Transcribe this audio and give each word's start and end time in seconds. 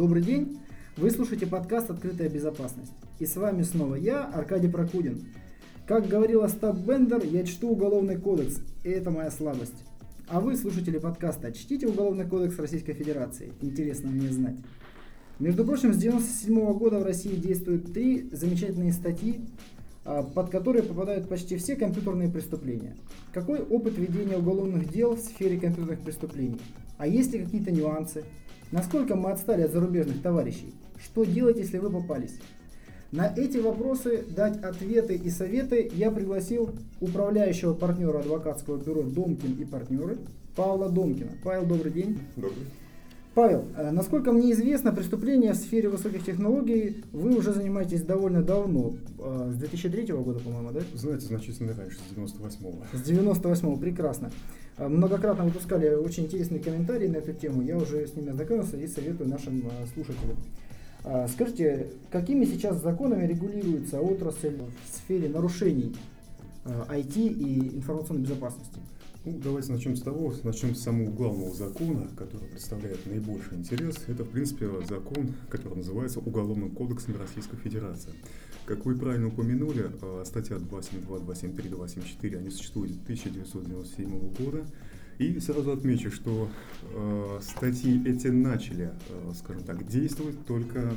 Добрый 0.00 0.22
день! 0.22 0.58
Вы 0.96 1.10
слушаете 1.10 1.46
подкаст 1.46 1.90
«Открытая 1.90 2.30
безопасность». 2.30 2.94
И 3.18 3.26
с 3.26 3.36
вами 3.36 3.60
снова 3.64 3.96
я, 3.96 4.24
Аркадий 4.24 4.68
Прокудин. 4.68 5.26
Как 5.86 6.08
говорил 6.08 6.42
Остап 6.42 6.78
Бендер, 6.78 7.22
я 7.22 7.44
чту 7.44 7.68
Уголовный 7.68 8.16
кодекс, 8.16 8.62
и 8.82 8.88
это 8.88 9.10
моя 9.10 9.30
слабость. 9.30 9.84
А 10.26 10.40
вы, 10.40 10.56
слушатели 10.56 10.96
подкаста, 10.96 11.52
чтите 11.52 11.86
Уголовный 11.86 12.26
кодекс 12.26 12.58
Российской 12.58 12.94
Федерации. 12.94 13.52
Интересно 13.60 14.08
мне 14.08 14.30
знать. 14.30 14.56
Между 15.38 15.66
прочим, 15.66 15.92
с 15.92 15.98
1997 15.98 16.78
года 16.78 16.98
в 16.98 17.02
России 17.02 17.36
действуют 17.36 17.92
три 17.92 18.26
замечательные 18.32 18.94
статьи, 18.94 19.42
а, 20.06 20.22
под 20.22 20.48
которые 20.48 20.82
попадают 20.82 21.28
почти 21.28 21.58
все 21.58 21.76
компьютерные 21.76 22.30
преступления. 22.30 22.96
Какой 23.34 23.60
опыт 23.60 23.98
ведения 23.98 24.38
уголовных 24.38 24.90
дел 24.90 25.16
в 25.16 25.20
сфере 25.20 25.60
компьютерных 25.60 26.00
преступлений? 26.00 26.62
А 26.96 27.06
есть 27.06 27.34
ли 27.34 27.44
какие-то 27.44 27.70
нюансы? 27.70 28.24
Насколько 28.72 29.16
мы 29.16 29.32
отстали 29.32 29.62
от 29.62 29.72
зарубежных 29.72 30.22
товарищей? 30.22 30.72
Что 31.02 31.24
делать, 31.24 31.56
если 31.56 31.78
вы 31.78 31.90
попались? 31.90 32.38
На 33.10 33.26
эти 33.26 33.58
вопросы 33.58 34.24
дать 34.36 34.62
ответы 34.62 35.16
и 35.16 35.30
советы 35.30 35.90
я 35.92 36.12
пригласил 36.12 36.70
управляющего 37.00 37.74
партнера 37.74 38.18
адвокатского 38.18 38.76
бюро 38.76 39.02
«Домкин 39.02 39.54
и 39.54 39.64
партнеры» 39.64 40.18
Павла 40.54 40.88
Домкина. 40.88 41.32
Павел, 41.42 41.66
добрый 41.66 41.92
день. 41.92 42.18
Добрый. 42.36 42.66
Павел, 43.40 43.64
э, 43.74 43.90
насколько 43.90 44.32
мне 44.32 44.52
известно, 44.52 44.92
преступления 44.92 45.54
в 45.54 45.56
сфере 45.56 45.88
высоких 45.88 46.26
технологий 46.26 47.02
вы 47.10 47.34
уже 47.34 47.54
занимаетесь 47.54 48.02
довольно 48.02 48.42
давно, 48.42 48.92
э, 49.18 49.50
с 49.54 49.56
2003 49.56 50.22
года, 50.22 50.40
по-моему, 50.40 50.72
да? 50.72 50.80
Знаете, 50.92 51.24
значительно 51.24 51.74
раньше, 51.74 51.96
с 51.96 52.14
98-го. 52.14 52.84
С 52.92 53.00
98-го, 53.00 53.78
прекрасно. 53.78 54.30
Э, 54.76 54.88
многократно 54.88 55.44
выпускали 55.44 55.88
очень 55.94 56.24
интересные 56.24 56.60
комментарии 56.60 57.06
на 57.06 57.16
эту 57.16 57.32
тему, 57.32 57.62
я 57.62 57.78
уже 57.78 58.06
с 58.06 58.14
ними 58.14 58.28
ознакомился 58.28 58.76
и 58.76 58.86
советую 58.86 59.30
нашим 59.30 59.62
слушателям. 59.94 60.36
Скажите, 61.32 61.86
какими 62.10 62.44
сейчас 62.44 62.82
законами 62.82 63.26
регулируется 63.26 64.02
отрасль 64.02 64.58
в 64.84 64.96
сфере 64.96 65.30
нарушений 65.30 65.96
IT 66.66 67.16
и 67.16 67.76
информационной 67.78 68.20
безопасности? 68.20 68.80
Ну, 69.22 69.38
давайте 69.38 69.70
начнем 69.70 69.96
с 69.96 70.00
того, 70.00 70.32
начнем 70.44 70.74
с 70.74 70.80
самого 70.80 71.10
главного 71.10 71.54
закона, 71.54 72.08
который 72.16 72.48
представляет 72.48 73.04
наибольший 73.04 73.58
интерес. 73.58 73.96
Это, 74.06 74.24
в 74.24 74.30
принципе, 74.30 74.66
закон, 74.88 75.34
который 75.50 75.76
называется 75.76 76.20
Уголовным 76.20 76.70
кодексом 76.70 77.16
Российской 77.18 77.58
Федерации. 77.58 78.12
Как 78.64 78.86
вы 78.86 78.96
правильно 78.96 79.28
упомянули, 79.28 79.90
э, 80.00 80.22
статья 80.24 80.58
272, 80.58 81.18
273, 81.18 81.68
274, 81.68 82.38
они 82.38 82.48
существуют 82.48 82.92
с 82.92 82.96
1997 82.96 84.32
года. 84.42 84.64
И 85.18 85.38
сразу 85.38 85.70
отмечу, 85.72 86.10
что 86.10 86.48
э, 86.94 87.40
статьи 87.42 88.02
эти 88.06 88.28
начали, 88.28 88.90
э, 89.10 89.32
скажем 89.34 89.64
так, 89.64 89.86
действовать 89.86 90.46
только 90.46 90.94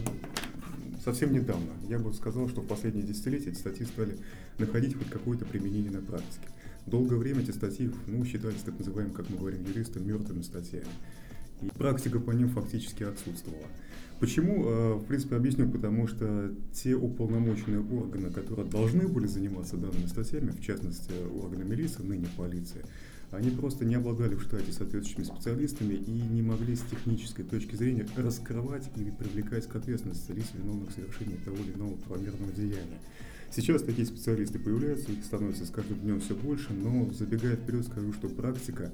совсем 1.03 1.33
недавно. 1.33 1.73
Я 1.89 1.99
бы 1.99 2.13
сказал, 2.13 2.47
что 2.47 2.61
в 2.61 2.67
последние 2.67 3.05
десятилетия 3.05 3.49
эти 3.49 3.57
статьи 3.57 3.85
стали 3.85 4.17
находить 4.59 4.97
хоть 4.97 5.09
какое-то 5.09 5.43
применение 5.43 5.91
на 5.91 5.99
практике. 5.99 6.52
Долгое 6.85 7.17
время 7.17 7.41
эти 7.41 7.51
статьи 7.51 7.89
ну, 8.07 8.23
считались 8.25 8.61
так 8.65 8.77
называемыми, 8.77 9.13
как 9.13 9.29
мы 9.29 9.37
говорим 9.37 9.65
юристы, 9.65 9.99
мертвыми 9.99 10.41
статьями. 10.41 10.87
И 11.61 11.67
практика 11.67 12.19
по 12.19 12.31
ним 12.31 12.49
фактически 12.49 13.03
отсутствовала. 13.03 13.67
Почему? 14.19 14.65
Э, 14.65 14.93
в 14.95 15.05
принципе, 15.05 15.35
объясню, 15.35 15.69
потому 15.69 16.07
что 16.07 16.53
те 16.73 16.95
уполномоченные 16.95 17.81
органы, 17.81 18.31
которые 18.31 18.67
должны 18.67 19.07
были 19.07 19.27
заниматься 19.27 19.77
данными 19.77 20.05
статьями, 20.07 20.51
в 20.51 20.61
частности, 20.61 21.11
органы 21.41 21.63
милиции, 21.63 22.03
ныне 22.03 22.27
полиции, 22.37 22.85
они 23.31 23.49
просто 23.49 23.83
не 23.83 23.95
обладали 23.95 24.35
в 24.35 24.43
штате 24.43 24.71
соответствующими 24.71 25.23
специалистами 25.23 25.95
и 25.95 26.11
не 26.11 26.41
могли 26.41 26.75
с 26.75 26.81
технической 26.81 27.43
точки 27.43 27.75
зрения 27.75 28.07
раскрывать 28.15 28.89
или 28.95 29.09
привлекать 29.09 29.67
к 29.67 29.75
ответственности 29.75 30.31
лиц, 30.31 30.45
виновных 30.53 30.91
в 30.91 30.93
совершении 30.93 31.37
того 31.43 31.57
или 31.57 31.73
иного 31.73 31.95
правомерного 31.95 32.51
деяния. 32.51 32.99
Сейчас 33.55 33.83
такие 33.83 34.07
специалисты 34.07 34.57
появляются, 34.57 35.11
их 35.11 35.23
становится 35.23 35.67
с 35.67 35.69
каждым 35.69 35.99
днем 35.99 36.19
все 36.19 36.33
больше, 36.33 36.73
но 36.73 37.07
забегая 37.13 37.55
вперед, 37.55 37.85
скажу, 37.85 38.11
что 38.11 38.27
практика 38.27 38.91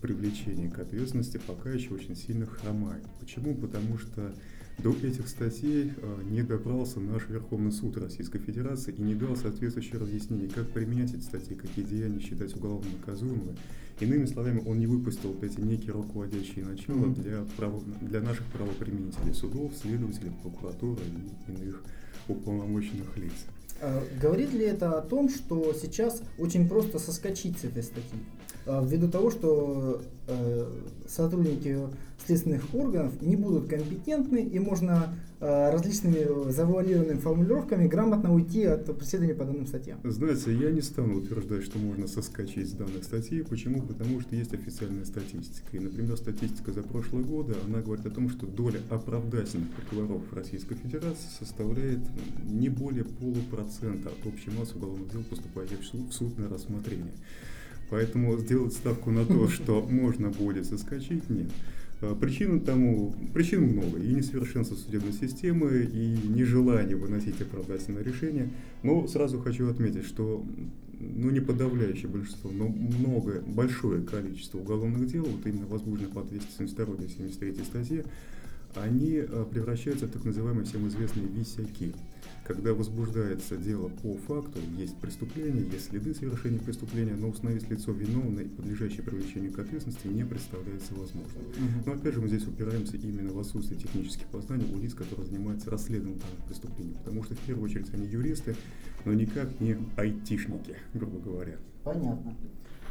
привлечения 0.00 0.70
к 0.70 0.78
ответственности 0.78 1.40
пока 1.44 1.70
еще 1.70 1.92
очень 1.94 2.14
сильно 2.14 2.46
хромает. 2.46 3.02
Почему? 3.18 3.56
Потому 3.56 3.98
что 3.98 4.32
до 4.78 4.92
этих 5.02 5.26
статей 5.26 5.92
э, 5.96 6.22
не 6.30 6.42
добрался 6.42 7.00
наш 7.00 7.28
Верховный 7.28 7.72
суд 7.72 7.96
Российской 7.96 8.38
Федерации 8.38 8.94
и 8.96 9.02
не 9.02 9.16
дал 9.16 9.34
соответствующее 9.34 9.98
разъяснение, 9.98 10.48
как 10.50 10.68
применять 10.68 11.12
эти 11.12 11.22
статьи, 11.22 11.56
какие 11.56 11.84
деяния 11.84 12.20
считать 12.20 12.54
уголовно 12.54 12.88
наказуемыми. 13.00 13.56
Иными 13.98 14.26
словами, 14.26 14.62
он 14.64 14.78
не 14.78 14.86
выпустил 14.86 15.32
вот 15.32 15.42
эти 15.42 15.58
некие 15.58 15.90
руководящие 15.90 16.64
начала 16.64 17.12
для, 17.12 17.44
право, 17.56 17.82
для 18.02 18.20
наших 18.20 18.46
правоприменителей, 18.52 19.34
судов, 19.34 19.72
следователей, 19.74 20.30
прокуратуры 20.42 21.02
и 21.48 21.52
иных 21.52 21.82
уполномоченных 22.28 23.16
лиц. 23.16 23.32
Э, 23.80 24.02
говорит 24.20 24.52
ли 24.52 24.64
это 24.64 24.98
о 24.98 25.02
том, 25.02 25.28
что 25.28 25.72
сейчас 25.74 26.22
очень 26.38 26.68
просто 26.68 26.98
соскочить 26.98 27.58
с 27.58 27.64
этой 27.64 27.82
статьи? 27.82 28.18
Э, 28.64 28.82
ввиду 28.84 29.08
того, 29.08 29.30
что 29.30 30.02
э, 30.26 30.72
сотрудники 31.08 31.78
следственных 32.24 32.74
органов 32.74 33.20
не 33.20 33.36
будут 33.36 33.68
компетентны 33.68 34.42
и 34.42 34.58
можно 34.58 35.14
различными 35.40 36.50
завуалированными 36.50 37.18
формулировками 37.18 37.86
грамотно 37.86 38.32
уйти 38.32 38.64
от 38.64 38.96
преследования 38.96 39.34
по 39.34 39.44
данным 39.44 39.66
статьям. 39.66 39.98
Знаете, 40.02 40.54
я 40.54 40.70
не 40.70 40.80
стану 40.80 41.18
утверждать, 41.18 41.64
что 41.64 41.78
можно 41.78 42.06
соскочить 42.06 42.70
с 42.70 42.72
данных 42.72 43.04
статей. 43.04 43.44
Почему? 43.44 43.82
Потому 43.82 44.20
что 44.20 44.34
есть 44.34 44.54
официальная 44.54 45.04
статистика. 45.04 45.76
И, 45.76 45.78
например, 45.78 46.16
статистика 46.16 46.72
за 46.72 46.82
прошлые 46.82 47.24
годы, 47.24 47.54
она 47.66 47.80
говорит 47.80 48.06
о 48.06 48.10
том, 48.10 48.30
что 48.30 48.46
доля 48.46 48.80
оправдательных 48.88 49.68
приговоров 49.72 50.32
Российской 50.32 50.76
Федерации 50.76 51.28
составляет 51.38 52.00
не 52.44 52.68
более 52.68 53.04
полупроцента 53.04 54.08
от 54.08 54.26
общей 54.26 54.50
массы 54.50 54.76
уголовных 54.76 55.10
дел, 55.12 55.22
поступающих 55.24 55.80
в 55.80 56.12
суд 56.12 56.38
на 56.38 56.48
рассмотрение. 56.48 57.12
Поэтому 57.90 58.36
сделать 58.38 58.72
ставку 58.72 59.10
на 59.10 59.24
то, 59.24 59.48
что 59.50 59.82
можно 59.82 60.30
будет 60.30 60.66
соскочить, 60.66 61.28
нет. 61.30 61.50
А, 62.02 62.14
причин 62.14 62.60
тому, 62.60 63.14
причин 63.32 63.62
много. 63.62 63.98
И 63.98 64.14
несовершенство 64.14 64.74
судебной 64.74 65.12
системы, 65.12 65.88
и 65.90 66.28
нежелание 66.28 66.96
выносить 66.96 67.40
оправдательное 67.40 68.02
решение. 68.02 68.50
Но 68.82 69.06
сразу 69.06 69.38
хочу 69.40 69.68
отметить, 69.68 70.04
что 70.04 70.44
ну 70.98 71.30
не 71.30 71.40
подавляющее 71.40 72.08
большинство, 72.08 72.50
но 72.50 72.68
много, 72.68 73.42
большое 73.46 74.02
количество 74.02 74.58
уголовных 74.58 75.06
дел, 75.06 75.24
вот 75.24 75.46
именно 75.46 75.66
возбужденных 75.66 76.12
по 76.12 76.22
272 76.22 77.08
73 77.08 77.64
статье, 77.64 78.04
они 78.74 79.18
а, 79.18 79.44
превращаются 79.44 80.06
в 80.06 80.10
так 80.10 80.24
называемые 80.24 80.64
всем 80.64 80.86
известные 80.88 81.26
висяки. 81.26 81.92
Когда 82.46 82.72
возбуждается 82.74 83.56
дело 83.56 83.88
по 83.88 84.16
факту, 84.18 84.60
есть 84.78 84.96
преступление, 84.98 85.66
есть 85.68 85.88
следы 85.88 86.14
совершения 86.14 86.60
преступления, 86.60 87.16
но 87.16 87.28
установить 87.28 87.68
лицо 87.68 87.90
виновное 87.90 88.44
и 88.44 88.48
подлежащее 88.48 89.02
привлечению 89.02 89.52
к 89.52 89.58
ответственности 89.58 90.06
не 90.06 90.24
представляется 90.24 90.94
возможным. 90.94 91.42
Угу. 91.42 91.86
Но 91.86 91.92
опять 91.94 92.14
же 92.14 92.20
мы 92.20 92.28
здесь 92.28 92.46
упираемся 92.46 92.96
именно 92.98 93.32
в 93.32 93.40
отсутствие 93.40 93.80
технических 93.80 94.28
познаний 94.28 94.72
у 94.72 94.78
лиц, 94.78 94.94
которые 94.94 95.26
занимаются 95.26 95.70
расследованием 95.70 96.20
данных 96.20 96.46
преступлений. 96.46 96.94
Потому 96.94 97.24
что 97.24 97.34
в 97.34 97.38
первую 97.40 97.64
очередь 97.64 97.92
они 97.92 98.06
юристы, 98.06 98.54
но 99.04 99.12
никак 99.12 99.60
не 99.60 99.76
айтишники, 99.96 100.76
грубо 100.94 101.18
говоря. 101.18 101.56
Понятно. 101.82 102.36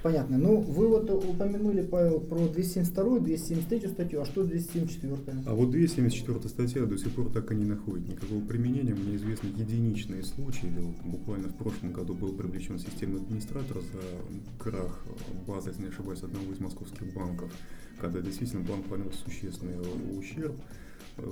Понятно. 0.05 0.37
Ну, 0.37 0.61
вы 0.61 0.87
вот 0.87 1.09
упомянули, 1.09 1.81
Павел, 1.81 2.19
про 2.19 2.47
272 2.47 3.21
273 3.21 3.87
статью, 3.89 4.21
а 4.21 4.25
что 4.25 4.43
274 4.43 5.41
А 5.47 5.55
вот 5.55 5.71
274 5.71 6.47
статья 6.47 6.85
до 6.85 6.95
сих 6.95 7.11
пор 7.13 7.31
так 7.31 7.51
и 7.51 7.55
не 7.55 7.65
находит 7.65 8.07
никакого 8.09 8.39
применения. 8.41 8.93
Мне 8.93 9.15
известны 9.15 9.47
единичные 9.47 10.21
случаи. 10.21 10.71
Буквально 11.05 11.47
в 11.47 11.55
прошлом 11.55 11.91
году 11.91 12.13
был 12.13 12.33
привлечен 12.33 12.77
системный 12.77 13.19
администратор 13.19 13.77
за 13.81 14.63
крах 14.63 15.03
базы, 15.47 15.69
если 15.69 15.81
не 15.81 15.87
ошибаюсь, 15.87 16.21
одного 16.21 16.53
из 16.53 16.59
московских 16.59 17.11
банков, 17.15 17.51
когда 17.99 18.21
действительно 18.21 18.63
банк 18.63 18.85
понес 18.85 19.15
существенный 19.15 19.79
ущерб 20.19 20.53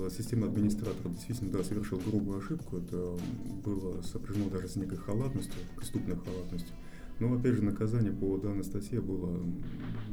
системный 0.10 0.48
администратор 0.48 1.12
действительно 1.12 1.52
да, 1.52 1.64
совершил 1.64 2.00
грубую 2.00 2.40
ошибку. 2.40 2.78
Это 2.78 3.20
было 3.64 4.02
сопряжено 4.02 4.50
даже 4.50 4.68
с 4.68 4.75
некой 4.78 4.98
халатностью, 4.98 5.62
преступной 5.75 6.16
халатностью. 6.16 6.74
Но 7.19 7.33
опять 7.33 7.56
же 7.56 7.63
наказание 7.63 8.12
по 8.12 8.38
данной 8.38 8.63
статье 8.63 9.00
было, 9.01 9.39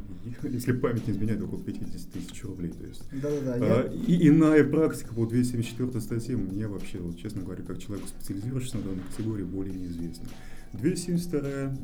если 0.42 0.72
память 0.72 1.06
не 1.06 1.14
изменяет, 1.14 1.42
около 1.42 1.62
50 1.62 2.12
тысяч 2.12 2.44
рублей. 2.44 2.70
То 2.70 2.86
есть, 2.86 3.02
да, 3.12 3.30
да, 3.30 3.58
да, 3.58 3.80
а, 3.80 3.92
и 3.92 4.28
иная 4.28 4.64
практика 4.64 5.14
по 5.14 5.26
274 5.26 6.00
статье 6.00 6.36
мне 6.36 6.66
вообще, 6.68 6.98
вот, 6.98 7.18
честно 7.18 7.42
говоря, 7.42 7.62
как 7.62 7.78
человеку 7.78 8.08
специализирующемуся 8.08 8.78
на 8.78 8.82
данной 8.84 9.02
категории, 9.10 9.44
более 9.44 9.74
неизвестна. 9.74 10.28
272, 10.72 11.76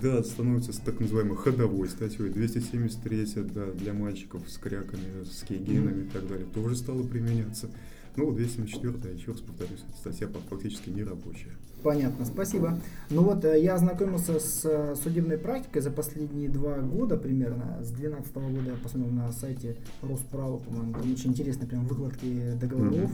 да, 0.00 0.22
становится 0.22 0.72
так 0.84 1.00
называемой 1.00 1.36
ходовой 1.36 1.88
статьей. 1.88 2.28
273, 2.30 3.26
да, 3.52 3.66
для 3.72 3.92
мальчиков 3.92 4.48
с 4.48 4.58
кряками, 4.58 5.24
с 5.24 5.42
кейгенами 5.42 6.04
и 6.04 6.08
так 6.08 6.28
далее, 6.28 6.46
тоже 6.54 6.76
стало 6.76 7.02
применяться. 7.02 7.68
Ну, 8.16 8.26
вот 8.26 8.36
274 8.36 9.14
еще 9.14 9.32
раз 9.32 9.40
повторюсь, 9.40 9.84
статья 9.98 10.28
фактически 10.50 10.90
не 10.90 11.02
рабочая. 11.02 11.56
Понятно, 11.82 12.24
спасибо. 12.24 12.78
Ну 13.10 13.22
вот 13.22 13.44
э, 13.44 13.60
я 13.62 13.74
ознакомился 13.74 14.40
с 14.40 14.62
э, 14.64 14.96
судебной 15.02 15.38
практикой 15.38 15.80
за 15.80 15.90
последние 15.90 16.48
два 16.48 16.78
года 16.78 17.16
примерно. 17.16 17.78
С 17.82 17.90
2012 17.90 18.34
года 18.34 18.70
я 18.70 18.76
посмотрел 18.82 19.12
на 19.12 19.30
сайте 19.32 19.76
Росправа, 20.02 20.58
по-моему, 20.58 20.92
там 20.92 21.12
очень 21.12 21.30
интересные 21.30 21.68
прям 21.68 21.86
выкладки 21.86 22.52
договоров, 22.60 23.10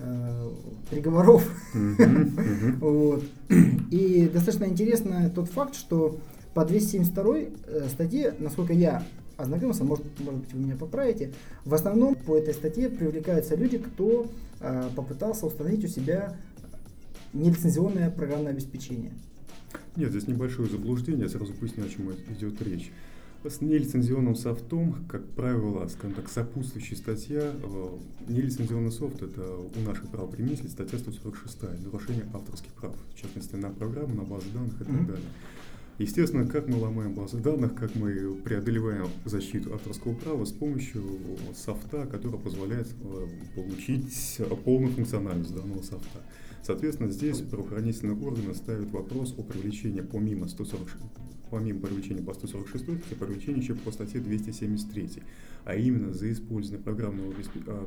э, 0.00 0.50
приговоров. 0.90 1.50
вот. 2.80 3.24
И 3.90 4.30
достаточно 4.32 4.64
интересно 4.64 5.30
тот 5.34 5.48
факт, 5.48 5.74
что 5.74 6.18
по 6.54 6.64
272 6.66 7.36
э, 7.38 7.88
статье, 7.88 8.34
насколько 8.38 8.74
я 8.74 9.02
ознакомился, 9.38 9.84
может, 9.84 10.04
может 10.20 10.40
быть, 10.40 10.52
вы 10.52 10.60
меня 10.60 10.76
поправите, 10.76 11.32
в 11.64 11.74
основном 11.74 12.14
по 12.14 12.36
этой 12.36 12.54
статье 12.54 12.88
привлекаются 12.88 13.56
люди, 13.56 13.78
кто 13.78 14.26
э, 14.60 14.88
попытался 14.94 15.46
установить 15.46 15.84
у 15.84 15.88
себя 15.88 16.36
нелицензионное 17.32 18.10
программное 18.10 18.52
обеспечение. 18.52 19.12
Нет, 19.96 20.10
здесь 20.10 20.26
небольшое 20.26 20.68
заблуждение, 20.68 21.24
я 21.24 21.28
сразу 21.28 21.52
поясню, 21.54 21.84
о 21.84 21.88
чем 21.88 22.10
идет 22.12 22.60
речь. 22.62 22.90
С 23.44 23.60
нелицензионным 23.60 24.36
софтом, 24.36 25.04
как 25.08 25.26
правило, 25.30 25.88
скажем 25.88 26.14
так, 26.14 26.28
сопутствующая 26.28 26.96
статья, 26.96 27.52
э, 27.52 27.88
нелицензионный 28.28 28.92
софт– 28.92 29.20
это 29.22 29.42
у 29.56 29.80
нашей 29.84 30.06
правоприменителей 30.06 30.70
статья 30.70 30.96
146, 30.96 31.84
нарушение 31.84 32.24
авторских 32.32 32.72
прав, 32.74 32.94
в 33.12 33.20
частности, 33.20 33.56
на 33.56 33.70
программу, 33.70 34.14
на 34.14 34.22
базы 34.22 34.46
данных 34.54 34.74
и 34.80 34.84
так 34.84 34.88
mm-hmm. 34.88 35.06
далее. 35.06 35.28
Естественно, 36.02 36.44
как 36.48 36.66
мы 36.66 36.78
ломаем 36.78 37.14
базы 37.14 37.36
данных, 37.36 37.76
как 37.76 37.94
мы 37.94 38.34
преодолеваем 38.34 39.06
защиту 39.24 39.72
авторского 39.72 40.14
права 40.14 40.44
с 40.44 40.50
помощью 40.50 41.04
софта, 41.54 42.06
который 42.06 42.40
позволяет 42.40 42.88
э, 43.04 43.26
получить 43.54 44.40
полную 44.64 44.92
функциональность 44.92 45.54
данного 45.54 45.80
софта. 45.82 46.22
Соответственно, 46.64 47.08
здесь 47.12 47.38
правоохранительные 47.38 48.16
органы 48.16 48.52
ставят 48.52 48.90
вопрос 48.90 49.32
о 49.38 49.44
привлечении 49.44 50.00
помимо 50.00 50.48
140, 50.48 50.88
помимо 51.52 51.80
привлечения 51.80 52.22
по 52.22 52.32
146 52.32 52.82
статье, 52.82 53.16
привлечения 53.18 53.60
еще 53.60 53.74
по 53.74 53.92
статье 53.92 54.20
273, 54.20 55.22
а 55.66 55.74
именно 55.76 56.14
за 56.14 56.32
использование 56.32 56.82
программного 56.82 57.34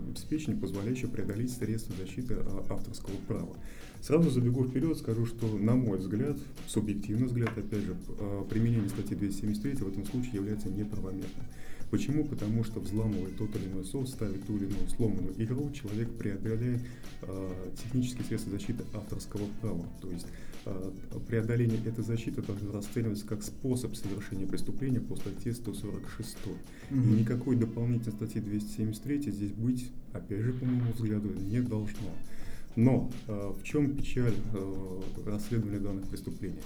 обеспечения, 0.07 0.55
позволяющего 0.55 1.09
преодолеть 1.09 1.51
средства 1.51 1.95
защиты 1.97 2.35
а, 2.37 2.65
авторского 2.69 3.15
права. 3.27 3.57
Сразу 4.01 4.29
забегу 4.29 4.65
вперед, 4.65 4.95
скажу, 4.99 5.25
что, 5.25 5.47
на 5.57 5.73
мой 5.73 5.97
взгляд, 5.97 6.37
субъективный 6.67 7.25
взгляд, 7.25 7.57
опять 7.57 7.81
же, 7.81 7.95
а, 8.19 8.45
применение 8.45 8.87
статьи 8.87 9.17
273 9.17 9.77
в 9.77 9.87
этом 9.87 10.05
случае 10.05 10.35
является 10.35 10.69
неправомерным. 10.69 11.45
Почему? 11.89 12.23
Потому 12.23 12.63
что 12.63 12.79
взламывая 12.79 13.31
тот 13.31 13.55
или 13.55 13.65
иной 13.65 13.83
софт, 13.83 14.09
ставит 14.09 14.45
ту 14.45 14.57
или 14.57 14.65
иную 14.65 14.89
сломанную 14.89 15.33
игру, 15.43 15.71
человек 15.71 16.09
преодоляет 16.17 16.81
э, 17.21 17.71
технические 17.83 18.25
средства 18.25 18.51
защиты 18.51 18.83
авторского 18.93 19.45
права. 19.61 19.85
То 20.01 20.11
есть 20.11 20.27
преодоление 21.27 21.79
этой 21.85 22.03
защиты 22.03 22.41
также 22.41 22.71
расценивается 22.71 23.25
как 23.25 23.43
способ 23.43 23.95
совершения 23.95 24.47
преступления 24.47 24.99
по 24.99 25.15
статье 25.15 25.53
146. 25.53 26.37
Mm-hmm. 26.89 27.03
И 27.03 27.21
никакой 27.21 27.55
дополнительной 27.55 28.15
статьи 28.15 28.41
273 28.41 29.31
здесь 29.31 29.51
быть, 29.51 29.91
опять 30.13 30.41
же, 30.41 30.53
по 30.53 30.65
моему 30.65 30.91
взгляду, 30.93 31.29
не 31.33 31.61
должно. 31.61 32.09
Но 32.75 33.09
э, 33.27 33.53
в 33.57 33.63
чем 33.63 33.95
печаль 33.95 34.33
э, 34.53 35.01
расследования 35.25 35.79
данных 35.79 36.09
преступлений? 36.09 36.59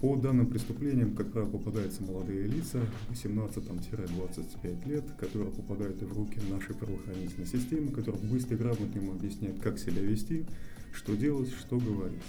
По 0.00 0.14
данным 0.14 0.46
преступлениям, 0.48 1.14
как 1.14 1.32
правило, 1.32 1.50
попадаются 1.50 2.02
молодые 2.02 2.46
лица, 2.46 2.80
18-25 3.10 4.88
лет, 4.88 5.04
которые 5.18 5.50
попадают 5.52 6.02
в 6.02 6.12
руки 6.12 6.38
нашей 6.50 6.74
правоохранительной 6.74 7.46
системы, 7.46 7.90
которая 7.92 8.20
быстро 8.20 8.56
и 8.56 8.58
грамотно 8.58 8.98
им 8.98 9.10
объясняет, 9.10 9.58
как 9.60 9.78
себя 9.78 10.02
вести, 10.02 10.44
что 10.92 11.14
делать, 11.14 11.50
что 11.50 11.78
говорить. 11.78 12.20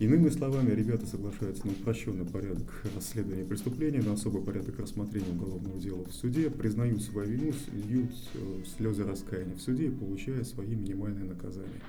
Иными 0.00 0.30
словами, 0.30 0.70
ребята 0.70 1.04
соглашаются 1.04 1.66
на 1.66 1.72
упрощенный 1.72 2.24
порядок 2.24 2.66
расследования 2.96 3.44
преступления, 3.44 4.00
на 4.00 4.14
особый 4.14 4.40
порядок 4.42 4.78
рассмотрения 4.78 5.30
уголовного 5.30 5.78
дела 5.78 6.02
в 6.04 6.14
суде, 6.14 6.48
признают 6.48 7.02
свою 7.02 7.28
вину, 7.28 7.52
льют 7.86 8.10
э, 8.32 8.62
слезы 8.78 9.04
раскаяния 9.04 9.54
в 9.54 9.60
суде 9.60 9.88
и 9.88 9.90
получают 9.90 10.48
свои 10.48 10.68
минимальные 10.68 11.26
наказания. 11.26 11.82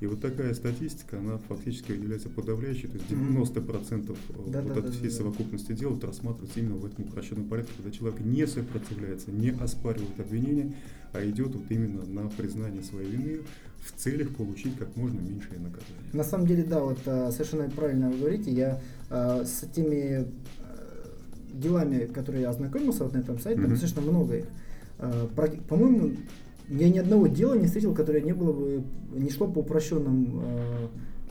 И 0.00 0.06
вот 0.06 0.20
такая 0.20 0.52
статистика, 0.52 1.18
она 1.18 1.38
фактически 1.48 1.92
является 1.92 2.28
подавляющей, 2.28 2.88
то 2.88 2.98
есть 2.98 3.08
90% 3.08 3.64
mm-hmm. 3.64 4.50
да, 4.50 4.60
вот 4.60 4.74
да, 4.74 4.80
от 4.80 4.84
да, 4.84 4.92
всей 4.92 5.08
да, 5.08 5.14
совокупности 5.14 5.72
дел 5.72 5.94
вот 5.94 6.04
рассматривается 6.04 6.60
именно 6.60 6.76
в 6.76 6.84
этом 6.84 7.06
упрощенном 7.06 7.48
порядке, 7.48 7.72
когда 7.78 7.90
человек 7.90 8.20
не 8.20 8.46
сопротивляется, 8.46 9.30
не 9.30 9.48
оспаривает 9.48 10.20
обвинения, 10.20 10.74
а 11.14 11.26
идет 11.26 11.54
вот 11.54 11.64
именно 11.70 12.04
на 12.04 12.28
признание 12.28 12.82
своей 12.82 13.10
вины 13.10 13.40
в 13.86 13.92
целях 14.00 14.34
получить 14.34 14.76
как 14.76 14.94
можно 14.96 15.20
меньшее 15.20 15.58
наказание. 15.58 16.10
На 16.12 16.24
самом 16.24 16.46
деле, 16.46 16.64
да, 16.64 16.80
вот 16.80 16.98
а, 17.06 17.30
совершенно 17.30 17.68
правильно 17.70 18.10
вы 18.10 18.18
говорите, 18.18 18.50
я 18.50 18.80
а, 19.10 19.44
с 19.44 19.66
теми 19.72 20.26
делами, 21.52 22.06
которые 22.06 22.42
я 22.42 22.50
ознакомился 22.50 23.04
вот 23.04 23.14
на 23.14 23.18
этом 23.18 23.38
сайте, 23.38 23.60
mm-hmm. 23.60 23.68
достаточно 23.68 24.02
много 24.02 24.36
их. 24.36 24.44
По-моему, 25.68 26.12
я 26.68 26.88
ни 26.88 26.98
одного 26.98 27.26
дела 27.28 27.54
не 27.54 27.66
встретил, 27.66 27.94
которое 27.94 28.22
не 28.22 28.32
было 28.32 28.52
бы, 28.52 28.82
не 29.14 29.30
шло 29.30 29.46
по 29.46 29.60
упрощенным 29.60 30.40
э, 30.42 30.86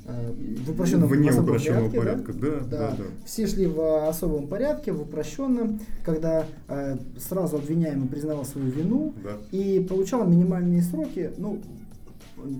э, 0.06 0.32
в 0.66 0.72
упрощенном 0.72 1.10
Вне 1.10 1.32
упрощенного 1.32 1.90
порядке, 1.90 1.98
порядка, 1.98 2.34
да? 2.34 2.50
Да, 2.50 2.66
да, 2.66 2.96
да? 2.98 3.04
Все 3.26 3.48
шли 3.48 3.68
в 3.68 4.08
особом 4.08 4.48
порядке, 4.48 4.94
в 4.94 5.02
упрощенном, 5.02 5.80
когда 6.06 6.46
э, 6.70 6.98
сразу 7.18 7.58
обвиняемый 7.58 8.08
признавал 8.08 8.46
свою 8.46 8.72
вину 8.72 9.14
да. 9.24 9.38
и 9.52 9.86
получал 9.88 10.26
минимальные 10.26 10.82
сроки. 10.82 11.32
Ну, 11.38 11.60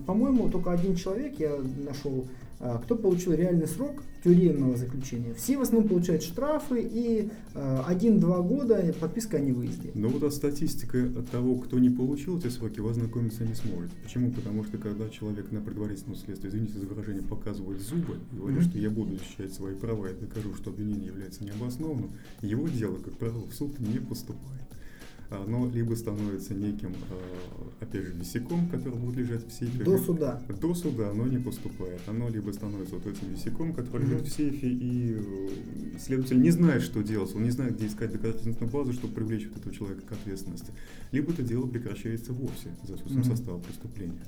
по-моему, 0.06 0.48
только 0.48 0.72
один 0.72 0.96
человек 0.96 1.38
я 1.38 1.56
нашел 1.84 2.26
а, 2.58 2.78
кто 2.78 2.96
получил 2.96 3.34
реальный 3.34 3.66
срок 3.66 4.02
тюремного 4.24 4.76
заключения. 4.76 5.34
Все 5.34 5.58
в 5.58 5.60
основном 5.60 5.90
получают 5.90 6.22
штрафы 6.22 6.80
и 6.80 7.28
а, 7.54 7.84
один-два 7.86 8.40
года 8.40 8.94
подписка 8.98 9.36
о 9.36 9.40
невыезде. 9.40 9.90
Но 9.94 10.08
вот 10.08 10.22
а 10.22 10.30
статистика 10.30 10.98
от 10.98 11.28
того, 11.28 11.56
кто 11.56 11.78
не 11.78 11.90
получил 11.90 12.38
эти 12.38 12.48
сроки, 12.48 12.80
вы 12.80 12.90
ознакомиться 12.90 13.44
не 13.44 13.54
сможет. 13.54 13.90
Почему? 14.02 14.30
Потому 14.30 14.64
что 14.64 14.78
когда 14.78 15.08
человек 15.10 15.52
на 15.52 15.60
предварительном 15.60 16.16
следствии, 16.16 16.48
извините 16.48 16.78
за 16.78 16.86
выражение, 16.86 17.22
показывает 17.22 17.82
зубы 17.82 18.16
и 18.32 18.36
говорит, 18.36 18.60
mm-hmm. 18.60 18.70
что 18.70 18.78
я 18.78 18.88
буду 18.88 19.16
защищать 19.18 19.52
свои 19.52 19.74
права 19.74 20.06
и 20.06 20.14
докажу, 20.14 20.54
что 20.54 20.70
обвинение 20.70 21.08
является 21.08 21.44
необоснованным, 21.44 22.10
его 22.40 22.68
дело, 22.68 22.96
как 22.96 23.18
правило, 23.18 23.46
в 23.46 23.54
суд 23.54 23.78
не 23.80 23.98
поступает 23.98 24.62
оно 25.30 25.68
либо 25.70 25.94
становится 25.94 26.54
неким, 26.54 26.94
а, 27.10 27.84
опять 27.84 28.06
же, 28.06 28.12
висяком, 28.12 28.68
который 28.68 28.98
будет 28.98 29.16
лежать 29.16 29.46
в 29.46 29.52
сейфе. 29.52 29.84
До 29.84 29.98
суда. 29.98 30.42
До 30.60 30.74
суда 30.74 31.10
оно 31.10 31.26
не 31.26 31.38
поступает. 31.38 32.00
Оно 32.06 32.28
либо 32.28 32.50
становится 32.52 32.94
вот 32.94 33.06
этим 33.06 33.32
висяком, 33.32 33.72
который 33.72 34.06
mm-hmm. 34.06 34.10
лежит 34.10 34.28
в 34.28 34.32
сейфе, 34.32 34.68
и 34.68 35.16
э, 35.18 35.98
следователь 35.98 36.40
не 36.40 36.50
знает, 36.50 36.82
что 36.82 37.02
делать, 37.02 37.34
он 37.34 37.42
не 37.42 37.50
знает, 37.50 37.76
где 37.76 37.86
искать 37.86 38.12
доказательственную 38.12 38.72
базу, 38.72 38.92
чтобы 38.92 39.14
привлечь 39.14 39.46
вот 39.48 39.58
этого 39.58 39.74
человека 39.74 40.02
к 40.02 40.12
ответственности. 40.12 40.72
Либо 41.12 41.32
это 41.32 41.42
дело 41.42 41.66
прекращается 41.66 42.32
вовсе 42.32 42.70
за 42.84 42.94
отсутствием 42.94 43.22
mm-hmm. 43.22 43.36
состава 43.36 43.58
преступления. 43.58 44.22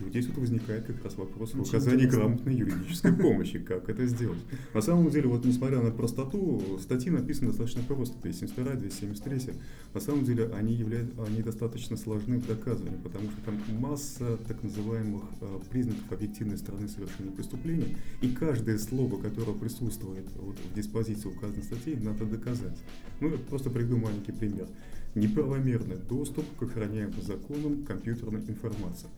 Вот 0.00 0.10
здесь 0.10 0.26
вот 0.26 0.38
возникает 0.38 0.86
как 0.86 1.04
раз 1.04 1.16
вопрос 1.16 1.54
Очень 1.54 1.68
оказания 1.68 2.06
грамотной 2.06 2.54
юридической 2.54 3.12
помощи, 3.12 3.58
как 3.58 3.88
это 3.88 4.06
сделать. 4.06 4.38
На 4.74 4.80
самом 4.80 5.10
деле, 5.10 5.28
вот 5.28 5.44
несмотря 5.44 5.80
на 5.80 5.90
простоту, 5.90 6.78
статьи 6.80 7.10
написаны 7.10 7.48
достаточно 7.48 7.82
просто, 7.82 8.16
272, 8.22 8.74
273. 8.74 9.54
На 9.92 10.00
самом 10.00 10.24
деле 10.24 10.50
они, 10.56 10.74
являются, 10.74 11.22
они 11.24 11.42
достаточно 11.42 11.96
сложны 11.96 12.38
в 12.38 12.46
доказывании, 12.46 12.98
потому 13.02 13.30
что 13.30 13.40
там 13.42 13.60
масса 13.78 14.38
так 14.48 14.62
называемых 14.62 15.22
э, 15.40 15.58
признаков 15.70 16.10
объективной 16.10 16.58
стороны 16.58 16.88
совершения 16.88 17.30
преступления, 17.30 17.96
и 18.22 18.28
каждое 18.28 18.78
слово, 18.78 19.20
которое 19.20 19.52
присутствует 19.52 20.26
вот, 20.36 20.56
в 20.58 20.74
диспозиции 20.74 21.28
указанной 21.28 21.62
статьи, 21.62 21.96
надо 21.96 22.24
доказать. 22.24 22.78
Ну, 23.20 23.36
просто 23.48 23.70
приведу 23.70 23.96
маленький 23.96 24.32
пример. 24.32 24.66
Неправомерный 25.14 25.96
доступ 25.96 26.44
к 26.56 26.62
охраняемым 26.62 27.20
законам 27.22 27.84
компьютерной 27.84 28.40
информации. 28.40 29.08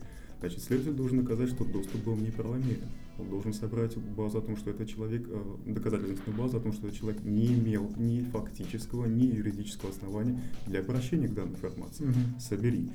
Значит, 0.43 0.61
следователь 0.61 0.97
должен 0.97 1.21
доказать, 1.21 1.51
что 1.51 1.63
доступ 1.63 2.03
был 2.03 2.17
неправомерен. 2.17 2.89
Он 3.17 3.29
должен 3.29 3.53
собрать 3.53 3.95
базу 3.95 4.39
о 4.39 4.41
том, 4.41 4.57
что 4.57 4.71
этот 4.71 4.89
человек, 4.89 5.25
э, 5.29 5.41
доказательственную 5.67 6.37
базу 6.37 6.57
о 6.57 6.59
том, 6.59 6.73
что 6.73 6.87
этот 6.87 6.99
человек 6.99 7.23
не 7.23 7.53
имел 7.53 7.89
ни 7.95 8.23
фактического, 8.23 9.05
ни 9.05 9.23
юридического 9.23 9.91
основания 9.91 10.41
для 10.67 10.81
обращения 10.81 11.29
к 11.29 11.33
данной 11.33 11.51
информации. 11.51 12.03
Угу. 12.03 12.41
Собери. 12.41 12.89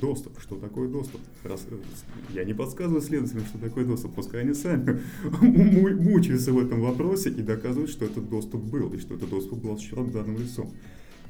Доступ. 0.00 0.40
Что 0.40 0.56
такое 0.56 0.88
доступ? 0.88 1.20
Раз, 1.42 1.66
э, 1.68 1.76
я 2.32 2.44
не 2.44 2.54
подсказываю 2.54 3.02
следователям, 3.02 3.44
что 3.44 3.58
такое 3.58 3.84
доступ. 3.84 4.14
Пускай 4.14 4.40
они 4.40 4.54
сами 4.54 5.02
мучаются 5.42 6.54
в 6.54 6.58
этом 6.58 6.80
вопросе 6.80 7.28
и 7.28 7.42
доказывают, 7.42 7.90
что 7.90 8.06
этот 8.06 8.30
доступ 8.30 8.62
был, 8.62 8.90
и 8.94 8.98
что 8.98 9.14
этот 9.14 9.28
доступ 9.28 9.62
был 9.62 9.74
осуществлен 9.74 10.10
данным 10.10 10.38
лицом. 10.38 10.72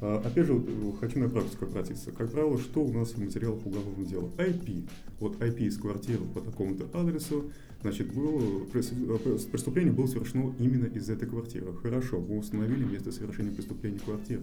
А, 0.06 0.18
опять 0.22 0.46
же, 0.46 0.52
э, 0.52 0.92
хочу 1.00 1.18
на 1.18 1.30
практику 1.30 1.64
обратиться. 1.64 2.12
Как 2.12 2.30
правило, 2.30 2.58
что 2.58 2.84
у 2.84 2.92
нас 2.92 3.12
в 3.12 3.18
материалах 3.24 3.64
уголовного 3.64 4.04
дела? 4.04 4.30
IP. 4.36 4.86
Вот 5.18 5.40
IP 5.40 5.60
из 5.60 5.78
квартиры 5.78 6.20
по 6.34 6.42
такому-то 6.42 6.86
адресу, 6.92 7.50
значит, 7.80 8.12
было, 8.12 8.38
э, 8.74 9.38
преступление 9.50 9.94
было 9.94 10.06
совершено 10.06 10.52
именно 10.58 10.84
из 10.84 11.08
этой 11.08 11.26
квартиры. 11.26 11.72
Хорошо, 11.82 12.20
мы 12.20 12.36
установили 12.36 12.84
место 12.84 13.12
совершения 13.12 13.50
преступления 13.50 13.98
квартиры. 13.98 14.42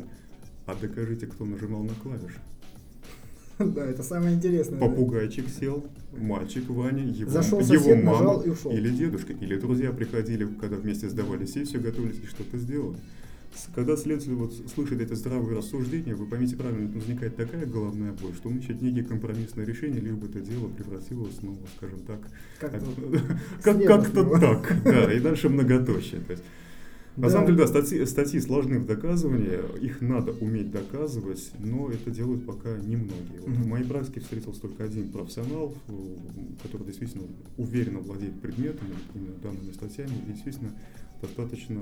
А 0.65 0.73
докажите, 0.73 1.27
кто 1.27 1.45
нажимал 1.45 1.83
на 1.83 1.93
клавиши. 1.93 2.39
Да, 3.59 3.85
это 3.85 4.01
самое 4.01 4.35
интересное. 4.35 4.79
Попугайчик 4.79 5.47
сел, 5.47 5.85
мальчик 6.17 6.67
Ваня, 6.69 7.03
его, 7.03 7.29
Зашел 7.29 7.59
его 7.59 7.67
сосед, 7.67 8.03
мама 8.03 8.17
нажал 8.17 8.41
и 8.41 8.49
ушел. 8.49 8.71
или 8.71 8.89
дедушка, 8.89 9.33
или 9.33 9.55
друзья 9.59 9.91
приходили, 9.91 10.47
когда 10.59 10.77
вместе 10.77 11.07
сдавали 11.07 11.45
сессию, 11.45 11.83
готовились 11.83 12.19
и 12.23 12.25
что-то 12.25 12.57
сделали. 12.57 12.97
Когда 13.75 13.95
следователь 13.95 14.33
вот 14.33 14.53
слышит 14.73 15.01
эти 15.01 15.13
здравые 15.13 15.57
рассуждения, 15.57 16.15
вы 16.15 16.25
поймите 16.25 16.55
правильно, 16.55 16.89
возникает 16.91 17.35
такая 17.35 17.65
головная 17.65 18.13
боль, 18.13 18.33
что 18.33 18.49
ищет 18.49 18.81
некие 18.81 19.03
компромиссные 19.03 19.65
решения, 19.65 19.99
либо 19.99 20.25
это 20.25 20.39
дело 20.39 20.67
превратилось, 20.67 21.37
ну, 21.41 21.57
скажем 21.77 21.99
так, 22.01 22.19
Как-то 23.63 24.23
так, 24.39 24.83
да, 24.83 25.13
и 25.13 25.19
дальше 25.19 25.49
многоточие. 25.49 26.21
На 27.17 27.29
самом 27.29 27.47
деле, 27.47 27.57
да, 27.59 27.67
статьи, 27.67 28.05
статьи 28.05 28.39
сложны 28.39 28.79
в 28.79 28.85
доказывании, 28.85 29.59
их 29.81 29.99
надо 30.01 30.31
уметь 30.31 30.71
доказывать, 30.71 31.51
но 31.59 31.89
это 31.89 32.09
делают 32.09 32.45
пока 32.45 32.77
немногие. 32.77 33.41
Вот. 33.41 33.49
В 33.49 33.67
моей 33.67 33.85
практике 33.85 34.21
встретился 34.21 34.61
только 34.61 34.85
один 34.85 35.11
профессионал, 35.11 35.75
который 36.63 36.85
действительно 36.87 37.25
уверенно 37.57 37.99
владеет 37.99 38.39
предметом, 38.39 38.87
именно 39.13 39.35
данными 39.43 39.73
статьями, 39.73 40.13
и 40.27 40.31
действительно 40.31 40.71
достаточно 41.21 41.81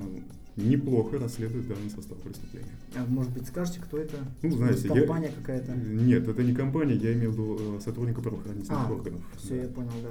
неплохо 0.56 1.18
расследует 1.18 1.68
данный 1.68 1.90
состав 1.90 2.18
преступления. 2.18 2.68
А 2.96 3.04
может 3.08 3.32
быть, 3.32 3.46
скажете, 3.46 3.80
кто 3.80 3.98
это? 3.98 4.16
Ну, 4.42 4.50
знаете, 4.56 4.88
я- 4.88 4.94
Компания 4.94 5.30
какая-то? 5.36 5.72
Нет, 5.72 6.28
это 6.28 6.42
не 6.42 6.52
компания, 6.54 6.94
я 6.96 7.12
имею 7.14 7.30
в 7.30 7.32
виду 7.34 7.76
э, 7.76 7.80
сотрудника 7.80 8.20
правоохранительных 8.20 8.78
А, 8.88 8.92
органов. 8.92 9.20
все, 9.38 9.56
Да. 9.56 9.62
я 9.62 9.68
понял, 9.68 9.90
да. 10.02 10.10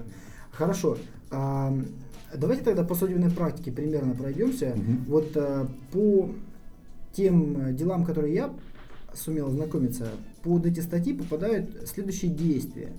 Хорошо. 0.51 0.97
А, 1.29 1.77
давайте 2.35 2.63
тогда 2.63 2.83
по 2.83 2.95
судебной 2.95 3.29
практике 3.29 3.71
примерно 3.71 4.15
пройдемся. 4.15 4.73
Мгм. 4.75 5.05
Вот 5.07 5.31
а, 5.35 5.67
по 5.91 6.31
тем 7.13 7.57
э, 7.67 7.73
делам, 7.73 8.05
которые 8.05 8.33
я 8.33 8.53
сумел 9.13 9.47
ознакомиться, 9.49 10.09
под 10.43 10.65
эти 10.65 10.79
статьи 10.79 11.13
попадают 11.13 11.87
следующие 11.87 12.31
действия. 12.31 12.93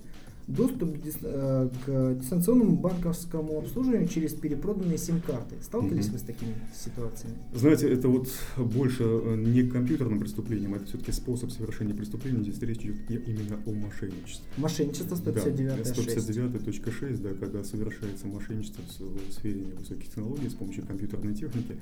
Доступ 0.47 0.95
э, 1.23 1.69
к 1.85 2.15
дистанционному 2.19 2.75
банковскому 2.75 3.59
обслуживанию 3.59 4.07
через 4.07 4.33
перепроданные 4.33 4.97
сим-карты. 4.97 5.55
Сталкивались 5.61 6.05
Мгм. 6.05 6.13
вы 6.13 6.19
с 6.19 6.21
такими 6.23 6.55
ситуациями? 6.75 7.37
Знаете, 7.53 7.91
это 7.91 8.07
вот 8.07 8.27
больше 8.57 9.03
э, 9.03 9.35
не 9.37 9.63
к 9.63 9.71
компьютерным 9.71 10.19
преступлениям, 10.19 10.73
это 10.75 10.85
все-таки 10.85 11.11
способ 11.11 11.51
совершения 11.51 11.93
преступления. 11.93 12.41
Здесь 12.43 12.59
речь 12.61 12.81
идет 12.81 12.97
именно 13.09 13.59
о 13.65 13.71
мошенничестве. 13.71 14.45
Мошенничество 14.57 15.15
159 15.15 15.83
Да, 15.83 15.91
159.6, 15.91 17.21
да, 17.21 17.29
когда 17.39 17.63
совершается 17.63 18.27
мошенничество 18.27 18.83
в 19.29 19.33
сфере 19.33 19.63
высоких 19.77 20.05
технологий 20.09 20.49
с 20.49 20.53
помощью 20.53 20.85
компьютерной 20.85 21.33
техники. 21.35 21.77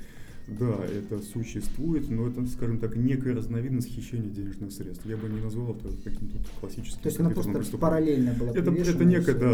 Да, 0.58 0.78
это 0.86 1.22
существует, 1.22 2.10
но 2.10 2.28
это, 2.28 2.46
скажем 2.48 2.80
так, 2.80 2.96
некая 2.96 3.36
разновидность 3.36 3.88
хищения 3.90 4.30
денежных 4.30 4.72
средств. 4.72 5.06
Я 5.06 5.18
бы 5.18 5.30
не 5.30 5.42
назвал 5.42 5.76
это 5.76 5.90
каким-то 6.04 6.38
классическим 6.60 7.02
То 7.02 7.10
есть 7.10 7.20
она 7.20 7.30
просто 7.30 7.52
преступлением. 7.52 7.80
параллельно 7.82 8.34
была 8.34 8.50
Это, 8.52 8.60
это 8.72 8.72
всё. 8.84 9.40
да, 9.40 9.54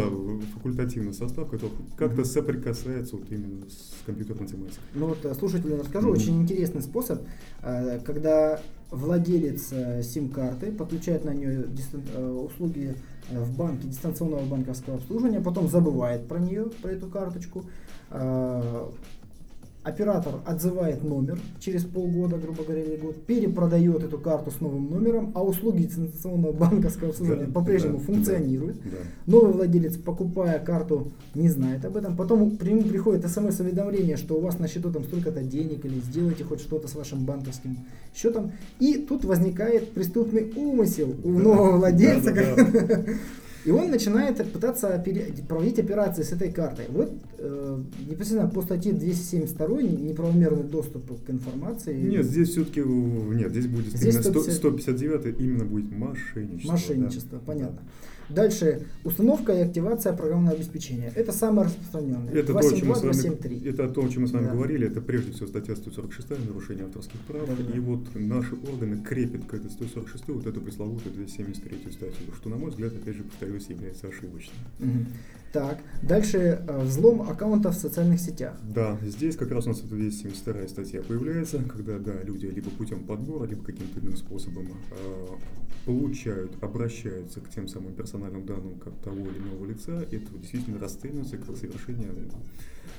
факультативный 0.54 1.12
состав, 1.12 1.50
который 1.50 1.72
как-то 1.96 2.20
Мгм. 2.22 2.24
соприкасается 2.24 3.16
вот 3.16 3.30
именно 3.30 3.66
с 3.68 4.02
компьютерной 4.06 4.46
тематикой. 4.46 4.82
Ну 4.94 5.06
вот 5.08 5.24
э, 5.24 5.34
слушателям 5.34 5.80
расскажу, 5.80 6.08
Мгм. 6.08 6.16
очень 6.16 6.42
интересный 6.42 6.82
способ, 6.82 7.20
э, 7.62 8.00
когда 8.04 8.60
владелец 8.90 9.68
э, 9.72 10.02
сим-карты 10.02 10.70
подключает 10.72 11.24
на 11.24 11.34
нее 11.34 11.66
услуги 12.44 12.94
в 13.30 13.56
банке 13.56 13.88
дистанционного 13.88 14.46
банковского 14.46 14.96
обслуживания, 14.96 15.40
потом 15.40 15.68
забывает 15.68 16.28
про 16.28 16.38
нее, 16.38 16.66
про 16.80 16.92
эту 16.92 17.08
карточку. 17.08 17.64
Оператор 19.86 20.40
отзывает 20.44 21.04
номер 21.04 21.38
через 21.60 21.84
полгода, 21.84 22.36
грубо 22.38 22.64
говоря, 22.64 22.82
или 22.82 22.96
год, 22.96 23.24
перепродает 23.24 24.02
эту 24.02 24.18
карту 24.18 24.50
с 24.50 24.60
новым 24.60 24.90
номером, 24.90 25.30
а 25.36 25.44
услуги 25.44 25.84
дистанционного 25.84 26.50
банковского 26.50 27.10
обслуживания 27.10 27.46
Да, 27.46 27.52
по-прежнему 27.52 27.98
да, 27.98 28.04
функционируют. 28.04 28.78
Да. 28.82 28.96
Новый 29.26 29.52
владелец, 29.52 29.96
покупая 29.96 30.58
карту, 30.58 31.12
не 31.36 31.48
знает 31.48 31.84
об 31.84 31.96
этом. 31.96 32.16
Потом 32.16 32.56
при 32.56 32.70
нему 32.70 32.82
приходит 32.82 33.30
смс-уведомление, 33.30 34.16
что 34.16 34.34
у 34.34 34.40
вас 34.40 34.58
на 34.58 34.66
счету 34.66 34.90
там 34.92 35.04
столько-то 35.04 35.42
денег 35.44 35.84
или 35.84 36.00
сделайте 36.00 36.42
хоть 36.42 36.58
что-то 36.62 36.88
с 36.88 36.96
вашим 36.96 37.24
банковским 37.24 37.78
счетом. 38.12 38.50
И 38.80 38.94
тут 38.94 39.24
возникает 39.24 39.92
преступный 39.92 40.52
умысел 40.56 41.14
у 41.22 41.32
Да. 41.32 41.38
нового 41.38 41.76
владельца. 41.76 42.32
Да-да-да. 42.34 43.04
И 43.66 43.70
он 43.72 43.90
начинает 43.90 44.36
пытаться 44.52 45.04
проводить 45.48 45.80
операции 45.80 46.22
с 46.22 46.30
этой 46.30 46.52
картой. 46.52 46.84
Вот 46.88 47.12
э, 47.38 47.82
непосредственно 48.08 48.48
по 48.48 48.62
статье 48.62 48.92
272 48.92 49.82
неправомерный 49.82 50.62
доступ 50.62 51.24
к 51.24 51.30
информации. 51.30 52.00
Нет, 52.00 52.26
здесь 52.26 52.50
все-таки 52.50 52.80
нет, 52.80 53.50
здесь 53.50 53.66
будет 53.66 53.86
Здесь 53.86 54.14
именно 54.14 54.22
100 54.22 54.30
150 54.52 54.54
159 54.56 55.40
именно 55.40 55.64
будет 55.64 55.90
мошенничество. 55.90 56.72
Мошенничество, 56.72 57.38
да. 57.38 57.44
понятно. 57.44 57.80
Дальше 58.28 58.82
установка 59.04 59.52
и 59.52 59.60
активация 59.60 60.12
программного 60.12 60.56
обеспечения. 60.56 61.12
Это 61.14 61.32
самое 61.32 61.68
распространенное. 61.68 62.34
Это 62.34 62.52
то, 62.52 62.58
о 62.58 62.62
чем 62.62 62.88
мы 62.88 62.96
с 62.96 63.00
272, 63.00 63.02
вами, 63.02 63.12
273. 63.12 63.70
это 63.70 63.88
то, 63.88 64.04
о 64.04 64.08
чем 64.08 64.22
мы 64.22 64.28
с 64.28 64.32
вами 64.32 64.44
Да. 64.46 64.52
говорили, 64.52 64.86
это 64.88 65.00
прежде 65.00 65.32
всего 65.32 65.46
статья 65.46 65.76
146 65.76 66.30
нарушение 66.48 66.84
авторских 66.86 67.20
прав. 67.20 67.46
Да-да-да. 67.46 67.76
И 67.76 67.78
вот 67.80 68.00
наши 68.14 68.54
органы 68.54 69.00
крепят 69.02 69.44
к 69.46 69.54
этой 69.54 69.70
146 69.70 70.28
вот 70.28 70.46
эту 70.46 70.60
пресловутую 70.60 71.14
273 71.14 71.92
статью, 71.92 72.34
что, 72.36 72.48
на 72.48 72.56
мой 72.56 72.70
взгляд, 72.70 72.92
опять 72.94 73.16
же, 73.16 73.22
повторюсь, 73.22 73.66
является 73.68 74.08
ошибочным. 74.08 74.56
Мгм. 74.80 75.06
Так, 75.52 75.78
дальше 76.02 76.62
э, 76.66 76.82
взлом 76.82 77.22
аккаунтов 77.22 77.76
в 77.76 77.80
социальных 77.80 78.20
сетях. 78.20 78.56
Да, 78.62 78.98
здесь 79.02 79.36
как 79.36 79.50
раз 79.50 79.66
у 79.66 79.70
нас 79.70 79.78
эта 79.78 79.88
272 79.88 80.68
статья 80.68 81.02
появляется, 81.02 81.62
когда, 81.62 81.98
да, 81.98 82.12
люди 82.22 82.46
либо 82.46 82.70
путем 82.70 83.04
подбора, 83.04 83.46
либо 83.46 83.64
каким-то 83.64 84.00
иным 84.00 84.16
способом 84.16 84.68
э, 84.90 85.26
получают, 85.86 86.62
обращаются 86.62 87.40
к 87.40 87.48
тем 87.48 87.68
самым 87.68 87.94
персональным 87.94 88.44
данным 88.44 88.78
как 88.78 88.94
того 89.02 89.20
или 89.20 89.38
иного 89.38 89.64
лица, 89.64 90.02
и 90.10 90.16
это 90.16 90.36
действительно 90.36 90.78
расценивается 90.78 91.38
как 91.38 91.56
совершение 91.56 92.10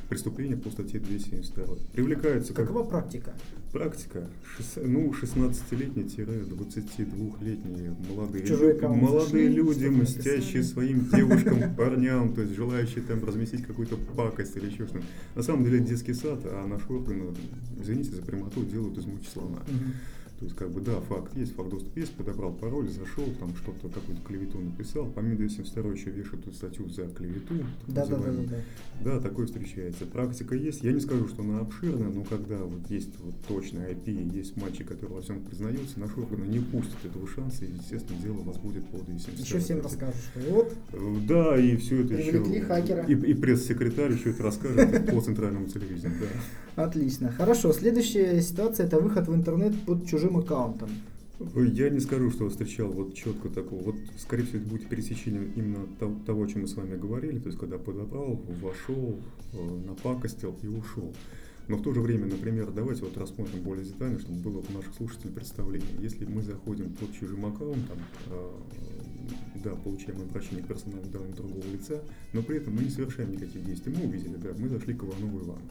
преступления 0.09 0.57
по 0.57 0.69
статье 0.69 0.99
272. 0.99 1.65
Привлекаются 1.93 2.53
как 2.53 2.67
Какова 2.67 2.83
практика? 2.83 3.33
практика, 3.71 4.27
шес- 4.57 4.85
ну, 4.85 5.11
16-летние-22-летние 5.11 7.95
молодые, 8.09 8.43
В 8.43 8.47
чужой 8.47 8.71
лю- 8.71 8.77
аккаунт 8.77 9.01
молодые 9.01 9.47
люди, 9.49 9.85
мстящие 9.87 10.63
своим 10.63 11.07
девушкам, 11.09 11.75
парням, 11.77 12.33
то 12.33 12.41
есть 12.41 12.55
желающие 12.55 13.03
там 13.03 13.23
разместить 13.25 13.65
какую-то 13.65 13.97
пакость 14.15 14.55
или 14.57 14.67
еще 14.67 14.85
что-то. 14.87 15.03
На 15.35 15.43
самом 15.43 15.63
деле 15.63 15.79
детский 15.79 16.13
сад, 16.13 16.39
а 16.45 16.67
наши 16.67 16.85
органы, 16.91 17.33
извините 17.79 18.11
за 18.15 18.21
прямоту, 18.21 18.63
делают 18.65 18.97
из 18.97 19.05
мухи 19.05 19.27
слона. 19.31 19.59
Мгм. 19.67 19.93
То 20.39 20.45
есть, 20.45 20.55
как 20.55 20.69
бы, 20.71 20.81
да, 20.81 20.99
факт 21.01 21.35
есть, 21.35 21.55
факт 21.55 21.69
доступ 21.69 21.97
есть, 21.97 22.13
подобрал 22.13 22.53
пароль, 22.53 22.89
зашел, 22.89 23.25
там 23.39 23.55
что-то, 23.55 23.89
какую-то 23.89 24.21
клевету 24.23 24.59
написал. 24.59 25.07
Помимо 25.13 25.37
272 25.37 25.91
еще 25.93 26.09
вешают 26.11 26.45
тут 26.45 26.55
статью 26.55 26.87
за 26.89 27.07
клевету. 27.07 27.55
Да, 27.87 28.05
да, 28.05 28.17
да, 28.17 28.31
да, 28.31 28.43
да. 28.43 28.57
Да, 29.03 29.19
такое 29.19 29.47
встречается. 29.47 30.05
Практика 30.05 30.55
есть. 30.55 30.83
Я 30.83 30.91
не 30.91 30.99
скажу, 30.99 31.27
что 31.27 31.41
она 31.41 31.59
обширная, 31.59 32.09
но 32.09 32.23
когда 32.23 32.57
вот 32.57 32.89
есть 32.89 33.17
вот 33.19 33.35
точный 33.47 33.93
IP, 33.93 34.35
есть 34.35 34.57
мальчик, 34.57 34.87
который 34.87 35.11
во 35.11 35.21
всем 35.21 35.41
признается, 35.41 35.99
наши 35.99 36.19
органы 36.19 36.45
не 36.45 36.59
упустят 36.59 37.03
этого 37.03 37.27
шанса, 37.27 37.65
и, 37.65 37.71
естественно, 37.71 38.19
дело 38.21 38.41
вас 38.43 38.57
будет 38.57 38.85
по 38.89 38.97
272. 38.97 39.43
Еще 39.43 39.59
всем 39.59 39.81
расскажут, 39.81 40.15
что 40.15 40.39
вот 40.53 40.77
Э, 40.93 41.15
Да, 41.27 41.57
и 41.57 41.75
все 41.77 42.03
это 42.03 42.13
еще... 42.15 42.61
хакера. 42.61 43.03
И, 43.03 43.13
и 43.13 43.33
пресс-секретарь 43.33 44.13
еще 44.13 44.31
это 44.31 44.43
расскажет 44.43 45.05
по 45.11 45.21
центральному 45.21 45.67
телевидению, 45.67 46.13
отлично. 46.75 47.31
Хорошо, 47.31 47.73
следующая 47.73 48.41
ситуация 48.41 48.85
это 48.85 48.99
выход 48.99 49.27
в 49.27 49.35
интернет 49.35 49.73
под 49.85 50.05
чужим 50.27 50.37
аккаунтом. 50.37 50.89
Я 51.55 51.89
не 51.89 51.99
скажу, 51.99 52.31
что 52.31 52.49
встречал 52.49 52.91
вот 52.91 53.13
четко 53.13 53.49
такого. 53.49 53.83
Вот, 53.83 53.95
скорее 54.17 54.43
всего, 54.43 54.59
это 54.59 54.67
будет 54.67 54.89
пересечением 54.89 55.51
именно 55.55 55.85
то- 55.99 56.15
того, 56.25 56.43
о 56.43 56.47
чем 56.47 56.61
мы 56.61 56.67
с 56.67 56.75
вами 56.75 56.97
говорили. 56.97 57.37
То 57.37 57.47
есть, 57.47 57.59
когда 57.59 57.77
подобрал, 57.77 58.41
вошел, 58.61 59.19
э, 59.53 59.85
напакостил 59.85 60.57
и 60.63 60.67
ушел. 60.67 61.13
Но 61.67 61.77
в 61.77 61.83
то 61.83 61.93
же 61.93 62.01
время, 62.01 62.25
например, 62.25 62.71
давайте 62.71 63.03
вот 63.03 63.17
рассмотрим 63.17 63.61
более 63.61 63.85
детально, 63.85 64.19
чтобы 64.19 64.39
было 64.39 64.63
у 64.67 64.73
наших 64.73 64.95
слушателей 64.95 65.31
представление. 65.31 65.89
Если 66.01 66.25
мы 66.25 66.41
заходим 66.41 66.91
под 66.93 67.13
чужим 67.13 67.45
аккаунтом, 67.45 67.97
э, 68.31 68.51
да, 69.63 69.75
получаем 69.75 70.21
обращение 70.21 70.63
к 70.63 70.67
персональным 70.67 71.11
данным 71.11 71.33
другого 71.33 71.65
лица, 71.71 72.01
но 72.33 72.41
при 72.41 72.57
этом 72.57 72.73
мы 72.73 72.83
не 72.83 72.89
совершаем 72.89 73.31
никаких 73.31 73.63
действий. 73.63 73.93
Мы 73.95 74.07
увидели, 74.07 74.37
да, 74.37 74.49
мы 74.57 74.69
зашли 74.69 74.95
к 74.95 75.03
Иванову 75.03 75.39
Ивану 75.39 75.61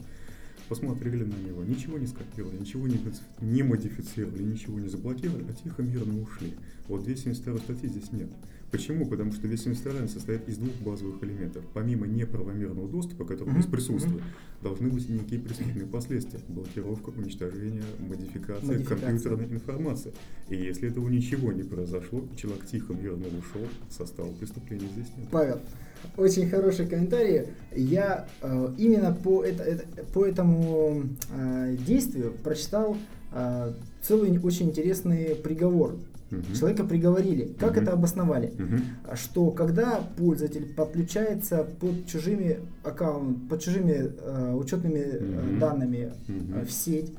посмотрели 0.67 1.23
на 1.23 1.35
него, 1.35 1.63
ничего 1.63 1.97
не 1.97 2.07
скопировали, 2.07 2.57
ничего 2.57 2.87
не, 2.87 2.99
не 3.41 3.63
модифицировали, 3.63 4.43
ничего 4.43 4.79
не 4.79 4.89
заблокировали, 4.89 5.45
а 5.49 5.53
тихо, 5.53 5.81
мирно 5.81 6.21
ушли. 6.21 6.53
Вот 6.87 7.03
272 7.03 7.59
статьи 7.59 7.89
здесь 7.89 8.11
нет. 8.11 8.29
Почему? 8.71 9.05
Потому 9.07 9.31
что 9.31 9.47
272 9.47 10.07
состоит 10.07 10.47
из 10.49 10.57
двух 10.57 10.73
базовых 10.81 11.23
элементов. 11.23 11.63
Помимо 11.73 12.05
неправомерного 12.05 12.89
доступа, 12.89 13.23
который 13.23 13.53
здесь 13.53 13.65
присутствует, 13.65 14.21
должны 14.61 14.89
быть 14.89 15.07
некие 15.07 15.39
преступные 15.39 15.85
последствия. 15.85 16.41
Блокировка, 16.49 17.09
уничтожение, 17.09 17.83
модификация, 17.99 18.67
Модификация. 18.67 19.07
компьютерной 19.07 19.45
информации. 19.45 20.13
И 20.49 20.57
если 20.57 20.89
этого 20.89 21.07
ничего 21.07 21.53
не 21.53 21.63
произошло, 21.63 22.27
человек 22.35 22.65
тихо, 22.65 22.93
мирно 22.93 23.27
ушел, 23.27 23.65
состава 23.89 24.33
преступления 24.33 24.87
здесь 24.89 25.07
нет. 25.17 25.29
Павел, 25.31 25.61
очень 26.17 26.49
хороший 26.49 26.87
комментарий. 26.87 27.47
Я 27.75 28.27
э, 28.41 28.69
именно 28.77 29.13
по, 29.13 29.43
это, 29.43 29.63
это- 29.63 29.85
по 30.13 30.25
этому 30.25 31.03
э, 31.35 31.75
действию 31.85 32.33
прочитал 32.43 32.97
э, 33.33 33.71
целый 34.01 34.37
очень 34.39 34.69
интересный 34.69 35.35
приговор 35.35 35.95
Мгм. 36.29 36.43
Человека 36.59 36.83
приговорили. 36.83 37.53
Как 37.57 37.71
Мгм. 37.77 37.83
это 37.83 37.93
обосновали? 37.93 38.51
Мгм. 38.57 38.81
Что 39.15 39.49
когда 39.51 40.01
пользователь 40.17 40.65
подключается 40.75 41.65
под 41.79 42.05
чужими 42.05 42.59
аккаунт, 42.83 43.47
под 43.47 43.61
чужими 43.61 44.11
э, 44.21 44.53
учетными 44.53 45.05
Мгм. 45.21 45.59
данными 45.59 46.11
э, 46.27 46.65
в 46.65 46.71
сеть, 46.71 47.13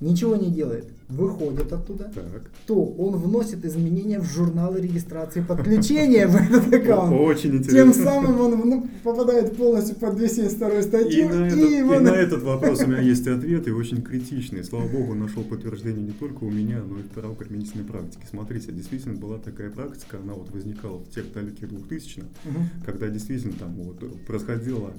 ничего 0.00 0.36
не 0.36 0.50
делает, 0.50 0.86
выходит 1.08 1.72
оттуда, 1.72 2.10
Так. 2.14 2.50
то 2.66 2.84
он 2.84 3.16
вносит 3.16 3.64
изменения 3.64 4.18
в 4.20 4.24
журналы 4.24 4.80
регистрации 4.80 5.40
подключения 5.42 6.26
в 6.26 6.34
этот 6.36 6.72
аккаунт. 6.72 7.12
Очень 7.20 7.50
Тем 7.50 7.58
интересно. 7.90 8.04
самым 8.04 8.40
он 8.40 8.68
ну, 8.68 8.88
попадает 9.02 9.56
полностью 9.56 9.96
под 9.96 10.16
272 10.16 10.78
И 10.78 10.82
статью. 10.82 11.28
на, 11.28 11.46
этот, 11.46 11.58
и 11.58 11.62
и 11.74 11.78
его 11.78 11.94
на 11.94 12.00
на- 12.00 12.16
этот 12.16 12.42
вопрос 12.42 12.82
у 12.82 12.86
меня 12.86 13.00
есть 13.00 13.26
ответ, 13.26 13.68
и 13.68 13.70
очень 13.70 14.02
критичный. 14.02 14.64
Слава 14.64 14.88
богу, 14.88 15.14
нашел 15.14 15.42
подтверждение 15.44 16.02
не 16.02 16.12
только 16.12 16.44
у 16.44 16.50
меня, 16.50 16.80
но 16.82 16.98
и 16.98 17.02
в 17.02 17.08
правоприменительной 17.08 17.84
практике. 17.84 18.26
Смотрите, 18.28 18.72
действительно 18.72 19.14
была 19.14 19.38
такая 19.38 19.70
практика, 19.70 20.18
она 20.22 20.32
вот 20.34 20.50
возникала 20.50 20.98
в 20.98 21.08
тех 21.10 21.32
далеких 21.32 21.68
2000-х, 21.70 22.26
Мгм. 22.44 22.68
когда 22.84 23.08
действительно 23.08 23.54
там 23.58 23.74
вот 23.74 23.98
происходило, 24.26 24.90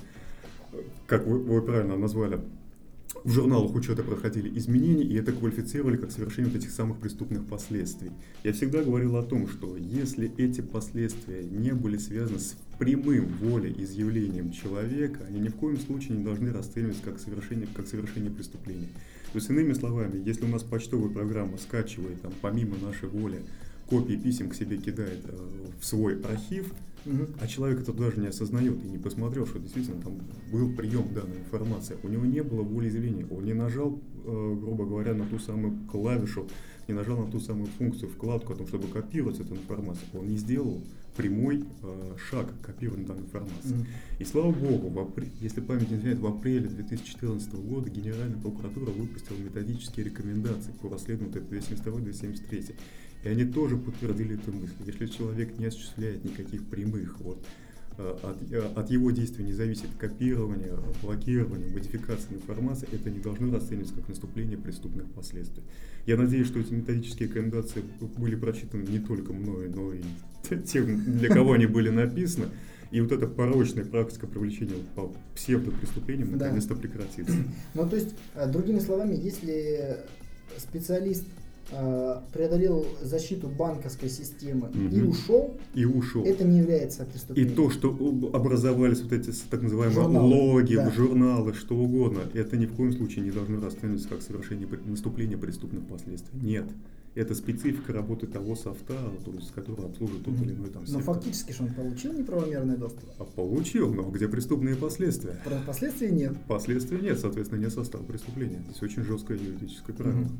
как 1.07 1.25
вы, 1.27 1.39
вы 1.39 1.61
правильно 1.61 1.95
назвали, 1.97 2.39
в 3.25 3.31
журналах 3.31 3.73
учета 3.73 4.03
проходили 4.03 4.55
изменения, 4.55 5.03
и 5.03 5.15
это 5.15 5.31
квалифицировали 5.31 5.97
как 5.97 6.11
совершение 6.11 6.51
вот 6.51 6.61
этих 6.61 6.69
самых 6.69 6.99
преступных 6.99 7.43
последствий. 7.47 8.11
Я 8.43 8.53
всегда 8.53 8.83
говорил 8.83 9.17
о 9.17 9.23
том, 9.23 9.47
что 9.47 9.75
если 9.77 10.31
эти 10.37 10.61
последствия 10.61 11.43
не 11.43 11.73
были 11.73 11.97
связаны 11.97 12.37
с 12.37 12.55
прямым 12.77 13.27
волеизъявлением 13.41 14.51
человека, 14.51 15.21
они 15.27 15.39
ни 15.39 15.49
в 15.49 15.55
коем 15.55 15.79
случае 15.79 16.19
не 16.19 16.23
должны 16.23 16.53
расцениваться 16.53 17.01
как 17.01 17.19
совершение, 17.19 17.67
как 17.73 17.87
совершение 17.87 18.29
преступления. 18.29 18.89
То 19.33 19.39
есть, 19.39 19.49
иными 19.49 19.73
словами, 19.73 20.21
если 20.23 20.45
у 20.45 20.49
нас 20.49 20.61
почтовая 20.61 21.09
программа 21.09 21.57
скачивает 21.57 22.21
там, 22.21 22.31
помимо 22.41 22.77
нашей 22.77 23.09
воли 23.09 23.41
копии 23.89 24.13
писем 24.13 24.49
к 24.49 24.55
себе 24.55 24.77
кидает 24.77 25.21
э, 25.23 25.37
в 25.81 25.83
свой 25.83 26.21
архив, 26.21 26.71
Мгм. 27.05 27.27
а 27.39 27.47
человек 27.47 27.81
это 27.81 27.93
даже 27.93 28.19
не 28.19 28.27
осознает 28.27 28.83
и 28.83 28.87
не 28.87 28.97
посмотрел, 28.97 29.45
что 29.45 29.59
действительно 29.59 30.01
там 30.01 30.19
был 30.51 30.71
прием 30.73 31.13
данной 31.13 31.37
информации. 31.37 31.97
У 32.03 32.07
него 32.07 32.25
не 32.25 32.41
было 32.41 32.63
волеизъявления. 32.63 33.27
Он 33.29 33.45
не 33.45 33.53
нажал, 33.53 33.99
э, 34.25 34.57
грубо 34.59 34.85
говоря, 34.85 35.13
на 35.13 35.25
ту 35.25 35.37
самую 35.39 35.77
клавишу, 35.91 36.47
не 36.87 36.93
нажал 36.93 37.17
на 37.25 37.31
ту 37.31 37.39
самую 37.39 37.67
функцию, 37.77 38.09
вкладку 38.09 38.53
о 38.53 38.55
том, 38.55 38.67
чтобы 38.67 38.87
копировать 38.87 39.39
эту 39.39 39.55
информацию. 39.55 40.07
Он 40.13 40.27
не 40.27 40.37
сделал 40.37 40.81
прямой 41.15 41.63
э, 41.83 42.15
шаг 42.29 42.47
к 42.61 42.65
копированию 42.65 43.07
данной 43.07 43.23
информации. 43.23 43.73
Мгм. 43.75 43.85
И 44.19 44.25
слава 44.25 44.51
богу, 44.51 44.89
в 44.89 44.97
апр- 44.99 45.27
если 45.39 45.61
память 45.61 45.89
не 45.89 45.97
изменяет, 45.97 46.19
в 46.19 46.27
апреле 46.27 46.67
2014 46.67 47.53
года 47.53 47.89
Генеральная 47.89 48.37
прокуратура 48.39 48.91
выпустила 48.91 49.37
методические 49.37 50.05
рекомендации 50.07 50.71
по 50.81 50.89
расследованию 50.89 51.33
вот 51.33 51.41
этой 51.41 51.59
272-273. 51.59 52.75
И 53.25 53.27
они 53.27 53.43
тоже 53.43 53.75
подтвердили 53.75 54.35
эту 54.35 54.51
мысль. 54.53 54.75
Если 54.85 55.07
человек 55.07 55.57
не 55.57 55.65
осуществляет 55.65 56.23
никаких 56.23 56.63
прямых, 56.67 57.19
вот, 57.19 57.43
э, 57.97 58.17
от, 58.21 58.51
э, 58.51 58.69
от 58.75 58.91
его 58.91 59.09
действий 59.09 59.43
не 59.43 59.53
зависит 59.53 59.87
копирование, 59.97 60.77
блокирование, 61.01 61.71
модификация 61.73 62.35
информации, 62.35 62.87
это 62.91 63.09
не 63.09 63.19
должно 63.19 63.51
расцениваться 63.51 63.95
как 63.95 64.09
наступление 64.09 64.59
преступных 64.59 65.07
последствий. 65.11 65.63
Я 66.05 66.17
надеюсь, 66.17 66.45
что 66.45 66.59
эти 66.59 66.71
методические 66.71 67.27
рекомендации 67.27 67.81
были 68.15 68.35
прочитаны 68.35 68.83
не 68.83 68.99
только 68.99 69.33
мной, 69.33 69.69
но 69.69 69.91
и 69.91 70.01
тем, 70.65 71.17
для 71.17 71.29
кого 71.29 71.53
они 71.53 71.65
были 71.65 71.89
написаны. 71.89 72.49
И 72.91 73.01
вот 73.01 73.11
эта 73.11 73.25
порочная 73.25 73.85
практика 73.85 74.27
привлечения 74.27 74.75
по 74.95 75.11
псевдопреступлениям 75.33 76.37
Да. 76.37 76.45
наконец-то 76.45 76.75
прекратится. 76.75 77.35
Ну, 77.73 77.89
то 77.89 77.95
есть, 77.95 78.13
э, 78.35 78.47
другими 78.47 78.77
словами, 78.77 79.15
если 79.15 79.97
специалист 80.59 81.25
преодолел 82.31 82.85
защиту 83.01 83.47
банковской 83.47 84.09
системы 84.09 84.69
и 84.73 84.77
Мгм. 84.77 85.09
ушел, 85.09 85.57
И 85.73 85.85
ушел. 85.85 86.23
это 86.23 86.43
не 86.43 86.59
является 86.59 87.03
И 87.03 87.05
преступлением. 87.07 87.55
то, 87.55 87.69
что 87.69 87.89
об- 87.89 88.35
образовались 88.35 89.01
вот 89.01 89.11
эти 89.13 89.31
так 89.49 89.61
называемые 89.61 90.03
Журналы, 90.03 90.27
логи, 90.35 90.75
да. 90.75 90.91
журналы, 90.91 91.53
что 91.53 91.75
угодно, 91.75 92.21
это 92.33 92.57
ни 92.57 92.65
в 92.65 92.73
коем 92.73 92.93
случае 92.93 93.25
не 93.25 93.31
должно 93.31 93.59
расцениваться 93.61 94.07
как 94.09 94.21
совершение 94.21 94.67
наступления 94.85 95.37
преступных 95.37 95.85
последствий. 95.87 96.39
Нет. 96.39 96.65
Это 97.15 97.33
специфика 97.33 97.93
работы 97.93 98.27
того 98.27 98.57
софта, 98.57 98.93
то 99.23 99.31
есть, 99.31 99.51
который 99.53 99.85
обслуживает 99.85 100.25
тот 100.25 100.33
или 100.41 100.51
иной 100.51 100.67
там 100.69 100.81
Но 100.81 100.87
сектор. 100.99 101.15
фактически 101.15 101.53
что 101.53 101.63
он 101.63 101.73
получил 101.73 102.11
неправомерный 102.11 102.75
доступ. 102.75 103.05
А 103.17 103.23
получил, 103.23 103.93
но 103.93 104.03
где 104.11 104.27
преступные 104.27 104.75
последствия? 104.75 105.39
Про 105.45 105.61
последствий 105.65 106.11
нет. 106.11 106.33
Последствий 106.45 106.99
нет, 106.99 107.17
соответственно, 107.17 107.61
нет 107.61 107.71
состава 107.71 108.03
преступления. 108.03 108.61
Здесь 108.69 108.81
очень 108.83 109.03
жесткое 109.03 109.37
юридическое 109.37 109.95
правило. 109.95 110.19
Мгм. 110.19 110.39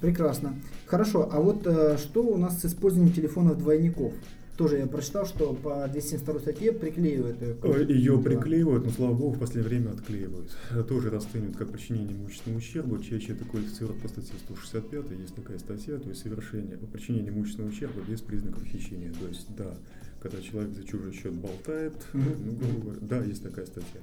Прекрасно. 0.00 0.54
Хорошо, 0.86 1.28
а 1.32 1.40
вот 1.40 1.66
э, 1.66 1.96
что 1.98 2.22
у 2.22 2.36
нас 2.36 2.60
с 2.60 2.64
использованием 2.66 3.12
телефонов 3.14 3.58
двойников? 3.58 4.12
Тоже 4.56 4.78
я 4.78 4.86
прочитал, 4.86 5.24
что 5.24 5.52
по 5.54 5.86
272 5.86 6.40
статье 6.40 6.72
приклеивают 6.72 7.40
ее. 7.40 7.54
к- 7.54 7.90
Ее 7.90 8.16
да. 8.16 8.22
приклеивают, 8.22 8.84
но, 8.86 8.90
слава 8.90 9.14
богу, 9.14 9.34
в 9.36 9.38
последнее 9.38 9.68
время 9.68 9.90
отклеивают. 9.92 10.56
Это 10.72 10.82
тоже 10.82 11.10
расценивают 11.10 11.56
как 11.56 11.70
причинение 11.70 12.16
имущественного 12.16 12.58
ущерба. 12.58 13.00
Чаще 13.02 13.34
это 13.34 13.44
квалифицируют 13.44 14.02
по 14.02 14.08
статье 14.08 14.34
165, 14.46 15.18
есть 15.20 15.34
такая 15.36 15.58
статья, 15.60 15.96
то 15.98 16.08
есть 16.08 16.22
совершение, 16.22 16.76
причинение 16.76 17.30
имущественного 17.30 17.70
ущерба 17.70 18.00
без 18.08 18.20
признаков 18.20 18.64
хищения. 18.64 19.12
То 19.20 19.28
есть, 19.28 19.46
да, 19.56 19.74
когда 20.20 20.40
человек 20.40 20.72
за 20.74 20.82
чужой 20.84 21.12
счет 21.12 21.32
болтает, 21.34 21.94
ну, 22.12 22.22
грубо 22.60 22.80
говоря, 22.82 22.98
да, 23.00 23.22
есть 23.22 23.42
такая 23.44 23.66
статья. 23.66 24.00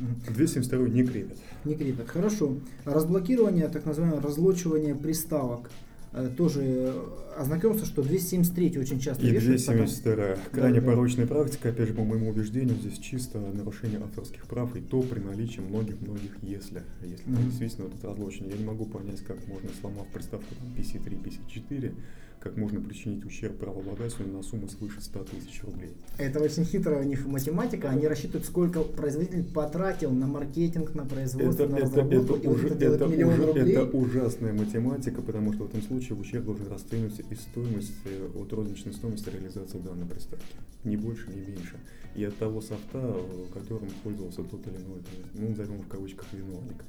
Мгм. 0.00 0.34
272 0.34 0.88
не 0.88 1.04
крепят. 1.04 1.36
Не 1.64 1.74
крепят. 1.74 2.08
Хорошо. 2.08 2.56
Разблокирование, 2.84 3.68
так 3.68 3.84
называемое 3.86 4.20
разлочивание 4.20 4.94
приставок. 4.94 5.70
Э, 6.12 6.28
Тоже 6.36 6.60
э, 6.64 6.92
ознакомился, 7.38 7.86
что 7.86 8.02
273 8.02 8.78
очень 8.78 8.98
часто 8.98 9.24
И 9.24 9.30
вешают. 9.30 9.60
потом- 9.64 9.76
272 9.84 10.36
крайне 10.50 10.80
Да, 10.80 10.86
да. 10.86 10.92
порочная 10.92 11.26
практика, 11.28 11.68
опять 11.68 11.86
же, 11.88 11.94
по 11.94 12.02
моему 12.02 12.30
убеждению, 12.30 12.74
здесь 12.76 12.98
чисто 12.98 13.38
нарушение 13.38 14.00
авторских 14.00 14.44
прав, 14.46 14.74
и 14.74 14.80
то 14.80 15.02
при 15.02 15.20
наличии 15.20 15.60
многих-многих 15.60 16.32
если. 16.42 16.82
Если 17.02 17.30
Мгм. 17.30 17.44
действительно 17.50 17.84
вот 17.86 17.94
это 17.96 18.08
разлучение. 18.08 18.50
Я 18.54 18.58
не 18.58 18.64
могу 18.64 18.86
понять, 18.86 19.20
как 19.20 19.36
можно, 19.46 19.68
сломав 19.80 20.08
приставку 20.08 20.46
там, 20.58 20.68
PC3, 20.76 21.16
PC4, 21.22 21.92
как 22.40 22.56
можно 22.56 22.80
причинить 22.80 23.24
ущерб 23.26 23.58
правообладателю 23.58 24.28
на 24.32 24.42
сумму 24.42 24.66
свыше 24.68 25.00
100 25.00 25.24
тысяч 25.24 25.62
рублей. 25.62 25.92
Это 26.16 26.40
очень 26.40 26.64
хитрая 26.64 27.00
у 27.00 27.04
них 27.04 27.26
математика. 27.26 27.90
Они 27.90 28.06
рассчитывают, 28.06 28.46
сколько 28.46 28.80
производитель 28.82 29.44
потратил 29.44 30.10
на 30.10 30.26
маркетинг, 30.26 30.94
на 30.94 31.04
производство, 31.04 31.64
Это, 31.64 31.72
на 31.72 31.76
это, 31.76 31.84
разработку. 31.86 32.34
это, 32.36 32.42
и 32.44 32.46
вот 32.48 32.56
уже, 32.56 32.68
это 32.68 32.84
это, 32.86 33.06
миллион 33.06 33.34
уже- 33.34 33.46
рублей. 33.46 33.72
это 33.76 33.82
ужасная 33.96 34.52
математика, 34.54 35.20
потому 35.20 35.52
что 35.52 35.64
в 35.64 35.68
этом 35.68 35.82
случае 35.82 36.18
ущерб 36.18 36.46
должен 36.46 36.66
расцениваться 36.68 37.22
из 37.30 37.40
стоимости, 37.40 37.92
э, 38.06 38.28
от 38.34 38.52
розничной 38.54 38.94
стоимости 38.94 39.28
реализации 39.28 39.78
данной 39.78 40.06
приставки. 40.06 40.46
Ни 40.84 40.96
больше, 40.96 41.28
ни 41.30 41.40
меньше. 41.40 41.76
И 42.16 42.24
от 42.24 42.36
того 42.38 42.62
софта, 42.62 42.80
э, 42.94 43.44
которым 43.52 43.90
пользовался 44.02 44.42
тот 44.44 44.66
или 44.66 44.76
иной, 44.76 45.02
ну, 45.34 45.48
назовем 45.50 45.82
в 45.82 45.88
кавычках, 45.88 46.26
виновник. 46.32 46.82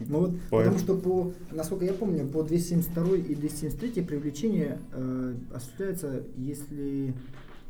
Ну 0.00 0.18
вот, 0.20 0.40
По- 0.50 0.58
потому 0.58 0.78
что 0.78 0.96
по, 0.96 1.32
насколько 1.52 1.84
я 1.84 1.94
помню, 1.94 2.26
по 2.28 2.42
272 2.42 3.16
и 3.16 3.34
273 3.34 4.02
привлечение 4.02 4.78
э, 4.92 5.34
осуществляется, 5.54 6.22
если 6.36 7.14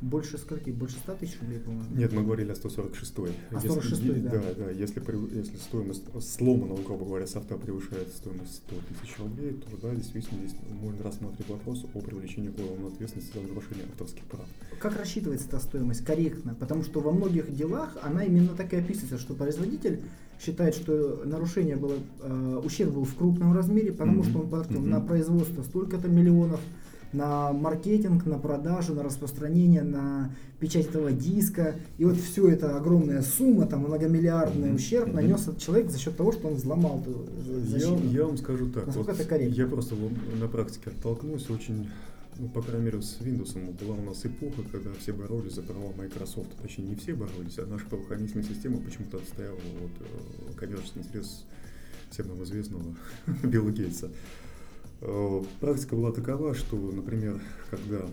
больше 0.03 0.37
скольки? 0.37 0.69
Больше 0.71 0.97
100 0.99 1.15
тысяч 1.15 1.41
рублей, 1.41 1.59
по-моему. 1.61 1.85
Нет, 1.97 2.13
мы 2.13 2.23
говорили 2.23 2.51
о 2.51 2.55
146 2.55 3.15
А 3.19 3.55
Если- 3.55 3.71
146-й, 3.71 4.09
е- 4.09 4.13
да. 4.25 4.31
да. 4.31 4.43
Да, 4.59 4.71
если, 4.71 5.03
если 5.37 5.57
стоимость 5.57 6.03
сломанного, 6.23 6.83
грубо 6.83 7.07
говоря, 7.07 7.27
софта 7.27 7.57
превышает 7.57 8.09
стоимость 8.09 8.57
100 8.57 8.75
тысяч 9.01 9.19
рублей, 9.19 9.53
то 9.55 9.77
да, 9.89 9.95
действительно 9.95 10.47
здесь 10.47 10.59
можно 10.83 11.03
рассматривать 11.03 11.49
вопрос 11.49 11.87
о 11.95 12.01
привлечении 12.01 12.49
к 12.51 12.59
уголовной 12.59 12.89
ответственности 12.93 13.33
за 13.35 13.41
нарушение 13.49 13.85
авторских 13.91 14.25
прав. 14.25 14.45
Как 14.81 14.99
рассчитывается 14.99 15.47
эта 15.49 15.61
стоимость 15.61 16.05
корректно? 16.05 16.55
Потому 16.55 16.83
что 16.83 17.01
во 17.01 17.13
многих 17.13 17.55
делах 17.55 17.97
она 18.03 18.23
именно 18.25 18.49
так 18.55 18.75
и 18.75 18.77
описывается, 18.77 19.17
что 19.19 19.33
производитель 19.35 20.01
считает, 20.41 20.75
что 20.75 21.23
нарушение 21.25 21.77
было, 21.77 21.95
э, 22.23 22.61
ущерб 22.65 22.93
был 22.93 23.05
в 23.05 23.15
крупном 23.15 23.53
размере, 23.55 23.93
потому 23.93 24.23
Мгм. 24.23 24.25
что 24.31 24.39
он 24.41 24.49
потратил 24.49 24.81
Мгм. 24.81 24.91
на 24.91 25.01
производство 25.01 25.63
столько-то 25.63 26.09
миллионов, 26.09 26.61
на 27.13 27.53
маркетинг, 27.53 28.27
на 28.27 28.39
продажу, 28.39 28.93
на 28.95 29.03
распространение, 29.03 29.83
на 29.83 30.31
печать 30.61 30.87
этого 30.87 31.13
диска. 31.13 31.75
И 31.99 32.05
вот 32.05 32.17
все 32.17 32.49
это 32.49 32.77
огромная 32.77 33.23
сумма, 33.23 33.67
там 33.67 33.81
многомиллиардный 33.85 34.75
ущерб 34.75 35.13
нанес 35.15 35.41
этот 35.43 35.59
человек 35.59 35.91
за 35.91 35.99
счет 35.99 36.17
того, 36.17 36.33
что 36.33 36.49
он 36.49 36.55
взломал 36.55 37.01
эту 37.01 37.27
Я, 37.65 37.65
защиту. 37.71 38.03
я 38.11 38.25
вам 38.27 38.37
скажу 38.37 38.69
так. 38.71 38.87
Насколько 38.87 39.13
вот 39.13 39.21
это 39.21 39.29
корректно? 39.29 39.55
Я 39.55 39.67
просто 39.67 39.95
на 40.41 40.49
практике 40.49 40.91
оттолкнулся 40.91 41.53
очень, 41.53 41.89
ну, 42.39 42.49
по 42.49 42.63
крайней 42.63 42.87
мере, 42.87 43.03
с 43.03 43.19
Windows 43.21 43.55
была 43.85 43.97
у 43.97 44.03
нас 44.03 44.25
эпоха, 44.25 44.63
когда 44.71 44.93
все 44.95 45.13
боролись 45.13 45.55
за 45.55 45.63
права 45.63 45.93
Microsoft. 45.97 46.51
Точнее, 46.61 46.85
не 46.85 46.97
все 46.97 47.15
боролись, 47.15 47.59
а 47.59 47.67
наша 47.67 47.87
правоохранительная 47.87 48.45
система 48.45 48.79
почему-то 48.79 49.19
отстояла 49.19 49.59
вот, 49.81 49.91
э, 50.01 50.53
коммерческий 50.57 51.01
интерес 51.01 51.45
всем 52.11 52.29
нам 52.29 52.43
известного 52.45 52.95
Билла 53.43 53.71
Гейтса. 53.71 54.11
Э, 55.01 55.43
Практика 55.61 55.97
была 55.97 56.13
такова, 56.13 56.55
что, 56.55 56.77
например, 56.77 57.41
когда 57.71 58.07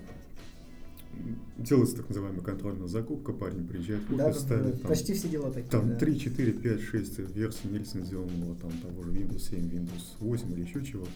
делается 1.57 1.97
так 1.97 2.09
называемая 2.09 2.41
контрольная 2.41 2.87
закупка, 2.87 3.33
парень 3.33 3.67
приезжает 3.67 4.01
в 4.09 4.13
офис, 4.15 4.17
да, 4.17 4.33
ставит 4.33 4.75
да, 4.75 4.79
там 4.79 4.87
почти 4.89 5.13
все 5.13 5.29
дела 5.29 5.51
такие. 5.51 5.69
там 5.69 5.89
да. 5.89 5.95
3, 5.95 6.19
4, 6.19 6.51
5, 6.53 6.81
6 6.81 7.19
версий 7.35 7.67
нелицензионного, 7.67 8.55
там 8.55 8.71
того 8.79 9.03
же 9.03 9.11
Windows 9.11 9.39
7, 9.49 9.59
Windows 9.69 10.03
8 10.19 10.53
или 10.53 10.61
еще 10.61 10.83
чего-то. 10.83 11.11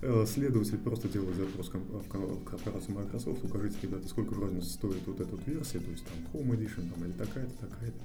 Э, 0.00 0.24
следователь 0.26 0.78
просто 0.78 1.08
делает 1.08 1.36
запрос 1.36 1.70
в 1.72 2.08
корпорацию 2.44 2.94
Microsoft, 2.94 3.44
укажите, 3.44 3.76
ребята, 3.82 4.06
сколько 4.08 4.32
в 4.32 4.38
рознице 4.38 4.70
стоит 4.70 5.04
вот 5.06 5.20
эта 5.20 5.30
вот 5.30 5.46
версия, 5.46 5.80
то 5.80 5.90
есть 5.90 6.04
там 6.04 6.40
Home 6.40 6.56
Edition 6.56 6.88
там, 6.92 7.04
или 7.04 7.12
такая-то, 7.12 7.52
такая-то. 7.66 7.98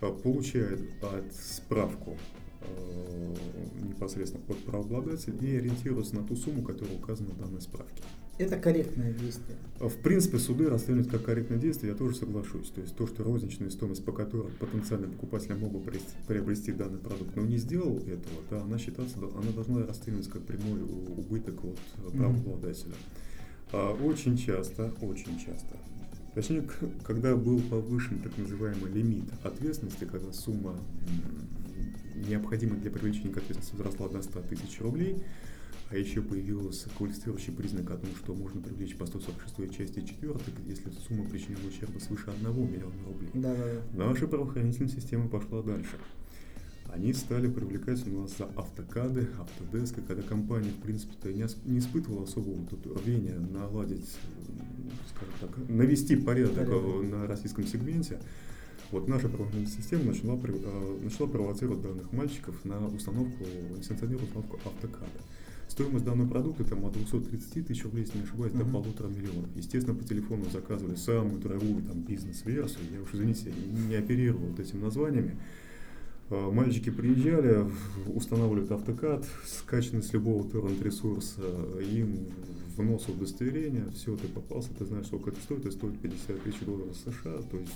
Э, 0.00 0.12
получает 0.22 0.80
от 1.02 1.34
справку 1.34 2.16
э, 2.62 3.34
непосредственно 3.82 4.42
от 4.48 4.58
правообладателя 4.64 5.36
и 5.40 5.56
ориентируется 5.56 6.16
на 6.16 6.26
ту 6.26 6.34
сумму, 6.34 6.62
которая 6.62 6.96
указана 6.96 7.30
в 7.30 7.38
данной 7.38 7.60
справке. 7.60 8.02
Это 8.36 8.58
корректное 8.58 9.12
действие. 9.12 9.56
В 9.78 9.96
принципе, 10.02 10.38
суды 10.38 10.68
расценивают 10.68 11.08
как 11.08 11.24
корректное 11.24 11.58
действие, 11.58 11.92
я 11.92 11.98
тоже 11.98 12.16
соглашусь. 12.16 12.70
То 12.70 12.80
есть 12.80 12.96
то, 12.96 13.06
что 13.06 13.22
розничная 13.22 13.70
стоимость, 13.70 14.04
по 14.04 14.12
которой 14.12 14.50
потенциальный 14.52 15.08
покупатель 15.08 15.54
мог 15.54 15.72
бы 15.72 15.92
приобрести 16.26 16.72
данный 16.72 16.98
продукт, 16.98 17.36
но 17.36 17.42
не 17.42 17.58
сделал 17.58 17.98
этого, 17.98 18.42
да, 18.50 18.62
она 18.62 18.78
считаться, 18.78 19.16
она 19.18 19.52
должна 19.54 19.86
расцениваться 19.86 20.30
как 20.30 20.42
прямой 20.42 20.82
убыток 20.82 21.64
от 21.64 22.12
правообладателя. 22.12 22.94
Mm-hmm. 23.72 24.04
Очень 24.04 24.36
часто, 24.36 24.92
очень 25.00 25.38
часто 25.38 25.76
Точнее, 26.34 26.64
когда 27.04 27.36
был 27.36 27.60
повышен 27.60 28.18
так 28.18 28.36
называемый 28.36 28.90
лимит 28.90 29.24
ответственности, 29.44 30.04
когда 30.04 30.32
сумма 30.32 30.76
необходимая 32.28 32.80
для 32.80 32.90
привлечения 32.90 33.32
к 33.32 33.38
ответственности 33.38 33.76
возросла 33.76 34.08
до 34.08 34.20
100 34.20 34.40
тысяч 34.42 34.80
рублей, 34.80 35.16
а 35.90 35.96
еще 35.96 36.22
появился 36.22 36.88
квалифицирующий 36.96 37.52
признак 37.52 37.90
о 37.90 37.96
том, 37.96 38.10
что 38.16 38.34
можно 38.34 38.60
привлечь 38.60 38.96
по 38.96 39.06
146 39.06 39.76
части 39.76 40.00
4, 40.00 40.34
если 40.66 40.90
сумма 41.06 41.28
причиненного 41.28 41.68
ущерба 41.68 41.98
свыше 41.98 42.30
1 42.30 42.72
миллиона 42.72 43.04
рублей. 43.06 43.30
Да, 43.34 43.54
да, 43.54 43.64
да. 43.92 44.06
Наша 44.06 44.26
правоохранительная 44.26 44.90
система 44.90 45.28
пошла 45.28 45.62
дальше. 45.62 45.96
Они 46.92 47.12
стали 47.12 47.48
привлекать 47.48 48.06
у 48.06 48.20
нас 48.20 48.36
за 48.38 48.44
автокады, 48.44 49.28
автодеска, 49.40 50.00
когда 50.02 50.22
компания, 50.22 50.70
в 50.70 50.80
принципе-то, 50.82 51.32
не, 51.32 51.44
не 51.64 51.78
испытывала 51.80 52.22
особого 52.22 52.64
тут 52.66 52.86
рвения 53.04 53.36
наладить, 53.36 54.08
скажем 55.10 55.34
так, 55.40 55.68
навести 55.68 56.14
порядок, 56.14 56.68
порядок. 56.68 57.10
на 57.10 57.26
российском 57.26 57.66
сегменте. 57.66 58.20
Вот 58.92 59.08
наша 59.08 59.28
правоохранительная 59.28 59.82
система 59.82 60.04
начала, 60.04 60.38
э, 60.44 60.98
начала 61.02 61.26
провоцировать 61.26 61.82
данных 61.82 62.12
мальчиков 62.12 62.64
на 62.64 62.86
установку, 62.86 63.44
несанкционированную 63.76 64.28
установку 64.28 64.60
автокада. 64.64 65.20
Стоимость 65.74 66.04
данного 66.04 66.28
продукта 66.28 66.62
там 66.62 66.84
от 66.84 66.92
230 66.92 67.66
тысяч 67.66 67.82
рублей, 67.82 68.02
если 68.02 68.18
не 68.18 68.22
ошибаюсь, 68.22 68.52
до 68.52 68.64
полутора 68.64 69.08
миллионов. 69.08 69.50
Естественно, 69.56 69.92
по 69.92 70.04
телефону 70.04 70.44
заказывали 70.48 70.94
самую 70.94 71.40
дорогую 71.40 71.82
там 71.82 72.00
бизнес-версию. 72.00 72.84
Я 72.92 73.02
уж, 73.02 73.08
извините, 73.12 73.52
не 73.88 73.96
оперировал 73.96 74.46
вот 74.46 74.60
этими 74.60 74.82
названиями. 74.82 75.36
А, 76.30 76.52
мальчики 76.52 76.90
приезжали, 76.90 77.68
устанавливают 78.06 78.70
автокад, 78.70 79.26
скачанный 79.44 80.04
с 80.04 80.12
любого 80.12 80.48
торрент-ресурса, 80.48 81.42
им 81.80 82.28
в 82.76 82.80
нос 82.84 83.08
удостоверение, 83.08 83.86
все, 83.96 84.14
ты 84.16 84.28
попался, 84.28 84.68
ты 84.78 84.84
знаешь, 84.84 85.06
сколько 85.06 85.30
это 85.30 85.40
стоит, 85.40 85.66
это 85.66 85.72
стоит 85.72 85.98
50 85.98 86.40
тысяч 86.44 86.60
долларов 86.60 86.96
США, 87.04 87.38
то 87.50 87.58
есть 87.58 87.72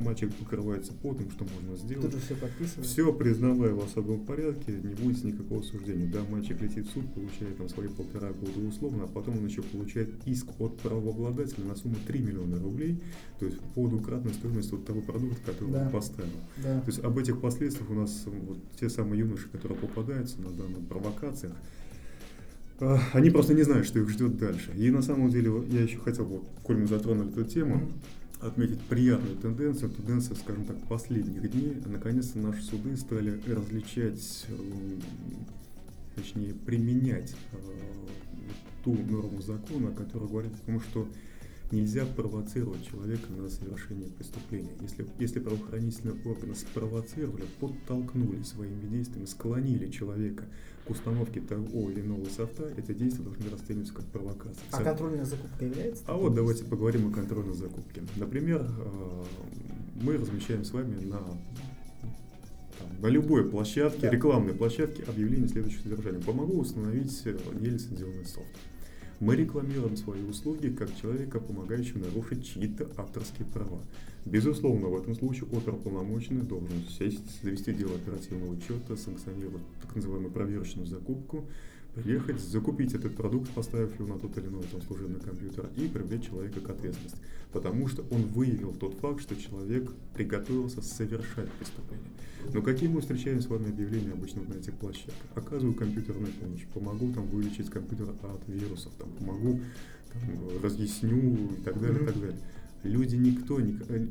мальчик 0.00 0.34
покрывается 0.34 0.92
потом, 0.92 1.30
что 1.30 1.44
можно 1.44 1.76
сделать. 1.76 2.10
Тут 2.10 2.12
же 2.12 2.20
все 2.20 2.34
подписывает. 2.36 2.86
Все 2.86 3.12
признавая 3.12 3.72
в 3.72 3.84
особом 3.84 4.24
порядке, 4.24 4.72
не 4.72 4.94
будет 4.94 5.22
никакого 5.24 5.62
суждения. 5.62 6.10
Да, 6.10 6.20
мальчик 6.30 6.60
летит 6.60 6.86
в 6.86 6.92
суд, 6.92 7.12
получает 7.14 7.56
там 7.56 7.68
свои 7.68 7.88
полтора 7.88 8.32
года 8.32 8.66
условно, 8.66 9.04
а 9.04 9.06
потом 9.06 9.38
он 9.38 9.46
еще 9.46 9.62
получает 9.62 10.10
иск 10.26 10.48
от 10.58 10.78
правообладателя 10.78 11.64
на 11.64 11.74
сумму 11.74 11.96
3 12.06 12.18
миллиона 12.20 12.58
рублей, 12.58 13.00
то 13.38 13.46
есть 13.46 13.58
по 13.74 13.88
двукратной 13.88 14.34
стоимости 14.34 14.72
вот 14.72 14.86
того 14.86 15.00
продукта, 15.00 15.40
который 15.52 15.72
да. 15.72 15.86
он 15.86 15.90
поставил. 15.90 16.30
Да. 16.62 16.80
То 16.80 16.88
есть 16.88 17.04
об 17.04 17.18
этих 17.18 17.40
последствиях 17.40 17.90
у 17.90 17.94
нас 17.94 18.24
вот 18.26 18.58
те 18.78 18.88
самые 18.88 19.20
юноши, 19.20 19.48
которые 19.48 19.78
попадаются 19.78 20.40
на 20.40 20.50
данных 20.50 20.86
провокациях, 20.88 21.54
а, 22.80 22.98
они 23.12 23.30
просто 23.30 23.54
не 23.54 23.62
знают, 23.62 23.86
что 23.86 24.00
их 24.00 24.08
ждет 24.08 24.38
дальше. 24.38 24.72
И 24.76 24.90
на 24.90 25.02
самом 25.02 25.30
деле 25.30 25.52
я 25.70 25.82
еще 25.82 25.98
хотел 25.98 26.24
бы, 26.24 26.40
коль 26.62 26.78
мы 26.78 26.86
затронули 26.86 27.30
эту 27.30 27.44
тему, 27.44 27.92
отметить 28.42 28.80
приятную 28.82 29.36
тенденцию, 29.36 29.90
тенденцию, 29.90 30.36
скажем 30.36 30.64
так, 30.64 30.76
последних 30.88 31.50
дней. 31.50 31.80
Наконец-то 31.86 32.38
наши 32.38 32.62
суды 32.62 32.96
стали 32.96 33.40
различать, 33.46 34.46
э, 34.48 34.54
точнее, 36.16 36.54
применять 36.54 37.34
э, 37.52 37.56
ту 38.84 38.94
норму 38.94 39.40
закона, 39.40 39.92
которая 39.92 40.28
говорит 40.28 40.52
о 40.54 40.66
том, 40.66 40.80
что 40.80 41.08
нельзя 41.72 42.04
провоцировать 42.04 42.86
человека 42.86 43.32
на 43.32 43.48
совершение 43.48 44.08
преступления. 44.08 44.72
Если, 44.80 45.06
если 45.18 45.40
правоохранительные 45.40 46.16
органы 46.24 46.54
спровоцировали, 46.54 47.44
подтолкнули 47.60 48.42
своими 48.42 48.86
действиями, 48.86 49.26
склонили 49.26 49.90
человека 49.90 50.44
к 50.86 50.90
установке 50.90 51.40
того 51.40 51.90
или 51.90 52.00
иного 52.00 52.24
софта, 52.26 52.70
это 52.76 52.92
действие 52.92 53.24
должны 53.24 53.50
расцениваться 53.50 53.94
как 53.94 54.04
провокация. 54.06 54.62
А 54.70 54.82
контрольная 54.82 55.24
закупка 55.24 55.64
является? 55.64 56.04
А 56.06 56.16
вот 56.16 56.34
давайте 56.34 56.64
поговорим 56.64 57.08
о 57.08 57.12
контрольной 57.12 57.54
закупке. 57.54 58.02
Например, 58.16 58.62
э, 58.62 59.24
мы 60.02 60.16
размещаем 60.16 60.64
с 60.64 60.72
вами 60.72 60.96
на 61.04 61.20
на 63.00 63.06
любой 63.08 63.48
площадке, 63.48 64.02
да. 64.02 64.10
рекламной 64.10 64.54
площадке 64.54 65.02
объявление 65.04 65.48
следующего 65.48 65.82
содержания. 65.82 66.20
Помогу 66.20 66.60
установить 66.60 67.20
э, 67.24 67.36
нелицензионный 67.60 68.24
софт. 68.24 68.46
Мы 69.22 69.36
рекламируем 69.36 69.96
свои 69.96 70.20
услуги 70.24 70.66
как 70.76 70.88
человека, 71.00 71.38
помогающего 71.38 71.98
нарушить 71.98 72.44
чьи-то 72.44 72.90
авторские 72.96 73.46
права. 73.46 73.78
Безусловно, 74.24 74.88
в 74.88 75.00
этом 75.00 75.14
случае 75.14 75.44
оперуполномоченный 75.52 76.42
должен 76.42 76.82
сесть, 76.98 77.40
завести 77.40 77.72
дело 77.72 77.94
оперативного 77.94 78.50
учета, 78.52 78.96
санкционировать 78.96 79.62
так 79.80 79.94
называемую 79.94 80.32
проверочную 80.32 80.88
закупку, 80.88 81.44
приехать, 81.94 82.40
закупить 82.40 82.94
этот 82.94 83.16
продукт, 83.16 83.50
поставив 83.50 83.98
его 83.98 84.14
на 84.14 84.18
тот 84.18 84.36
или 84.38 84.46
иной 84.46 84.64
там, 84.70 84.80
служебный 84.82 85.20
компьютер 85.20 85.68
и 85.76 85.88
привлечь 85.88 86.26
человека 86.26 86.60
к 86.60 86.70
ответственности. 86.70 87.18
Потому 87.52 87.86
что 87.86 88.02
он 88.10 88.22
выявил 88.22 88.72
тот 88.72 88.94
факт, 88.94 89.20
что 89.20 89.36
человек 89.36 89.90
приготовился 90.14 90.80
совершать 90.80 91.50
преступление. 91.52 92.08
Но 92.52 92.62
какие 92.62 92.88
мы 92.88 93.00
встречаем 93.00 93.40
с 93.40 93.46
вами 93.46 93.68
объявления 93.68 94.12
обычно 94.12 94.42
на 94.42 94.54
этих 94.54 94.74
площадках? 94.74 95.14
Оказываю 95.34 95.74
компьютерную 95.74 96.32
помощь, 96.32 96.64
помогу 96.72 97.12
там 97.12 97.26
вылечить 97.26 97.70
компьютер 97.70 98.08
от 98.10 98.48
вирусов, 98.48 98.92
там, 98.98 99.10
помогу, 99.12 99.60
там, 100.12 100.62
разъясню 100.62 101.50
и 101.58 101.62
так 101.62 101.80
далее, 101.80 102.02
и 102.02 102.06
так 102.06 102.20
далее. 102.20 102.38
Люди 102.84 103.14
никто, 103.14 103.60
э, 103.60 104.06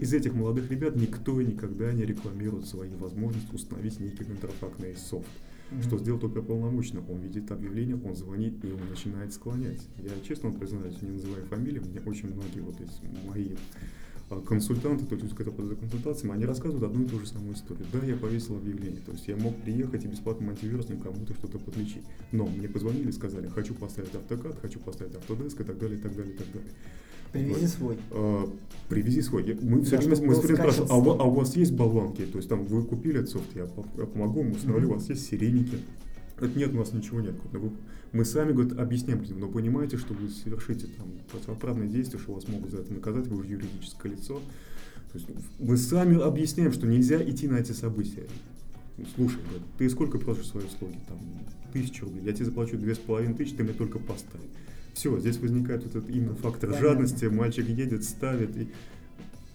из 0.00 0.14
этих 0.14 0.32
молодых 0.32 0.70
ребят 0.70 0.96
никто 0.96 1.42
никогда 1.42 1.92
не 1.92 2.06
рекламирует 2.06 2.66
свои 2.66 2.94
возможности 2.94 3.54
установить 3.54 4.00
некий 4.00 4.24
контрафактный 4.24 4.96
софт. 4.96 5.28
Mm-hmm. 5.74 5.86
Что 5.86 5.98
сделал 5.98 6.20
только 6.20 6.42
полномочно. 6.42 7.02
Он 7.08 7.18
видит 7.18 7.50
объявление, 7.50 7.98
он 8.02 8.14
звонит 8.14 8.64
и 8.64 8.70
он 8.70 8.80
начинает 8.88 9.32
склонять. 9.32 9.80
Я 9.98 10.10
честно 10.26 10.50
признаюсь, 10.52 11.00
не 11.02 11.10
называя 11.10 11.42
фамилии, 11.44 11.80
мне 11.80 12.00
очень 12.06 12.32
многие 12.32 12.60
вот 12.60 12.80
эти 12.80 13.26
мои 13.26 13.56
а, 14.30 14.40
консультанты, 14.40 15.04
то 15.04 15.16
есть 15.16 15.34
которые 15.34 15.54
подают 15.54 15.80
консультациям, 15.80 16.32
они 16.32 16.46
рассказывают 16.46 16.84
одну 16.84 17.04
и 17.04 17.08
ту 17.08 17.18
же 17.18 17.26
самую 17.26 17.54
историю. 17.54 17.86
Да, 17.92 18.04
я 18.06 18.16
повесил 18.16 18.56
объявление, 18.56 19.00
то 19.04 19.12
есть 19.12 19.28
я 19.28 19.36
мог 19.36 19.54
приехать 19.62 20.04
и 20.04 20.08
бесплатным 20.08 20.50
антивирусом 20.50 21.00
кому-то 21.00 21.34
что-то 21.34 21.58
подлечить. 21.58 22.04
Но 22.32 22.46
мне 22.46 22.68
позвонили, 22.68 23.10
сказали, 23.10 23.48
хочу 23.48 23.74
поставить 23.74 24.14
автокад, 24.14 24.58
хочу 24.60 24.78
поставить 24.78 25.14
автодеск 25.14 25.60
и 25.60 25.64
так 25.64 25.78
далее, 25.78 25.98
и 25.98 26.00
так 26.00 26.16
далее, 26.16 26.34
и 26.34 26.38
так 26.38 26.46
далее. 26.52 26.70
Привези 27.34 27.66
свой. 27.66 27.96
А, 28.12 28.48
привези 28.88 29.22
свой. 29.22 29.58
Мы 29.60 29.82
все 29.82 29.98
время, 29.98 30.26
мы 30.26 30.32
все 30.34 30.42
время 30.42 30.56
спрашиваем, 30.56 30.92
а, 30.92 30.96
у, 30.96 31.10
а 31.20 31.24
у 31.24 31.30
вас 31.34 31.56
есть 31.56 31.72
болванки? 31.72 32.22
То 32.26 32.38
есть 32.38 32.48
там 32.48 32.64
вы 32.64 32.84
купили 32.84 33.18
этот 33.18 33.30
софт, 33.30 33.54
я, 33.54 33.62
я 33.98 34.06
помогу 34.06 34.42
вам 34.42 34.52
установлю, 34.52 34.88
mm-hmm. 34.88 34.92
у 34.92 34.94
вас 34.94 35.08
есть 35.08 35.26
сиреники. 35.26 35.78
Это 36.38 36.58
нет, 36.58 36.72
у 36.72 36.78
нас 36.78 36.92
ничего 36.92 37.20
нет. 37.20 37.34
Мы 38.12 38.24
сами 38.24 38.52
говорит, 38.52 38.78
объясняем 38.78 39.20
людям, 39.20 39.40
но 39.40 39.48
понимаете, 39.48 39.96
что 39.96 40.14
вы 40.14 40.28
совершите 40.28 40.86
там 40.96 41.08
противоправные 41.32 41.88
действия, 41.88 42.18
что 42.20 42.34
вас 42.34 42.46
могут 42.46 42.70
за 42.70 42.78
это 42.78 42.92
наказать, 42.92 43.26
вы 43.26 43.38
уже 43.38 43.48
юридическое 43.48 44.12
лицо. 44.12 44.40
То 45.12 45.18
есть 45.18 45.28
мы 45.58 45.76
сами 45.76 46.20
объясняем, 46.20 46.72
что 46.72 46.86
нельзя 46.86 47.22
идти 47.22 47.48
на 47.48 47.56
эти 47.56 47.72
события. 47.72 48.24
Слушай, 49.16 49.40
говорит, 49.42 49.62
ты 49.78 49.90
сколько 49.90 50.18
просишь 50.18 50.46
свои 50.46 50.64
услуги? 50.64 50.96
Там, 51.08 51.18
тысячу 51.72 52.04
рублей. 52.04 52.24
Я 52.24 52.32
тебе 52.32 52.44
заплачу 52.44 52.76
две 52.78 52.94
с 52.94 52.98
половиной 52.98 53.34
тысячи, 53.34 53.56
ты 53.56 53.64
мне 53.64 53.72
только 53.72 53.98
поставь. 53.98 54.40
Все, 54.94 55.18
здесь 55.18 55.38
возникает 55.38 55.82
вот 55.82 55.96
этот 55.96 56.08
именно 56.08 56.34
фактор 56.36 56.70
Понятно. 56.70 56.88
жадности, 56.88 57.24
мальчик 57.26 57.68
едет, 57.68 58.04
ставит. 58.04 58.56
И, 58.56 58.68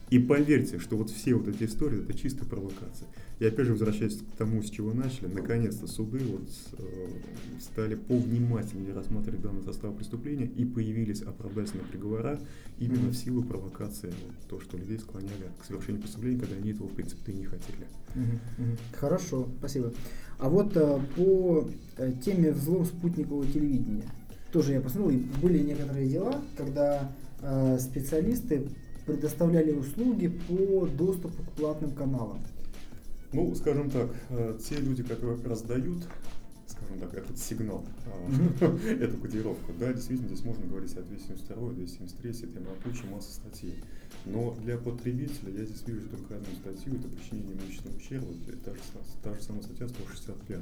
и 0.10 0.20
поверьте, 0.20 0.80
что 0.80 0.98
вот 0.98 1.10
все 1.10 1.34
вот 1.34 1.48
эти 1.48 1.64
истории, 1.64 2.04
это 2.04 2.14
чистая 2.14 2.46
провокация. 2.46 3.08
И 3.40 3.46
опять 3.46 3.68
же, 3.68 3.72
возвращаясь 3.72 4.18
к 4.18 4.38
тому, 4.38 4.62
с 4.62 4.70
чего 4.70 4.94
начали, 4.94 5.28
наконец-то 5.28 5.88
суды 5.88 6.20
вот, 6.20 6.50
э, 6.78 7.08
стали 7.62 7.96
повнимательнее 7.96 8.94
рассматривать 8.94 9.42
данный 9.42 9.64
состав 9.64 9.96
преступления 9.96 10.46
и 10.46 10.66
появились 10.66 11.22
оправдательные 11.22 11.86
приговора 11.86 12.38
именно 12.80 13.12
в 13.12 13.16
силу 13.16 13.42
провокации, 13.42 14.08
вот, 14.26 14.50
то, 14.50 14.60
что 14.60 14.78
людей 14.78 15.00
склоняли 15.00 15.52
к 15.58 15.64
совершению 15.64 16.02
преступления, 16.02 16.38
когда 16.38 16.58
они 16.58 16.72
этого, 16.72 16.88
в 16.88 16.94
принципе, 16.94 17.32
и 17.32 17.36
не 17.36 17.46
хотели. 17.46 17.88
Хорошо, 18.94 19.48
спасибо. 19.60 19.94
А 20.38 20.50
вот 20.50 20.76
э, 20.76 21.00
по 21.16 21.70
э, 21.96 22.14
теме 22.24 22.52
взлом 22.52 22.86
спутникового 22.86 23.46
телевидения, 23.46 24.04
тоже 24.52 24.74
я 24.74 24.82
посмотрел, 24.82 25.22
были 25.42 25.60
некоторые 25.60 26.08
дела, 26.08 26.42
когда 26.58 27.12
э, 27.42 27.78
специалисты 27.80 28.68
предоставляли 29.06 29.72
услуги 29.72 30.28
по 30.28 30.88
доступу 30.88 31.44
к 31.44 31.52
платным 31.54 31.92
каналам. 31.92 32.40
Ну, 33.32 33.54
скажем 33.56 33.90
так, 33.90 34.10
э, 34.30 34.58
те 34.64 34.78
люди, 34.78 35.04
которые 35.04 35.38
раздают, 35.44 36.08
скажем 36.68 37.00
так, 37.00 37.14
этот 37.14 37.38
сигнал, 37.38 37.84
эту 39.00 39.18
кодировку. 39.18 39.72
Да, 39.80 39.94
действительно, 39.94 40.30
здесь 40.30 40.44
можно 40.44 40.66
говорить 40.66 40.96
о 40.98 41.02
272, 41.02 41.72
273, 41.74 42.48
там 42.50 42.64
о 42.64 42.84
куче 42.84 43.06
массы 43.12 43.34
статей. 43.34 43.76
Но 44.26 44.56
для 44.64 44.78
потребителя 44.78 45.52
я 45.58 45.66
здесь 45.66 45.84
вижу 45.86 46.08
только 46.10 46.36
одну 46.36 46.54
статью, 46.56 47.00
это 47.00 47.08
причинение 47.08 47.56
имущественного 47.56 47.98
ущерба, 47.98 48.34
это 48.48 48.58
та 48.58 48.72
же, 48.74 48.80
та 49.24 49.34
же 49.36 49.42
самая 49.42 49.62
статья 49.62 49.88
165. 49.88 50.60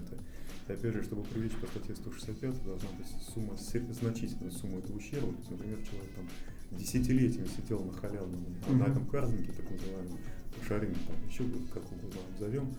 И 0.67 0.73
опять 0.73 0.93
же, 0.93 1.03
чтобы 1.03 1.23
привлечь 1.23 1.53
по 1.53 1.67
статье 1.67 1.95
165, 1.95 2.63
должна 2.63 2.89
быть 2.97 3.07
сумма, 3.33 3.55
значительная 3.57 4.51
сумма 4.51 4.79
этого 4.79 4.97
ущерба. 4.97 5.31
То 5.31 5.39
есть, 5.39 5.51
например, 5.51 5.77
человек 5.89 6.11
там 6.15 6.77
десятилетиями 6.77 7.47
сидел 7.47 7.83
на 7.83 7.93
халявном, 7.93 8.41
mm-hmm. 8.41 8.75
на 8.75 8.83
этом 8.83 9.05
картинге, 9.07 9.53
так 9.55 9.71
называемом, 9.71 10.19
шарим, 10.67 10.93
там, 10.93 11.15
еще 11.29 11.43
как 11.73 11.83
угодно 11.91 12.19
назовем, 12.33 12.75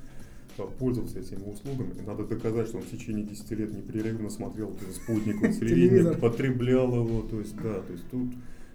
пользовался 0.79 1.20
этими 1.20 1.51
услугами. 1.51 1.94
И 1.98 2.03
надо 2.03 2.27
доказать, 2.27 2.68
что 2.68 2.79
он 2.79 2.83
в 2.83 2.90
течение 2.90 3.24
10 3.24 3.51
лет 3.53 3.72
непрерывно 3.72 4.29
смотрел 4.29 4.77
спутниковое 4.94 5.53
телевидение, 5.59 6.14
потреблял 6.14 6.94
его. 6.94 7.22
То 7.22 7.40
есть, 7.40 7.57
да, 7.57 7.81
то 7.81 7.92
есть 7.92 8.05
тут 8.11 8.35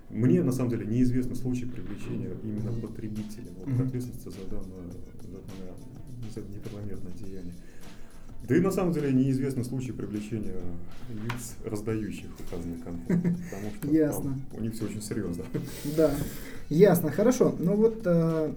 мне 0.09 0.41
на 0.41 0.51
самом 0.51 0.69
деле 0.69 0.85
неизвестный 0.85 1.35
случай 1.35 1.65
привлечения 1.65 2.31
именно 2.43 2.71
потребителя 2.71 3.49
вот, 3.57 3.77
к 3.77 3.81
ответственности 3.81 4.29
за 4.29 4.49
данное, 4.49 4.91
за 5.21 5.27
данное 5.27 5.73
неправомерное 6.55 7.11
деяние. 7.13 7.53
Да 8.47 8.57
и 8.57 8.59
на 8.59 8.71
самом 8.71 8.91
деле 8.91 9.13
неизвестный 9.13 9.63
случай 9.63 9.91
привлечения 9.91 10.55
лиц, 11.09 11.55
раздающих 11.65 12.27
указанный 12.39 12.77
контент. 12.77 13.37
Потому 13.49 13.73
что 13.77 13.87
Ясно. 13.89 14.39
У 14.51 14.61
них 14.61 14.73
все 14.73 14.85
очень 14.85 15.01
серьезно. 15.01 15.45
Да, 15.95 16.11
ясно, 16.69 17.11
хорошо. 17.11 17.55
Но 17.59 17.75
вот 17.75 18.01
э, 18.05 18.53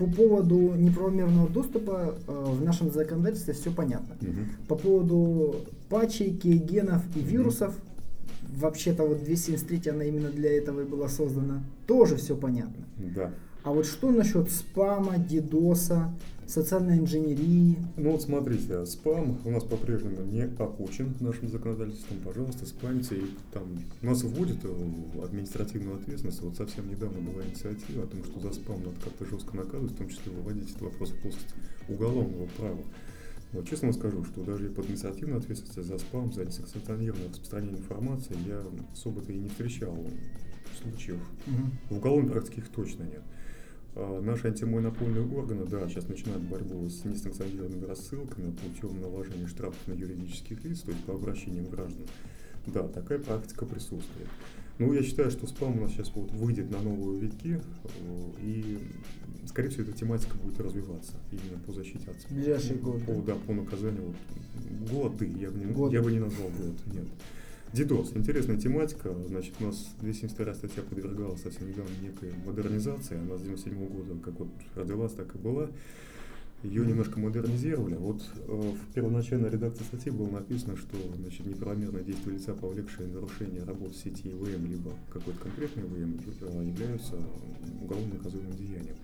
по 0.00 0.06
поводу 0.06 0.74
неправомерного 0.76 1.48
доступа 1.48 2.14
э, 2.26 2.32
в 2.32 2.64
нашем 2.64 2.90
законодательстве 2.90 3.52
все 3.52 3.70
понятно. 3.70 4.16
Угу. 4.20 4.66
По 4.68 4.74
поводу 4.76 5.56
патчей, 5.88 6.34
кейгенов 6.34 7.02
и 7.16 7.20
вирусов, 7.20 7.74
угу. 7.74 8.60
вообще-то 8.60 9.04
вот 9.04 9.24
273 9.24 9.90
она 9.90 10.04
именно 10.04 10.30
для 10.30 10.56
этого 10.56 10.82
и 10.82 10.84
была 10.84 11.08
создана, 11.08 11.62
тоже 11.86 12.16
все 12.16 12.36
понятно. 12.36 12.84
Да. 12.96 13.32
А 13.62 13.72
вот 13.72 13.86
что 13.86 14.10
насчет 14.10 14.50
спама, 14.50 15.18
дидоса, 15.18 16.14
социальной 16.50 16.98
инженерии? 16.98 17.76
Ну 17.96 18.12
вот 18.12 18.22
смотрите, 18.22 18.84
спам 18.86 19.38
у 19.44 19.50
нас 19.50 19.64
по-прежнему 19.64 20.22
не 20.24 20.42
окучен 20.42 21.14
нашим 21.20 21.48
законодательством. 21.48 22.18
Пожалуйста, 22.24 22.66
спамьте. 22.66 23.16
И 23.16 23.30
там 23.52 23.64
нас 24.02 24.22
вводит 24.22 24.64
в 24.64 25.22
административную 25.22 25.96
ответственность. 25.96 26.42
Вот 26.42 26.56
совсем 26.56 26.88
недавно 26.88 27.20
была 27.20 27.42
инициатива 27.44 28.04
о 28.04 28.06
том, 28.06 28.24
что 28.24 28.40
за 28.40 28.52
спам 28.52 28.82
надо 28.84 28.96
как-то 29.02 29.24
жестко 29.24 29.56
наказывать, 29.56 29.92
в 29.92 29.96
том 29.96 30.08
числе 30.08 30.32
выводить 30.32 30.70
этот 30.70 30.82
вопрос 30.82 31.10
в 31.10 31.20
плоскость 31.20 31.54
уголовного 31.88 32.46
права. 32.58 32.82
Вот 33.52 33.68
честно 33.68 33.88
вам 33.88 33.98
скажу, 33.98 34.24
что 34.24 34.44
даже 34.44 34.68
по 34.70 34.82
административной 34.82 35.38
ответственности 35.38 35.80
за 35.80 35.98
спам, 35.98 36.32
за 36.32 36.44
несанкционированное 36.44 37.28
распространение 37.28 37.78
информации 37.78 38.36
я 38.46 38.62
особо-то 38.92 39.32
и 39.32 39.38
не 39.38 39.48
встречал 39.48 39.96
случаев. 40.80 41.20
Угу. 41.46 41.94
В 41.94 41.98
уголовной 41.98 42.30
практике 42.30 42.60
их 42.60 42.68
точно 42.68 43.04
нет. 43.04 43.22
А, 43.96 44.20
наши 44.20 44.48
антимонопольные 44.48 45.26
органы, 45.26 45.66
да, 45.66 45.88
сейчас 45.88 46.08
начинают 46.08 46.42
борьбу 46.42 46.88
с 46.88 47.04
несанкционированными 47.04 47.84
рассылками 47.84 48.52
путем 48.52 49.00
наложения 49.00 49.46
штрафов 49.46 49.78
на 49.86 49.92
юридических 49.92 50.62
лиц, 50.64 50.80
то 50.80 50.92
есть 50.92 51.04
по 51.04 51.14
обращениям 51.14 51.66
граждан. 51.66 52.06
Да, 52.66 52.86
такая 52.86 53.18
практика 53.18 53.64
присутствует. 53.64 54.28
Ну, 54.78 54.92
я 54.92 55.02
считаю, 55.02 55.30
что 55.30 55.46
спам 55.46 55.78
у 55.78 55.82
нас 55.82 55.92
сейчас 55.92 56.10
вот 56.14 56.30
выйдет 56.32 56.70
на 56.70 56.80
новые 56.80 57.20
витки, 57.20 57.60
э, 57.84 58.30
и, 58.42 58.78
скорее 59.46 59.68
всего, 59.68 59.82
эта 59.82 59.92
тематика 59.92 60.36
будет 60.38 60.58
развиваться 60.60 61.14
именно 61.32 61.60
по 61.66 61.72
защите 61.72 62.10
от 62.10 62.16
Ближайшие 62.32 62.78
годы. 62.78 63.04
По, 63.04 63.12
да, 63.20 63.34
по 63.34 63.52
наказанию 63.52 64.14
вот, 64.80 64.90
годы, 64.90 65.26
я 65.38 65.50
бы 65.50 65.58
не, 65.58 65.66
годы. 65.66 65.96
я 65.96 66.02
бы 66.02 66.12
не 66.12 66.18
назвал 66.18 66.48
год, 66.48 66.94
нет. 66.94 67.08
DDoS. 67.72 68.18
Интересная 68.18 68.56
тематика. 68.56 69.14
Значит, 69.28 69.54
у 69.60 69.66
нас 69.66 69.90
272 70.00 70.54
статья 70.54 70.82
подвергалась 70.82 71.42
совсем 71.42 71.68
недавно 71.68 71.92
некой 72.02 72.32
модернизации. 72.44 73.16
Она 73.16 73.38
с 73.38 73.42
97 73.42 73.86
года 73.86 74.16
как 74.24 74.40
вот 74.40 74.48
родилась, 74.74 75.12
так 75.12 75.32
и 75.36 75.38
была. 75.38 75.68
Ее 76.64 76.84
немножко 76.84 77.20
модернизировали. 77.20 77.94
Вот 77.94 78.22
э, 78.48 78.52
в 78.52 78.92
первоначальной 78.92 79.48
редакции 79.48 79.84
статьи 79.84 80.10
было 80.10 80.28
написано, 80.30 80.76
что 80.76 80.96
значит, 81.16 81.46
неправомерное 81.46 82.02
действие 82.02 82.36
лица, 82.36 82.54
повлекшее 82.54 83.08
нарушение 83.08 83.62
работы 83.62 83.94
сети 83.94 84.28
ИВМ, 84.28 84.66
либо 84.66 84.92
какой-то 85.12 85.38
конкретный 85.38 85.84
ИВМ, 85.84 86.20
э, 86.40 86.64
являются 86.66 87.14
уголовно 87.80 88.14
наказуемым 88.14 88.56
деянием. 88.56 88.96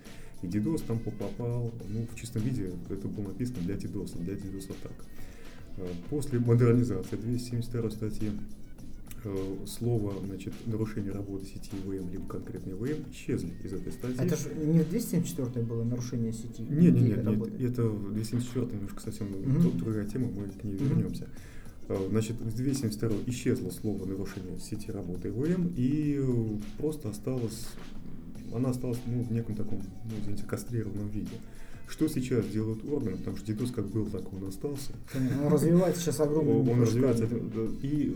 И 0.42 0.46
DDoS 0.48 0.82
там 0.86 0.98
попал, 0.98 1.72
ну, 1.88 2.06
в 2.12 2.16
чистом 2.16 2.42
виде 2.42 2.72
это 2.90 3.08
было 3.08 3.28
написано 3.28 3.60
для 3.60 3.76
DDoS, 3.76 4.18
для 4.22 4.34
DDoS 4.34 4.72
атак. 4.72 5.04
Э, 5.76 5.86
после 6.10 6.38
модернизации 6.38 7.16
272 7.16 7.90
статьи 7.90 8.30
э, 9.24 9.56
слово 9.66 10.14
значит, 10.24 10.54
нарушение 10.64 11.12
работы 11.12 11.44
сети 11.46 11.70
ИВМ, 11.84 12.10
либо 12.10 12.26
конкретно 12.26 12.70
ИВМ 12.70 13.10
исчезли 13.12 13.52
из 13.62 13.72
этой 13.72 13.92
статьи. 13.92 14.18
Это 14.18 14.36
же 14.36 14.54
не 14.54 14.80
в 14.80 14.88
274 14.88 15.66
было 15.66 15.84
нарушение 15.84 16.32
сети? 16.32 16.62
Нет, 16.62 16.94
нет, 16.94 17.24
нет, 17.24 17.26
нет, 17.26 17.70
это 17.70 17.82
в 17.82 18.14
274 18.14 18.66
немножко 18.66 19.00
совсем 19.00 19.26
угу. 19.28 19.70
другая 19.76 20.06
тема, 20.06 20.28
мы 20.28 20.48
к 20.48 20.64
ней 20.64 20.76
угу. 20.76 20.84
вернемся. 20.84 21.28
Э, 21.88 22.06
значит, 22.08 22.36
в 22.40 22.56
272 22.56 23.10
исчезло 23.26 23.70
слово 23.70 24.06
нарушение 24.06 24.58
сети 24.58 24.90
работы 24.90 25.28
ИВМ, 25.28 25.74
и 25.76 26.58
просто 26.78 27.10
осталось, 27.10 27.66
она 28.54 28.70
осталась 28.70 28.98
ну, 29.04 29.22
в 29.22 29.30
неком 29.30 29.54
таком, 29.56 29.82
ну, 30.04 30.12
извините, 30.22 30.44
кастрированном 30.44 31.08
виде. 31.10 31.36
Что 31.88 32.08
сейчас 32.08 32.46
делают 32.46 32.84
органы, 32.88 33.16
потому 33.16 33.36
что 33.36 33.52
DDoS 33.52 33.72
как 33.72 33.86
был, 33.86 34.06
так 34.06 34.32
он 34.32 34.48
остался. 34.48 34.92
Он 35.14 35.52
развивается 35.52 36.00
сейчас 36.00 36.20
огромный. 36.20 36.72
Он 36.72 36.82
развивается. 36.82 37.24
И 37.82 38.14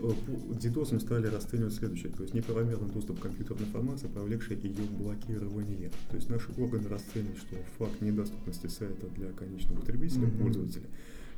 DDoS 0.59 0.99
стали 0.99 1.27
расценивать 1.27 1.73
следующее. 1.73 2.11
То 2.11 2.23
есть 2.23 2.33
неправомерный 2.33 2.89
доступ 2.89 3.19
к 3.19 3.23
компьютерной 3.23 3.65
информации, 3.67 4.07
повлекший 4.07 4.57
ее 4.57 4.83
блокирование. 4.99 5.91
То 6.09 6.17
есть 6.17 6.29
наши 6.29 6.51
органы 6.57 6.89
расценивают, 6.89 7.37
что 7.37 7.55
факт 7.77 8.01
недоступности 8.01 8.67
сайта 8.67 9.07
для 9.15 9.31
конечного 9.31 9.79
потребителя, 9.79 10.27
mm-hmm. 10.27 10.87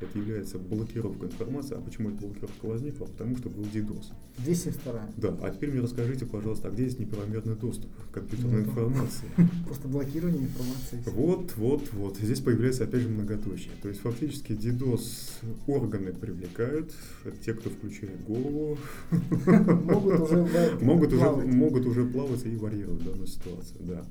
Это 0.04 0.18
является 0.18 0.58
блокировкой 0.58 1.28
информации. 1.28 1.76
А 1.76 1.80
почему 1.80 2.10
эта 2.10 2.20
блокировка 2.20 2.66
возникла? 2.66 3.06
Потому 3.06 3.36
что 3.36 3.48
был 3.48 3.64
DDoS. 3.64 4.12
202. 4.38 4.92
Да. 5.16 5.36
А 5.42 5.50
теперь 5.50 5.70
мне 5.70 5.80
расскажите, 5.80 6.26
пожалуйста, 6.26 6.68
а 6.68 6.70
где 6.70 6.88
здесь 6.88 7.00
неправомерный 7.00 7.56
доступ 7.56 7.90
к 8.10 8.14
компьютерной 8.14 8.62
ну, 8.62 8.68
информации? 8.68 9.28
Просто 9.66 9.88
блокирование 9.88 10.42
информации. 10.42 11.02
Вот, 11.06 11.52
вот, 11.56 11.92
вот. 11.92 12.18
Здесь 12.18 12.40
появляется 12.40 12.84
опять 12.84 13.02
же 13.02 13.08
многоточие. 13.08 13.72
То 13.82 13.88
есть 13.88 14.00
фактически 14.00 14.52
DDoS 14.52 15.44
органы 15.66 16.12
привлекают, 16.12 16.92
это 17.24 17.36
те, 17.36 17.54
кто 17.54 17.70
включает 17.70 18.22
голову. 18.24 18.78
Могут 19.46 20.20
уже 20.20 20.44
могут 20.80 21.12
уже, 21.12 21.30
могут 21.30 21.86
уже 21.86 22.04
плавать 22.04 22.44
и 22.46 22.56
варьировать 22.56 23.04
данную 23.04 23.26
ситуацию, 23.26 23.80
да. 23.80 24.04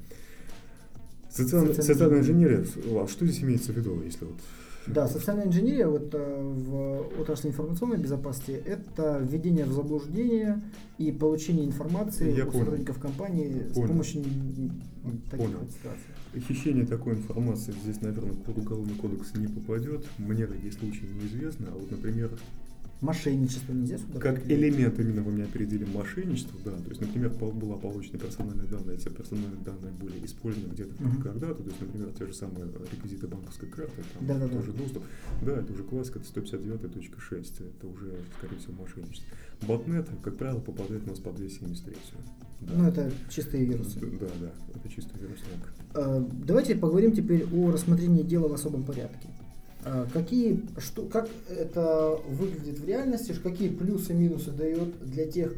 Социальная 1.29 2.19
инженерия, 2.19 2.65
а 2.91 3.07
что 3.07 3.25
здесь 3.25 3.43
имеется 3.43 3.73
в 3.73 3.77
виду, 3.77 4.01
если 4.03 4.25
вот 4.25 4.35
да, 4.87 5.07
социальная 5.07 5.45
инженерия 5.47 5.87
вот, 5.87 6.09
э, 6.13 6.41
в 6.41 7.19
отрасли 7.21 7.49
информационной 7.49 7.97
безопасности– 7.97 8.51
это 8.65 9.19
введение 9.21 9.65
в 9.65 9.71
заблуждение 9.73 10.61
и 10.97 11.11
получение 11.11 11.65
информации 11.65 12.35
Я 12.35 12.45
у 12.45 12.51
понял. 12.51 12.65
сотрудников 12.65 12.99
компании 12.99 13.49
понял. 13.73 13.73
с 13.73 13.89
помощью 13.89 14.23
таких 15.29 15.45
понял. 15.45 15.59
ситуаций. 15.69 16.47
Хищение 16.47 16.85
такой 16.85 17.13
информации 17.13 17.73
здесь, 17.83 18.01
наверное, 18.01 18.33
под 18.33 18.57
уголовный 18.57 18.95
кодекс 18.95 19.33
не 19.35 19.47
попадет. 19.47 20.05
Мне 20.17 20.47
такие 20.47 20.71
случаи 20.71 21.05
неизвестны. 21.05 21.67
А 21.71 21.75
вот, 21.75 21.91
например, 21.91 22.31
Мошенничество 23.03 23.73
нельзя 23.73 23.97
сюда 23.97 24.17
Как 24.17 24.49
элемент 24.49 24.97
именно 24.97 25.21
вы 25.21 25.33
меня 25.33 25.43
определили 25.43 25.83
мошенничество, 25.83 26.57
да. 26.63 26.71
То 26.71 26.89
есть, 26.89 27.01
например, 27.01 27.31
была 27.31 27.75
получена 27.75 28.17
персональные 28.17 28.65
данные, 28.67 28.95
эти 28.95 29.09
персональные 29.09 29.61
данные 29.65 29.91
были 29.91 30.25
использованы 30.25 30.71
где-то 30.71 30.93
uh-huh. 30.95 31.21
когда-то. 31.21 31.63
То 31.63 31.69
есть, 31.69 31.81
например, 31.81 32.09
те 32.17 32.25
же 32.25 32.33
самые 32.33 32.65
реквизиты 32.91 33.27
банковской 33.27 33.67
карты, 33.67 34.01
там 34.13 34.25
да, 34.25 34.39
да, 34.39 34.47
тоже 34.47 34.71
да. 34.71 34.77
доступ. 34.77 35.03
Да, 35.41 35.51
это 35.59 35.73
уже 35.73 35.83
классика, 35.83 36.19
это 36.19 36.41
159.6, 36.41 37.69
это 37.77 37.87
уже, 37.87 38.13
скорее 38.37 38.57
всего, 38.57 38.73
мошенничество. 38.81 39.27
Ботнет, 39.67 40.07
как 40.23 40.37
правило, 40.37 40.61
попадает 40.61 41.05
у 41.05 41.09
нас 41.09 41.19
по 41.19 41.33
273. 41.33 41.95
Да. 42.61 42.73
Ну, 42.73 42.87
это 42.87 43.11
чистые 43.29 43.65
вирусы. 43.65 43.99
Да, 43.99 44.27
да, 44.39 44.51
это 44.73 44.89
чистый 44.89 45.19
вирусник. 45.19 45.73
А, 45.93 46.25
давайте 46.45 46.75
поговорим 46.75 47.11
теперь 47.11 47.45
о 47.53 47.71
рассмотрении 47.71 48.23
дела 48.23 48.47
в 48.47 48.53
особом 48.53 48.85
порядке. 48.85 49.27
А, 49.85 50.07
какие, 50.13 50.63
что, 50.77 51.03
как 51.05 51.29
это 51.49 52.19
выглядит 52.27 52.79
в 52.79 52.85
реальности, 52.85 53.33
какие 53.41 53.69
плюсы 53.69 54.13
и 54.13 54.15
минусы 54.15 54.51
дает 54.51 54.99
для 55.05 55.27
тех, 55.27 55.53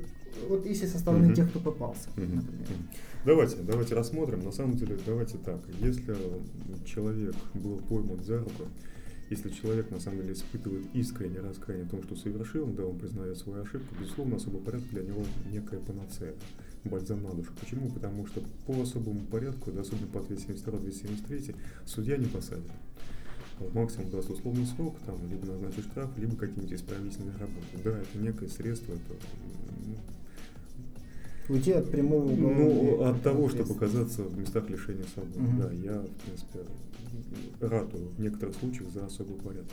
вот 0.49 0.65
если 0.65 0.88
со 0.88 0.99
стороны 0.99 1.33
тех, 1.33 1.49
кто 1.49 1.59
попался, 1.59 2.09
например. 2.09 2.43
Давайте, 3.25 3.57
давайте 3.57 3.95
рассмотрим. 3.95 4.41
На 4.41 4.51
самом 4.51 4.75
деле, 4.75 4.97
давайте 5.05 5.38
так. 5.38 5.59
Если 5.79 6.15
человек 6.85 7.35
был 7.53 7.77
пойман 7.79 8.23
за 8.23 8.39
руку, 8.39 8.65
если 9.29 9.49
человек 9.49 9.89
на 9.89 9.99
самом 9.99 10.21
деле 10.21 10.33
испытывает 10.33 10.85
искреннее 10.93 11.41
раскаяние 11.41 11.88
в 11.88 11.89
том, 11.89 12.03
что 12.03 12.15
совершил, 12.15 12.67
да, 12.67 12.85
он 12.85 12.97
признает 12.99 13.38
свою 13.38 13.63
ошибку, 13.63 13.95
безусловно, 13.99 14.35
особый 14.35 14.61
порядок 14.61 14.88
для 14.89 15.01
него 15.01 15.23
некая 15.51 15.79
панацея, 15.79 16.33
бальзам 16.83 17.23
на 17.23 17.33
душу. 17.33 17.51
Почему? 17.59 17.89
Потому 17.89 18.27
что 18.27 18.41
по 18.67 18.79
особому 18.79 19.21
порядку, 19.21 19.71
да, 19.71 19.81
особенно 19.81 20.07
по 20.07 20.19
272-273, 20.19 21.55
судья 21.85 22.17
не 22.17 22.27
посадит. 22.27 22.69
Максимум 23.73 24.09
даст 24.09 24.29
условный 24.29 24.65
срок, 24.65 24.95
там, 25.05 25.17
либо 25.29 25.45
назначит 25.45 25.85
штраф, 25.85 26.09
либо 26.17 26.35
какие-нибудь 26.35 26.73
исправительные 26.73 27.37
работы. 27.37 27.83
Да, 27.83 27.91
это 27.91 28.17
некое 28.17 28.47
средство, 28.47 28.93
это 28.93 29.13
ну, 29.85 29.95
Уйти 31.47 31.71
от 31.73 31.91
прямого 31.91 32.31
Ну, 32.35 33.03
от 33.03 33.21
того, 33.21 33.49
чтобы 33.49 33.73
оказаться 33.73 34.23
в 34.23 34.37
местах 34.37 34.69
лишения 34.69 35.05
свободы. 35.13 35.39
Угу. 35.39 35.61
Да, 35.61 35.71
я, 35.71 35.99
в 35.99 36.25
принципе, 36.25 36.59
ратую 37.61 38.09
в 38.09 38.19
некоторых 38.19 38.55
случаях 38.55 38.89
за 38.91 39.05
особый 39.05 39.35
порядок. 39.35 39.71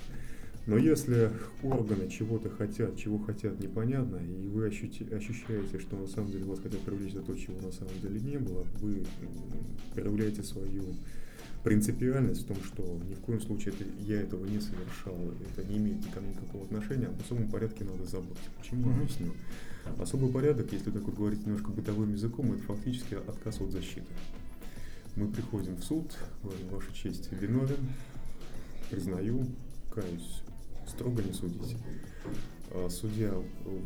Но 0.67 0.77
если 0.77 1.31
органы 1.65 2.09
чего-то 2.09 2.49
хотят, 2.49 2.97
чего 2.97 3.19
хотят 3.19 3.59
непонятно, 3.59 4.19
и 4.19 4.47
вы 4.47 4.69
ощущаете, 4.69 5.81
что 5.81 5.97
на 5.97 6.07
самом 6.07 6.31
деле 6.31 6.45
вас 6.45 6.61
хотят 6.61 6.81
привлечь 6.83 7.15
за 7.15 7.23
то, 7.23 7.35
чего 7.35 7.61
на 7.61 7.73
самом 7.73 7.99
деле 8.01 8.21
не 8.21 8.39
было, 8.39 8.65
вы 8.81 9.03
проявляете 9.93 10.45
свою 10.45 10.85
принципиальность 11.63 12.43
в 12.43 12.47
том, 12.47 12.57
что 12.65 12.83
ни 13.09 13.15
в 13.15 13.21
коем 13.21 13.41
случае 13.41 13.75
это, 13.75 13.85
я 14.01 14.21
этого 14.21 14.45
не 14.47 14.61
совершал, 14.61 15.17
это 15.53 15.65
не 15.65 15.79
имеет 15.79 16.05
ко 16.13 16.21
мне 16.21 16.31
никакого 16.31 16.65
отношения, 16.65 17.07
об 17.07 17.21
особом 17.21 17.49
порядке 17.49 17.85
надо 17.85 18.05
забыть. 18.05 18.39
Почему? 18.59 18.91
Mm-hmm. 18.91 19.03
Объясню. 19.03 19.33
Особый 19.99 20.31
порядок, 20.31 20.73
если 20.73 20.91
так 20.91 21.03
вот 21.03 21.15
говорить 21.15 21.45
немножко 21.45 21.71
бытовым 21.71 22.13
языком, 22.13 22.53
это 22.53 22.63
фактически 22.63 23.15
отказ 23.15 23.61
от 23.61 23.71
защиты. 23.71 24.07
Мы 25.17 25.29
приходим 25.29 25.77
в 25.77 25.85
суд, 25.85 26.17
говорим, 26.43 26.69
ваша 26.69 26.93
честь, 26.95 27.31
виновен, 27.33 27.89
признаю, 28.91 29.47
каюсь, 29.95 30.43
строго 30.89 31.23
не 31.23 31.33
судите. 31.33 31.77
А 32.75 32.89
судья 32.89 33.35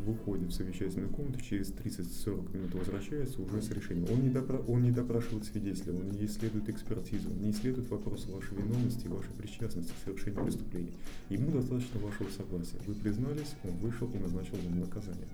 выходит 0.04 0.50
в 0.50 0.52
совещательную 0.52 1.10
комнату, 1.10 1.40
через 1.40 1.72
30-40 1.72 2.56
минут 2.56 2.74
возвращается 2.74 3.42
уже 3.42 3.60
с 3.60 3.68
решением. 3.70 4.06
Он 4.12 4.22
не, 4.22 4.30
допра- 4.30 4.64
он 4.68 4.82
не 4.82 4.92
допрашивает 4.92 5.44
свидетеля, 5.44 5.92
он 5.92 6.10
не 6.10 6.26
исследует 6.26 6.68
экспертизу, 6.68 7.28
он 7.30 7.40
не 7.40 7.50
исследует 7.50 7.90
вопросы 7.90 8.30
вашей 8.30 8.56
виновности 8.56 9.06
и 9.06 9.08
вашей 9.08 9.32
причастности 9.32 9.90
к 9.90 10.04
совершению 10.04 10.44
преступления. 10.44 10.92
Ему 11.30 11.50
достаточно 11.50 11.98
вашего 11.98 12.28
согласия. 12.30 12.78
Вы 12.86 12.94
признались, 12.94 13.56
он 13.64 13.72
вышел 13.78 14.08
и 14.14 14.18
назначил 14.18 14.56
вам 14.64 14.78
наказание. 14.78 15.26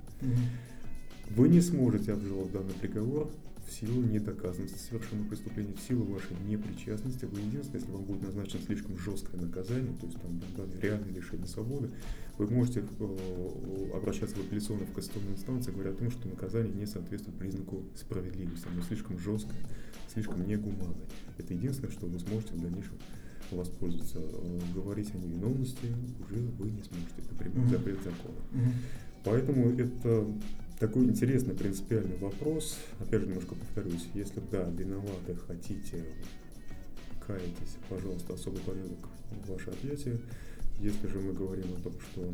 Вы 1.29 1.49
не 1.51 1.61
сможете 1.61 2.15
обжаловать 2.15 2.53
данный 2.53 2.75
приговор 2.81 3.31
в 3.69 3.73
силу 3.73 4.03
недоказанности 4.03 4.79
совершенного 4.79 5.29
преступления, 5.29 5.75
в 5.75 5.81
силу 5.87 6.05
вашей 6.05 6.37
непричастности. 6.49 7.27
Вы 7.27 7.41
единственное, 7.41 7.81
если 7.81 7.93
вам 7.93 8.03
будет 8.05 8.23
назначено 8.23 8.63
слишком 8.63 8.99
жесткое 8.99 9.41
наказание, 9.41 9.93
то 10.01 10.07
есть 10.07 10.19
там 10.21 10.41
реальное 10.81 11.13
лишение 11.13 11.47
свободы, 11.47 11.91
вы 12.39 12.49
можете 12.49 12.83
э, 12.99 13.91
обращаться 13.95 14.37
в 14.37 14.41
апелляционную 14.41 14.87
в 14.87 14.93
кассационную 14.93 15.35
инстанцию, 15.35 15.75
говоря 15.75 15.91
о 15.91 15.95
том, 15.95 16.11
что 16.11 16.29
наказание 16.29 16.73
не 16.73 16.87
соответствует 16.87 17.39
признаку 17.39 17.83
справедливости, 17.95 18.67
оно 18.73 18.83
слишком 18.83 19.19
жесткое, 19.19 19.59
слишком 20.13 20.47
негуманное. 20.47 20.97
Это 21.39 21.55
единственное, 21.55 21.93
что 21.93 22.07
вы 22.07 22.19
сможете 22.19 22.55
в 22.55 22.61
дальнейшем 22.61 22.95
воспользоваться. 23.51 24.19
Э, 24.19 24.61
говорить 24.75 25.15
о 25.15 25.19
невиновности 25.19 25.87
уже 26.21 26.41
вы 26.59 26.71
не 26.71 26.83
сможете. 26.83 27.13
Это 27.19 27.35
прямой 27.35 27.67
запрет 27.69 27.99
закона. 27.99 28.39
Mm-hmm. 28.53 28.73
Поэтому 29.25 29.71
это 29.79 30.27
такой 30.81 31.05
интересный 31.05 31.55
принципиальный 31.55 32.17
вопрос. 32.19 32.77
Опять 32.99 33.21
же, 33.21 33.27
немножко 33.29 33.55
повторюсь. 33.55 34.09
Если 34.15 34.41
да, 34.51 34.65
виноваты, 34.71 35.37
хотите, 35.47 36.05
каетесь, 37.27 37.77
пожалуйста, 37.89 38.35
особый 38.35 38.61
порядок 38.63 38.99
в 39.31 39.53
ваше 39.53 39.71
объятие. 39.71 40.19
Если 40.81 41.07
же 41.07 41.21
мы 41.21 41.33
говорим 41.33 41.67
о 41.79 41.83
том, 41.83 41.93
что 42.01 42.29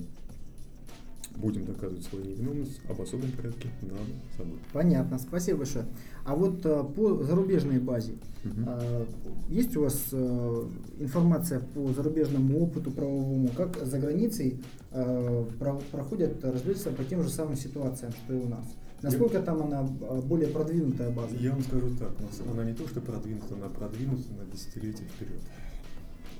будем 1.37 1.65
доказывать 1.65 2.05
свою 2.05 2.25
невиновность, 2.25 2.81
об 2.89 3.01
особом 3.01 3.31
порядке 3.33 3.69
надо 3.83 4.03
забыть. 4.37 4.61
Понятно, 4.73 5.19
спасибо 5.19 5.59
большое. 5.59 5.85
А 6.25 6.35
вот 6.35 6.65
а, 6.65 6.83
по 6.83 7.23
зарубежной 7.23 7.79
базе, 7.79 8.13
угу. 8.45 8.53
а, 8.67 9.07
есть 9.49 9.77
у 9.77 9.83
вас 9.83 10.09
а, 10.13 10.69
информация 10.99 11.61
по 11.61 11.93
зарубежному 11.93 12.59
опыту 12.65 12.91
правовому, 12.91 13.49
как 13.57 13.77
за 13.85 13.99
границей 13.99 14.61
а, 14.91 15.47
про, 15.59 15.75
проходят 15.93 16.45
разбирательства 16.45 16.91
по 16.91 17.05
тем 17.05 17.23
же 17.23 17.29
самым 17.29 17.57
ситуациям, 17.57 18.13
что 18.13 18.35
и 18.35 18.39
у 18.39 18.49
нас? 18.49 18.65
Насколько 19.01 19.39
я, 19.39 19.43
там 19.45 19.63
она 19.63 19.83
более 20.23 20.49
продвинутая 20.49 21.11
база? 21.11 21.37
Я 21.37 21.53
вам 21.53 21.63
скажу 21.63 21.95
так, 21.97 22.11
она 22.51 22.65
не 22.65 22.75
то 22.75 22.89
что 22.89 23.01
продвинута, 23.01 23.55
она 23.55 23.69
продвинута 23.69 24.25
на 24.33 24.45
десятилетия 24.53 25.05
вперед. 25.05 25.41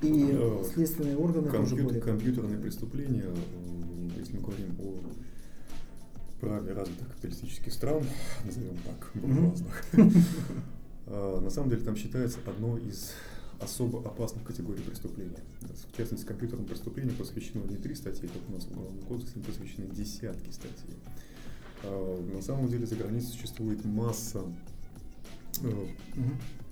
И 0.03 0.29
э, 0.33 0.65
следственные 0.73 1.17
органы 1.17 1.49
компьютер, 1.49 1.71
тоже 1.71 1.83
более... 1.85 2.01
Компьютерные 2.01 2.59
преступления, 2.59 3.25
э, 3.27 4.09
если 4.17 4.37
мы 4.37 4.43
говорим 4.43 4.77
о 4.81 5.01
праве 6.41 6.73
развитых 6.73 7.09
капиталистических 7.09 7.73
стран, 7.73 8.05
назовем 8.45 8.77
так, 8.85 9.11
буржуазных, 9.15 9.85
mm-hmm. 9.93 11.41
на 11.43 11.51
самом 11.51 11.71
деле 11.71 11.83
там 11.83 11.97
считается 11.97 12.39
одно 12.47 12.79
из 12.79 13.13
особо 13.61 14.01
опасных 14.09 14.45
категорий 14.45 14.83
преступления. 14.83 15.43
В 15.61 15.97
частности, 15.97 16.25
компьютерным 16.25 16.67
преступлениям 16.67 17.17
посвящено 17.17 17.65
не 17.65 17.77
три 17.77 17.95
статьи, 17.95 18.29
как 18.29 18.49
у 18.49 18.53
нас 18.53 18.65
в 18.65 18.71
Уголовном 18.71 19.03
кодексе, 19.03 19.35
им 19.37 19.43
посвящены 19.43 19.87
десятки 19.87 20.51
статей. 20.51 20.97
А, 21.83 22.35
на 22.35 22.43
самом 22.43 22.69
деле 22.69 22.87
за 22.87 22.95
границей 22.97 23.31
существует 23.31 23.85
масса, 23.85 24.45
mm-hmm. 25.55 25.89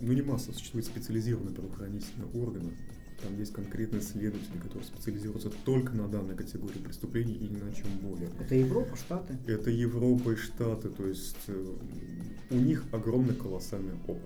ну 0.01 0.13
не 0.13 0.23
масса, 0.23 0.53
существует 0.53 0.87
специализированные 0.87 1.55
правоохранительные 1.55 2.29
органы, 2.35 2.73
там 3.23 3.39
есть 3.39 3.53
конкретные 3.53 4.03
следователи, 4.03 4.59
которые 4.63 4.85
специализируются 4.85 5.51
только 5.65 5.93
на 5.93 6.09
данной 6.09 6.37
категории 6.37 6.79
преступлений 6.79 7.35
и 7.35 7.49
ни 7.49 7.59
на 7.59 7.73
чем 7.75 7.89
более. 8.03 8.29
Это 8.41 8.55
Европа, 8.55 8.97
Штаты? 8.97 9.39
Это 9.47 9.71
Европа 9.71 10.31
и 10.31 10.37
Штаты, 10.37 10.89
то 10.89 11.07
есть 11.07 11.37
э, 11.49 11.75
у 12.51 12.57
них 12.57 12.85
огромный 12.93 13.35
колоссальный 13.35 13.95
опыт. 14.07 14.23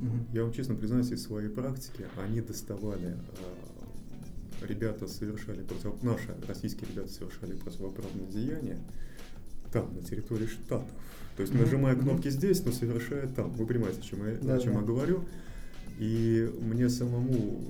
Угу. 0.00 0.16
Я 0.32 0.44
вам 0.44 0.52
честно 0.52 0.74
признаюсь, 0.74 1.10
из 1.10 1.22
своей 1.22 1.48
практики 1.48 2.04
они 2.16 2.40
доставали 2.40 3.16
э, 3.16 4.66
ребята 4.66 5.06
совершали 5.06 5.62
против... 5.62 6.02
наши 6.02 6.34
российские 6.48 6.88
ребята 6.90 7.12
совершали 7.12 7.54
противоправные 7.54 8.26
деяния 8.26 8.78
там, 9.72 9.94
на 9.94 10.02
территории 10.02 10.46
штатов. 10.46 10.88
То 11.36 11.42
есть, 11.42 11.54
нажимая 11.54 11.96
кнопки 11.96 12.28
здесь, 12.28 12.62
но 12.64 12.72
совершая 12.72 13.26
там. 13.26 13.50
Вы 13.52 13.66
понимаете, 13.66 14.00
о 14.00 14.02
чем 14.02 14.26
я, 14.26 14.36
да, 14.36 14.54
о 14.54 14.58
чем 14.58 14.74
да. 14.74 14.80
я 14.80 14.84
говорю. 14.84 15.24
И 15.98 16.50
мне 16.60 16.88
самому 16.88 17.60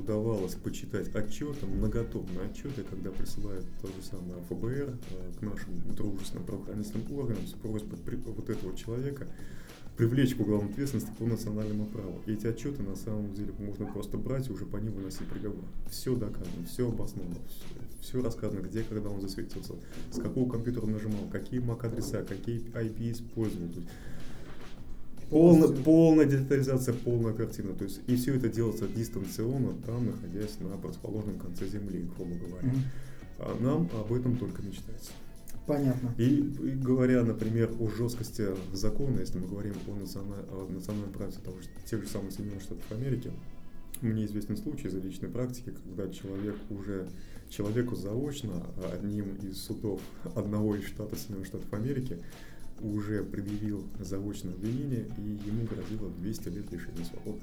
удавалось 0.00 0.54
почитать 0.54 1.14
отчеты, 1.14 1.66
многотомные 1.66 2.46
отчеты, 2.50 2.82
когда 2.88 3.10
присылают 3.10 3.64
то 3.80 3.88
же 3.88 4.02
самое 4.02 4.42
ФБР 4.48 4.96
э, 5.10 5.38
к 5.38 5.42
нашим 5.42 5.94
дружественным 5.94 6.44
правоохранительным 6.44 7.12
органам 7.18 7.46
с 7.46 7.52
просьбой 7.52 7.98
вот 8.26 8.50
этого 8.50 8.76
человека 8.76 9.26
привлечь 9.96 10.34
к 10.34 10.40
уголовной 10.40 10.70
ответственности 10.70 11.10
по 11.18 11.26
национальному 11.26 11.84
праву. 11.84 12.22
И 12.26 12.32
эти 12.32 12.46
отчеты 12.46 12.82
на 12.82 12.96
самом 12.96 13.34
деле 13.34 13.52
можно 13.58 13.84
просто 13.84 14.16
брать 14.16 14.48
и 14.48 14.52
уже 14.52 14.64
по 14.64 14.78
ним 14.78 14.92
выносить 14.92 15.26
приговор. 15.26 15.62
Все 15.90 16.16
доказано, 16.16 16.64
все 16.66 16.88
обосновано, 16.88 17.36
все, 17.48 18.00
все 18.00 18.22
рассказано, 18.22 18.60
где, 18.60 18.82
когда 18.82 19.10
он 19.10 19.20
засветился, 19.20 19.74
с 20.10 20.18
какого 20.18 20.50
компьютера 20.50 20.86
нажимал, 20.86 21.28
какие 21.30 21.60
MAC-адреса, 21.60 22.24
какие 22.24 22.60
IP 22.72 23.12
использовал. 23.12 23.68
То 23.68 23.80
есть 23.80 23.90
Полная, 25.30 25.68
полная 25.68 26.26
детализация, 26.26 26.92
полная 26.92 27.32
картина. 27.32 27.72
То 27.74 27.84
есть, 27.84 28.00
и 28.08 28.16
все 28.16 28.34
это 28.34 28.48
делается 28.48 28.88
дистанционно, 28.88 29.74
там, 29.86 30.06
находясь 30.06 30.58
на 30.60 30.76
противоположном 30.76 31.38
конце 31.38 31.66
Земли, 31.68 32.08
грубо 32.16 32.34
говоря. 32.34 32.68
Mm-hmm. 32.68 32.82
А 33.38 33.56
нам 33.60 33.88
об 33.98 34.12
этом 34.12 34.36
только 34.36 34.60
мечтается. 34.62 35.12
Понятно. 35.66 36.12
И, 36.18 36.24
и 36.24 36.70
говоря, 36.74 37.22
например, 37.22 37.70
о 37.78 37.88
жесткости 37.88 38.46
закона, 38.72 39.20
если 39.20 39.38
мы 39.38 39.46
говорим 39.46 39.74
о, 39.86 39.94
националь, 39.94 40.44
о 40.50 40.68
национальном 40.68 41.12
праве 41.12 41.32
того, 41.44 41.60
же, 41.60 41.68
тех 41.88 42.02
же 42.02 42.08
самых 42.08 42.32
Соединенных 42.32 42.62
Штатов 42.62 42.84
Америки, 42.90 43.30
мне 44.00 44.24
известен 44.24 44.56
случай 44.56 44.88
из 44.88 44.94
личной 44.94 45.28
практики, 45.28 45.72
когда 45.84 46.12
человек 46.12 46.56
уже 46.70 47.08
человеку 47.50 47.94
заочно 47.94 48.66
одним 48.92 49.36
из 49.36 49.62
судов 49.62 50.00
одного 50.34 50.76
из 50.76 50.86
штатов 50.86 51.18
Соединенных 51.18 51.46
Штатов 51.46 51.72
Америки 51.72 52.18
уже 52.82 53.22
предъявил 53.22 53.84
заочное 53.98 54.54
обвинение, 54.54 55.06
и 55.18 55.48
ему 55.48 55.64
грозило 55.64 56.10
200 56.10 56.48
лет 56.48 56.72
лишения 56.72 57.04
свободы. 57.04 57.40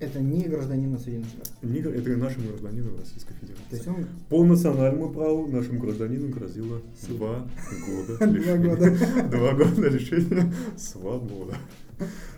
Это 0.00 0.20
не 0.20 0.42
гражданину 0.42 0.98
Соединенных 0.98 1.30
Штатов? 1.30 1.52
Не, 1.62 1.78
это 1.78 2.16
нашему 2.16 2.48
гражданину 2.48 2.96
Российской 2.98 3.34
Федерации. 3.34 3.64
То 3.70 3.76
есть 3.76 3.88
он... 3.88 4.06
По 4.28 4.44
национальному 4.44 5.12
праву 5.12 5.46
нашему 5.46 5.80
гражданину 5.80 6.28
грозило 6.28 6.80
два 7.08 7.46
года 7.86 8.24
лишения. 8.26 9.28
Два 9.30 9.54
года 9.54 9.88
лишения 9.88 10.52
свободы. 10.76 11.54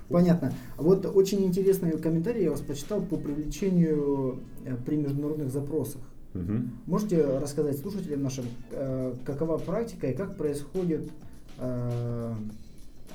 Понятно. 0.08 0.52
Вот 0.76 1.06
очень 1.06 1.44
интересный 1.44 1.96
комментарий 1.98 2.44
я 2.44 2.50
вас 2.50 2.60
почитал 2.60 3.00
по 3.02 3.16
привлечению 3.16 4.40
э, 4.64 4.76
при 4.84 4.96
международных 4.96 5.50
запросах. 5.50 6.02
Угу. 6.34 6.52
Можете 6.86 7.24
рассказать 7.24 7.78
слушателям 7.78 8.22
нашим, 8.22 8.44
э, 8.70 9.14
какова 9.24 9.56
практика 9.58 10.08
и 10.08 10.14
как 10.14 10.36
происходит 10.36 11.10
э, 11.58 12.34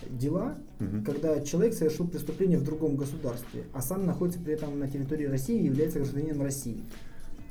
дела, 0.10 0.56
угу. 0.80 1.04
когда 1.06 1.42
человек 1.42 1.74
совершил 1.74 2.08
преступление 2.08 2.58
в 2.58 2.64
другом 2.64 2.96
государстве, 2.96 3.64
а 3.74 3.82
сам 3.82 4.06
находится 4.06 4.40
при 4.40 4.54
этом 4.54 4.80
на 4.80 4.88
территории 4.88 5.26
России 5.26 5.60
и 5.60 5.66
является 5.66 6.00
гражданином 6.00 6.42
России. 6.42 6.78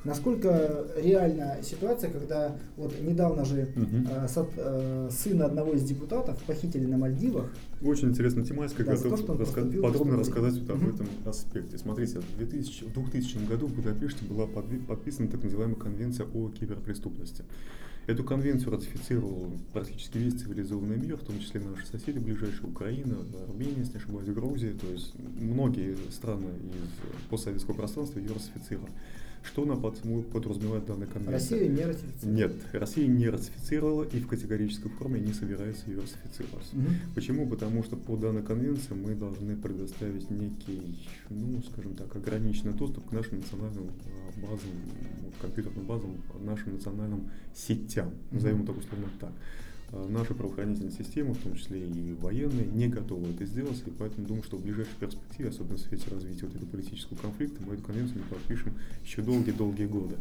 Насколько 0.03 0.87
реальна 0.97 1.59
ситуация, 1.63 2.11
когда 2.11 2.57
вот 2.79 2.95
недавно 3.03 3.45
же 3.45 3.69
Мгм. 3.77 4.09
э, 4.11 4.29
со- 4.29 4.49
э, 4.57 5.11
сына 5.13 5.45
одного 5.45 5.75
из 5.75 5.83
депутатов 5.85 6.43
похитили 6.45 6.87
на 6.87 6.97
Мальдивах. 6.97 7.53
Очень 7.83 8.09
интересная 8.09 8.43
тематика, 8.45 8.83
Да, 8.83 8.97
готов 8.97 9.27
то, 9.27 9.35
раска- 9.35 9.81
подробно 9.83 10.17
рассказать 10.17 10.55
вот 10.59 10.71
об 10.71 10.83
Мгм. 10.83 10.95
этом 10.95 11.07
аспекте. 11.27 11.77
Смотрите, 11.77 12.21
в 12.21 12.37
2000, 12.39 12.85
в 12.85 12.93
2000 12.95 13.47
году 13.47 13.67
в 13.67 13.75
Будапеште 13.75 14.25
была 14.25 14.47
подписана 14.47 15.29
так 15.29 15.45
называемая 15.45 15.77
конвенция 15.77 16.27
о 16.33 16.49
киберпреступности. 16.49 17.45
Эту 18.07 18.25
конвенцию 18.25 18.73
ратифицировал 18.73 19.53
практически 19.73 20.19
весь 20.19 20.35
цивилизованный 20.35 20.97
мир, 20.97 21.17
в 21.17 21.25
том 21.25 21.39
числе 21.39 21.61
наши 21.61 21.87
соседи 21.87 22.19
ближайшие, 22.19 22.69
Украина, 22.69 23.19
Армения, 23.49 23.79
если 23.79 23.93
не 23.93 23.99
ошибаюсь, 23.99 24.29
Грузия, 24.29 24.73
то 24.73 24.87
есть 24.89 25.15
многие 25.19 25.97
страны 26.11 26.47
из 26.47 27.29
постсоветского 27.29 27.75
пространства 27.75 28.19
ее 28.19 28.33
ратифицировали. 28.33 28.93
Что 29.43 29.63
она 29.63 29.75
под- 29.75 30.01
подразумевает 30.33 30.85
данная 30.85 31.07
конвенция? 31.07 31.33
Россия 31.59 31.69
не 31.69 31.85
ратифицировала. 31.85 32.37
Нет, 32.37 32.53
Россия 32.73 33.07
не 33.07 33.29
ратифицировала 33.29 34.05
и 34.05 34.21
в 34.21 34.27
категорической 34.27 34.91
форме 34.91 35.21
не 35.21 35.33
собирается 35.33 35.91
ее 35.91 36.01
ратифицировать. 36.01 36.73
Мгм. 36.73 36.95
Почему? 37.15 37.49
Потому 37.49 37.83
что 37.83 37.97
по 37.97 38.17
данной 38.17 38.43
конвенции 38.43 38.95
мы 38.95 39.15
должны 39.15 39.57
предоставить 39.57 40.31
некий, 40.31 40.99
ну, 41.31 41.63
скажем 41.73 41.95
так, 41.95 42.15
ограниченный 42.15 42.75
доступ 42.75 43.09
к 43.09 43.13
нашим 43.13 43.39
национальным 43.39 43.89
а, 43.89 44.41
базам, 44.41 44.71
компьютерным 45.41 45.87
базам, 45.87 46.17
нашим 46.45 46.75
национальным 46.75 47.31
сетям, 47.55 48.13
назовем 48.31 48.63
это 48.63 48.73
условно 48.73 49.09
так. 49.19 49.33
А, 49.93 50.09
Наши 50.09 50.35
правоохранительные 50.35 50.93
системы, 50.93 51.35
в 51.35 51.43
том 51.43 51.55
числе 51.55 51.81
и 51.81 52.13
военные, 52.15 52.67
не 52.67 52.89
готовы 52.89 53.31
это 53.31 53.45
сделать, 53.45 53.83
и 53.87 53.91
поэтому 53.91 54.27
думаю, 54.27 54.43
что 54.45 54.57
в 54.57 54.63
ближайшей 54.63 54.95
перспективе, 55.01 55.49
особенно 55.49 55.77
в 55.77 55.81
свете 55.81 56.11
развития 56.11 56.47
вот 56.47 56.57
этого 56.57 56.69
политического 56.69 57.17
конфликта, 57.17 57.63
мы 57.67 57.75
эту 57.75 57.83
конвенцию 57.83 58.19
не 58.19 58.25
подпишем 58.25 58.75
еще 59.05 59.23
долгие-долгие 59.23 59.87
годы. 59.87 60.17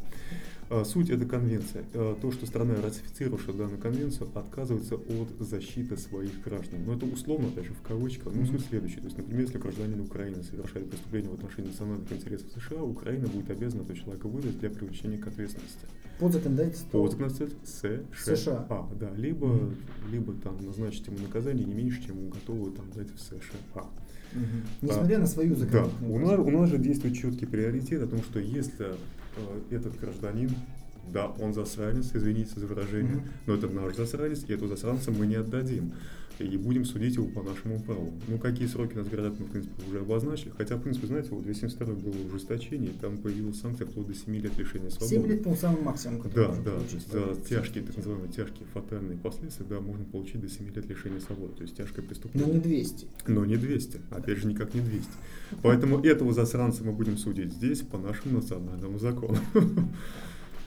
А, 0.71 0.83
Суть 0.85 1.09
этой 1.09 1.27
конвенции. 1.27 1.83
а, 1.95 2.15
То, 2.21 2.31
что 2.31 2.45
страна, 2.45 2.75
ратифицировавшая 2.75 3.55
данную 3.55 3.79
конвенцию, 3.79 4.29
отказывается 4.35 4.95
от 4.95 5.29
защиты 5.39 5.97
своих 5.97 6.43
граждан. 6.43 6.81
Но 6.85 6.93
это 6.93 7.07
условно, 7.07 7.47
опять 7.47 7.65
же, 7.65 7.73
в 7.73 7.81
кавычках. 7.81 8.33
Но 8.35 8.41
Мгм. 8.41 8.47
суть 8.51 8.65
следующая. 8.67 8.99
То 8.99 9.05
есть, 9.05 9.17
например, 9.17 9.41
если 9.41 9.57
гражданин 9.57 9.99
Украины 10.01 10.43
совершает 10.43 10.87
преступление 10.91 11.31
в 11.31 11.33
отношении 11.33 11.69
национальных 11.69 12.11
интересов 12.11 12.47
США, 12.51 12.83
Украина 12.83 13.27
будет 13.27 13.49
обязана 13.49 13.81
этого 13.81 13.97
человека 13.97 14.27
выдать 14.27 14.59
для 14.59 14.69
привлечения 14.69 15.17
к 15.17 15.25
ответственности. 15.27 15.87
Под 16.19 16.33
законодательством. 16.33 16.91
По 16.91 17.09
законодательству 17.09 17.57
США. 17.65 18.35
США. 18.35 18.65
А, 18.69 18.87
да, 18.99 19.09
либо, 19.15 19.47
Мгм. 19.47 19.75
либо 20.11 20.33
там 20.43 20.55
назначить 20.63 21.07
ему 21.07 21.17
наказание 21.19 21.65
не 21.65 21.73
меньше, 21.73 22.05
чем 22.05 22.17
ему 22.19 22.29
готовы 22.29 22.69
там 22.71 22.85
дать 22.95 23.09
в 23.11 23.19
США. 23.19 23.39
Мгм. 24.33 24.45
Несмотря 24.83 25.17
на 25.17 25.25
свою 25.25 25.55
Да, 25.55 25.61
законодательную 25.61 26.13
у 26.13 26.19
базу. 26.19 26.37
нас, 26.37 26.47
у 26.47 26.51
нас 26.51 26.69
же 26.69 26.77
действует 26.77 27.15
четкий 27.15 27.47
приоритет 27.47 28.03
о 28.03 28.07
том, 28.07 28.21
что 28.21 28.39
если 28.39 28.85
этот 29.69 29.99
гражданин, 29.99 30.51
да, 31.11 31.27
он 31.39 31.53
засранец, 31.53 32.11
извините 32.13 32.59
за 32.59 32.67
выражение, 32.67 33.15
Мгм. 33.15 33.23
но 33.47 33.55
это 33.55 33.67
наш 33.67 33.95
засранец, 33.95 34.43
и 34.47 34.53
эту 34.53 34.67
засранца 34.67 35.11
мы 35.11 35.25
не 35.27 35.35
отдадим. 35.35 35.91
И 36.39 36.55
будем 36.55 36.85
судить 36.85 37.15
его 37.15 37.27
по 37.27 37.43
нашему 37.43 37.81
праву. 37.81 38.13
Ну, 38.29 38.37
какие 38.37 38.65
сроки 38.67 38.95
нас 38.95 39.07
грозят, 39.07 39.37
мы, 39.39 39.45
в 39.45 39.49
принципе, 39.51 39.73
уже 39.89 39.99
обозначили. 39.99 40.51
Хотя, 40.57 40.77
в 40.77 40.81
принципе, 40.81 41.07
знаете, 41.07 41.29
вот 41.31 41.43
272 41.43 41.93
было 41.95 42.15
ужесточение, 42.27 42.91
там 43.01 43.17
появилась 43.17 43.59
санкция 43.59 43.85
вплоть 43.87 44.07
до 44.07 44.13
7 44.13 44.33
лет 44.37 44.57
лишения 44.57 44.89
свободы. 44.89 45.15
7 45.15 45.27
лет, 45.27 45.43
по-моему, 45.43 45.61
самый 45.61 45.81
максимум, 45.81 46.21
который 46.21 46.47
Да, 46.47 46.55
да, 46.63 46.71
получить. 46.71 47.07
за 47.11 47.35
тяжкие, 47.47 47.83
так 47.83 47.97
называемые 47.97 48.31
тяжкие 48.31 48.65
фатальные 48.73 49.17
последствия, 49.17 49.65
да, 49.69 49.81
можно 49.81 50.05
получить 50.05 50.39
до 50.39 50.47
7 50.47 50.73
лет 50.73 50.85
лишения 50.89 51.19
свободы, 51.19 51.55
то 51.55 51.61
есть 51.63 51.75
тяжкое 51.75 52.03
Но 52.03 52.07
преступление. 52.09 52.53
не 52.53 52.59
200. 52.61 53.05
Но 53.27 53.43
не 53.45 53.57
200. 53.57 53.99
Опять 54.11 54.37
же, 54.37 54.47
никак 54.47 54.73
не 54.73 54.79
200. 54.81 55.09
Поэтому 55.61 55.99
этого 55.99 56.31
засранца 56.33 56.83
мы 56.85 56.93
будем 56.93 57.17
судить 57.17 57.51
здесь 57.51 57.81
по 57.81 57.97
нашему 57.97 58.35
национальному 58.35 58.97
закону. 58.97 59.37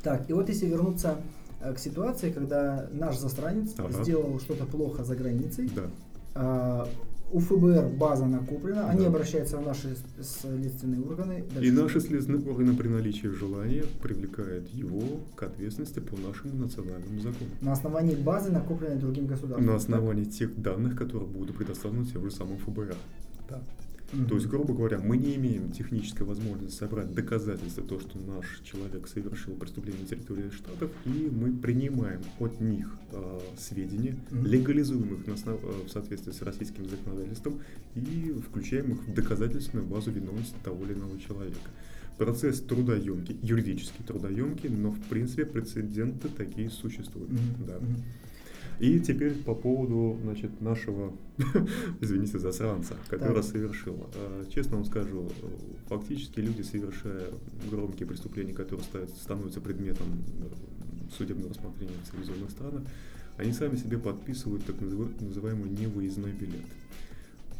Так, 0.03 0.29
и 0.29 0.33
вот 0.33 0.49
если 0.49 0.67
вернуться 0.67 1.21
к 1.71 1.79
ситуации, 1.79 2.31
когда 2.33 2.89
наш 2.93 3.19
засранец 3.19 3.71
Ага. 3.79 4.03
сделал 4.03 4.41
что-то 4.41 4.65
плохо 4.67 5.05
за 5.05 5.15
границей, 5.15 5.71
Да. 5.75 5.83
а, 6.35 6.89
у 7.33 7.39
ФБР 7.41 7.89
база 7.99 8.27
накоплена, 8.27 8.91
они 8.91 9.03
Да. 9.03 9.07
обращаются 9.07 9.57
в 9.57 9.63
наши 9.67 9.97
следственные 10.21 11.01
органы. 11.01 11.45
И 11.51 11.55
Дальше 11.55 11.73
наши 11.73 12.01
что? 12.01 12.09
следственные 12.09 12.47
органы 12.47 12.77
при 12.77 12.89
наличии 12.89 13.29
желания 13.29 13.85
привлекают 14.03 14.69
его 14.69 15.03
к 15.35 15.43
ответственности 15.45 16.01
по 16.01 16.15
нашему 16.17 16.55
национальному 16.65 17.21
закону. 17.21 17.51
На 17.63 17.73
основании 17.73 18.17
базы, 18.17 18.51
накопленной 18.51 18.97
другим 18.99 19.27
государством. 19.27 19.65
На 19.67 19.77
основании 19.77 20.25
тех 20.25 20.61
данных, 20.61 20.95
которые 20.99 21.27
будут 21.29 21.57
предоставлены 21.57 22.05
тем 22.05 22.23
же 22.25 22.31
самым 22.31 22.59
ФБР. 22.59 22.97
Да. 23.49 23.63
Мгм. 24.13 24.27
То 24.29 24.35
есть, 24.35 24.47
грубо 24.47 24.75
говоря, 24.75 24.99
мы 24.99 25.17
не 25.17 25.37
имеем 25.37 25.71
технической 25.73 26.27
возможности 26.27 26.77
собрать 26.79 27.15
доказательства 27.15 27.83
того, 27.83 28.01
что 28.01 28.19
наш 28.19 28.61
человек 28.63 29.09
совершил 29.09 29.55
преступление 29.55 30.03
на 30.03 30.07
территории 30.09 30.51
Штатов, 30.51 30.91
и 31.07 31.31
мы 31.33 31.53
принимаем 31.57 32.21
от 32.39 32.61
них 32.61 32.95
э, 33.13 33.41
сведения, 33.59 34.17
Мгм. 34.31 34.47
легализуем 34.47 35.15
их 35.15 35.27
на 35.27 35.33
основ- 35.35 35.61
в 35.87 35.89
соответствии 35.91 36.33
с 36.33 36.43
российским 36.43 36.89
законодательством 36.89 37.61
и 37.95 38.35
включаем 38.49 38.93
их 38.93 39.03
в 39.07 39.15
доказательственную 39.15 39.87
базу 39.89 40.11
виновности 40.11 40.57
того 40.63 40.85
или 40.85 40.93
иного 40.93 41.19
человека. 41.19 41.71
Процесс 42.19 42.61
трудоемкий, 42.61 43.39
юридически 43.43 44.03
трудоемкий, 44.07 44.69
но 44.69 44.91
в 44.91 45.01
принципе 45.09 45.47
прецеденты 45.47 46.29
такие 46.29 46.69
существуют. 46.71 47.31
Мгм. 47.31 47.67
Да. 47.67 47.79
Мгм. 47.79 47.97
И 48.83 48.99
теперь 48.99 49.35
по 49.35 49.55
поводу 49.55 50.19
значит, 50.25 50.61
нашего, 50.61 51.13
извините, 52.01 52.41
засранца, 52.41 52.95
который 53.09 53.37
Так. 53.37 53.45
совершил. 53.45 53.95
Э, 54.17 54.45
Честно 54.53 54.77
вам 54.79 54.85
скажу, 54.85 55.31
фактически 55.89 56.41
люди, 56.41 56.63
совершая 56.63 57.27
громкие 57.71 58.09
преступления, 58.09 58.53
которые 58.53 58.85
ста- 58.85 59.07
становятся 59.07 59.61
предметом 59.61 60.09
судебного 61.17 61.51
рассмотрения 61.51 61.93
в 62.05 62.11
цивилизованных 62.11 62.51
странах, 62.51 62.83
они 63.39 63.53
сами 63.53 63.77
себе 63.77 63.99
подписывают 63.99 64.65
так 64.65 64.75
называ- 64.81 65.13
называемый 65.21 65.71
невыездной 65.71 66.33
билет. 66.33 66.67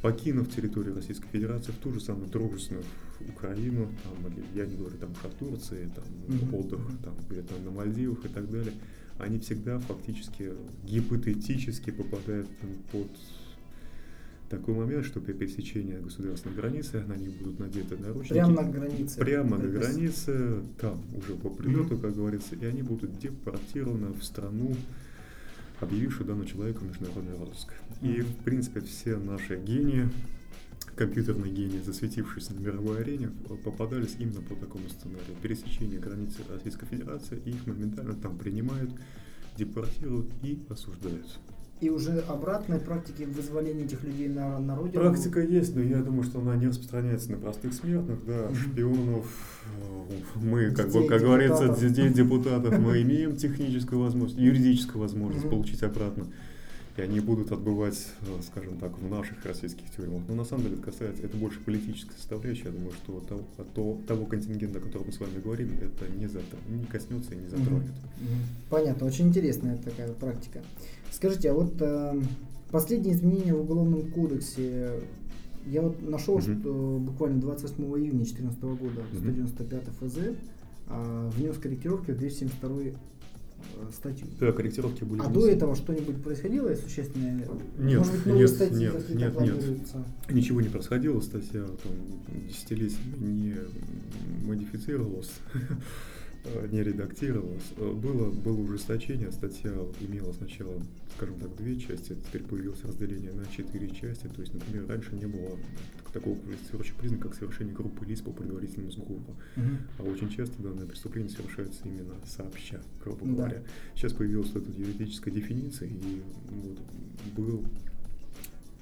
Покинув 0.03 0.53
территорию 0.53 0.97
Российской 0.97 1.29
Федерации, 1.29 1.71
в 1.71 1.77
ту 1.77 1.93
же 1.93 2.01
самую 2.01 2.27
дружественную 2.31 2.85
Украину, 3.29 3.87
там, 4.03 4.33
или, 4.33 4.45
я 4.57 4.67
не 4.67 4.75
говорю 4.75 4.97
там 4.99 5.11
о 5.23 5.29
Турции, 5.29 5.89
там, 5.95 6.05
Мгм. 6.27 6.55
отдых 6.55 6.81
там, 7.05 7.15
где-то 7.31 7.55
на 7.65 7.71
Мальдивах 7.71 8.25
и 8.25 8.29
так 8.29 8.51
далее, 8.51 8.73
они 9.23 9.39
всегда 9.39 9.79
фактически 9.79 10.53
гипотетически 10.85 11.91
попадают 11.91 12.49
там, 12.61 12.71
под 12.91 13.09
такой 14.51 14.75
момент, 14.75 15.07
что 15.07 15.21
при 15.21 15.33
пересечении 15.33 15.97
государственной 15.97 16.57
границы 16.57 17.03
на 17.07 17.15
них 17.15 17.31
будут 17.39 17.59
надеты 17.61 17.97
наручники. 17.97 18.33
Прямо 18.35 18.63
на 18.63 18.71
границе. 18.71 19.19
Прямо 19.21 19.57
на 19.59 19.69
границе, 19.69 20.63
там 20.81 21.01
уже 21.17 21.35
по 21.37 21.49
прилету, 21.49 21.95
Мгм. 21.95 22.01
как 22.01 22.15
говорится, 22.15 22.57
и 22.57 22.65
они 22.67 22.83
будут 22.83 23.19
депортированы 23.19 24.09
в 24.13 24.23
страну, 24.25 24.75
объявившую 25.81 26.27
данного 26.27 26.47
человека 26.49 26.85
международный 26.85 27.37
розыск. 27.39 27.73
И, 28.03 28.07
Мгм. 28.09 28.25
в 28.25 28.37
принципе, 28.45 28.81
все 28.81 29.17
наши 29.17 29.57
гении, 29.57 30.09
компьютерные 30.97 31.53
гении, 31.53 31.81
засветившиеся 31.81 32.55
на 32.55 32.61
мировой 32.61 33.01
арене, 33.01 33.31
попадались 33.65 34.17
именно 34.19 34.41
по 34.41 34.55
такому 34.55 34.89
сценарию. 34.89 35.37
Пересечение 35.43 35.99
границы 35.99 36.41
Российской 36.53 36.87
Федерации, 36.87 37.39
и 37.45 37.51
их 37.51 37.67
моментально 37.67 38.15
там 38.15 38.39
принимают, 38.39 38.91
депортируют 39.57 40.31
и 40.43 40.63
осуждают. 40.69 41.27
И 41.81 41.91
уже 41.91 42.21
обратной 42.29 42.79
практики 42.79 43.25
вызволения 43.25 43.85
этих 43.85 44.05
людей 44.05 44.29
на, 44.29 44.61
на 44.61 44.77
родину. 44.77 45.03
Практика 45.03 45.41
есть, 45.41 45.75
но 45.75 45.83
я 45.83 46.01
думаю, 46.01 46.23
что 46.23 46.39
она 46.41 46.55
не 46.55 46.69
распространяется 46.69 47.33
на 47.33 47.39
простых 47.39 47.75
смертных, 47.75 48.25
да, 48.25 48.55
шпионов. 48.55 49.27
э, 49.81 50.39
Мы, 50.41 50.71
как, 50.71 50.87
бы, 50.87 50.93
Детей 50.93 51.09
как 51.09 51.21
говорится, 51.23 51.69
детей 51.75 52.09
депутатов, 52.11 52.79
мы 52.79 53.03
имеем 53.03 53.35
техническую 53.35 54.01
возможность, 54.01 54.39
юридическую 54.41 55.01
возможность 55.03 55.51
получить 55.51 55.83
обратно. 55.83 56.27
И 56.97 57.01
они 57.01 57.21
будут 57.21 57.53
отбывать, 57.53 58.07
э, 58.21 58.43
скажем 58.47 58.77
так, 58.79 58.99
в 58.99 59.09
наших 59.09 59.45
российских 59.47 59.91
тюрьмах. 59.97 60.23
Но 60.29 60.35
на 60.35 60.45
самом 60.45 60.65
деле 60.65 60.75
это 60.77 60.85
касается, 60.85 61.23
это 61.23 61.37
больше 61.39 61.59
политической 61.61 62.13
составляющей. 62.15 62.65
Я 62.65 62.71
думаю, 62.73 62.93
что 62.93 63.21
того, 63.21 63.43
то- 63.75 63.99
того 64.07 64.27
контингента, 64.27 64.79
о 64.79 64.83
котором 64.83 65.07
мы 65.07 65.13
с 65.13 65.19
вами 65.21 65.41
говорим, 65.43 65.71
это 65.81 66.07
не, 66.19 66.27
затр- 66.27 66.59
не 66.69 66.85
коснется 66.85 67.33
и 67.33 67.39
не 67.39 67.49
затронет. 67.49 67.91
Понятно, 68.69 69.07
очень 69.07 69.29
интересная 69.29 69.79
такая 69.79 70.13
практика. 70.13 70.61
Скажите, 71.11 71.51
а 71.51 71.55
вот 71.55 71.75
э, 71.81 72.21
последние 72.71 73.15
изменения 73.15 73.55
в 73.55 73.61
Уголовном 73.63 74.11
кодексе, 74.11 75.01
я 75.67 75.81
вот 75.81 76.03
нашел, 76.03 76.39
Мгм. 76.41 76.61
что 76.61 76.99
буквально 77.01 77.41
28 77.41 77.85
июня 77.85 78.11
2014 78.19 78.63
года 78.77 79.01
Мгм. 79.13 79.19
195 79.19 79.83
ФЗ 80.01 80.19
а, 80.89 81.31
внес 81.31 81.57
корректировки 81.57 82.11
в 82.11 82.19
272 82.19 82.83
э, 82.83 82.93
статью. 83.93 84.27
Да, 84.41 84.53
корректировки 84.53 85.05
были 85.05 85.21
А 85.21 85.25
внесены. 85.25 85.41
до 85.43 85.49
этого 85.49 85.77
что-нибудь 85.77 86.23
происходило 86.23 86.75
существенное? 86.75 87.47
Нет, 87.79 87.99
Может 87.99 88.15
быть, 88.25 88.35
нет, 88.35 88.51
статьи 88.51 88.79
нет, 88.79 89.09
нет, 89.11 89.41
нет. 89.41 89.65
Ничего 90.31 90.61
не 90.61 90.69
происходило, 90.69 91.21
статья 91.21 91.65
там, 91.65 91.93
десятилетиями 92.49 93.27
не 93.27 93.57
модифицировалась. 94.47 95.31
э, 96.45 96.69
не 96.71 96.83
редактировалось. 96.83 97.73
Э, 97.77 97.93
было, 97.93 98.31
было 98.31 98.61
ужесточение, 98.61 99.31
статья 99.33 99.73
имела 100.01 100.33
сначала, 100.33 100.81
скажем 101.17 101.39
так, 101.41 101.55
две 101.57 101.79
части, 101.79 102.15
теперь 102.15 102.43
появилось 102.43 102.83
разделение 102.85 103.33
на 103.33 103.47
четыре 103.47 103.89
части. 103.91 104.27
То 104.29 104.41
есть, 104.41 104.55
например, 104.55 104.87
раньше 104.89 105.15
не 105.15 105.27
было 105.27 105.59
такого 106.13 106.39
квалифицирующего 106.39 106.99
признака, 106.99 107.29
как 107.29 107.39
совершение 107.39 107.75
группы 107.75 108.05
лиц 108.05 108.21
по 108.21 108.31
предварительному 108.31 108.93
сговору. 108.93 109.37
Угу. 109.57 109.67
А 109.99 110.03
очень 110.03 110.29
часто 110.31 110.63
данное 110.63 110.87
преступление 110.87 111.31
совершается 111.31 111.81
именно 111.85 112.15
сообща, 112.27 112.81
грубо 113.03 113.27
да. 113.27 113.33
говоря. 113.33 113.63
Сейчас 113.95 114.13
появилась 114.13 114.51
эта 114.51 114.71
юридическая 114.71 115.33
дефиниция, 115.33 115.89
и 115.89 116.23
вот 116.51 116.79
был 117.35 117.65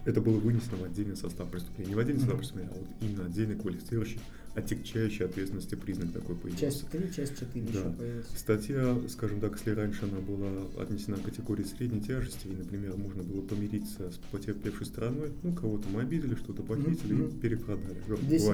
это 0.05 0.21
было 0.21 0.39
вынесено 0.39 0.79
в 0.79 0.85
отдельный 0.85 1.17
состав 1.17 1.51
преступления. 1.51 1.91
Не 1.91 1.95
в 1.95 1.99
отдельный 1.99 2.21
состав 2.21 2.39
преступления, 2.39 2.71
а 2.73 2.79
вот 2.79 2.89
именно 3.01 3.27
отдельный 3.27 3.57
квалифицирующий 3.57 4.21
отягчающей 4.55 5.25
ответственности 5.25 5.77
признак 5.77 6.13
такой 6.13 6.35
появился. 6.35 6.65
Часть 6.65 6.89
3, 6.89 7.13
часть 7.15 7.39
4 7.39 7.67
да. 7.67 7.71
еще 7.71 7.91
появилась. 7.91 8.27
Статья, 8.37 8.99
скажем 9.09 9.41
так, 9.41 9.57
если 9.57 9.71
раньше 9.71 10.05
она 10.05 10.21
была 10.21 10.83
отнесена 10.83 11.19
к 11.19 11.23
категории 11.23 11.63
средней 11.63 12.01
тяжести, 12.01 12.49
и, 12.49 12.57
например, 12.57 12.97
можно 12.97 13.23
было 13.23 13.43
помириться 13.43 14.11
с 14.11 14.17
потерпевшей 14.33 14.87
стороной, 14.87 15.31
ну, 15.43 15.53
кого-то 15.53 15.89
мы 15.89 16.03
обидели, 16.03 16.35
что-то 16.35 16.63
похитили 16.63 17.17
mm-hmm. 17.17 17.37
и 17.37 17.41
перепродали. 17.41 17.97
Здесь. 18.23 18.45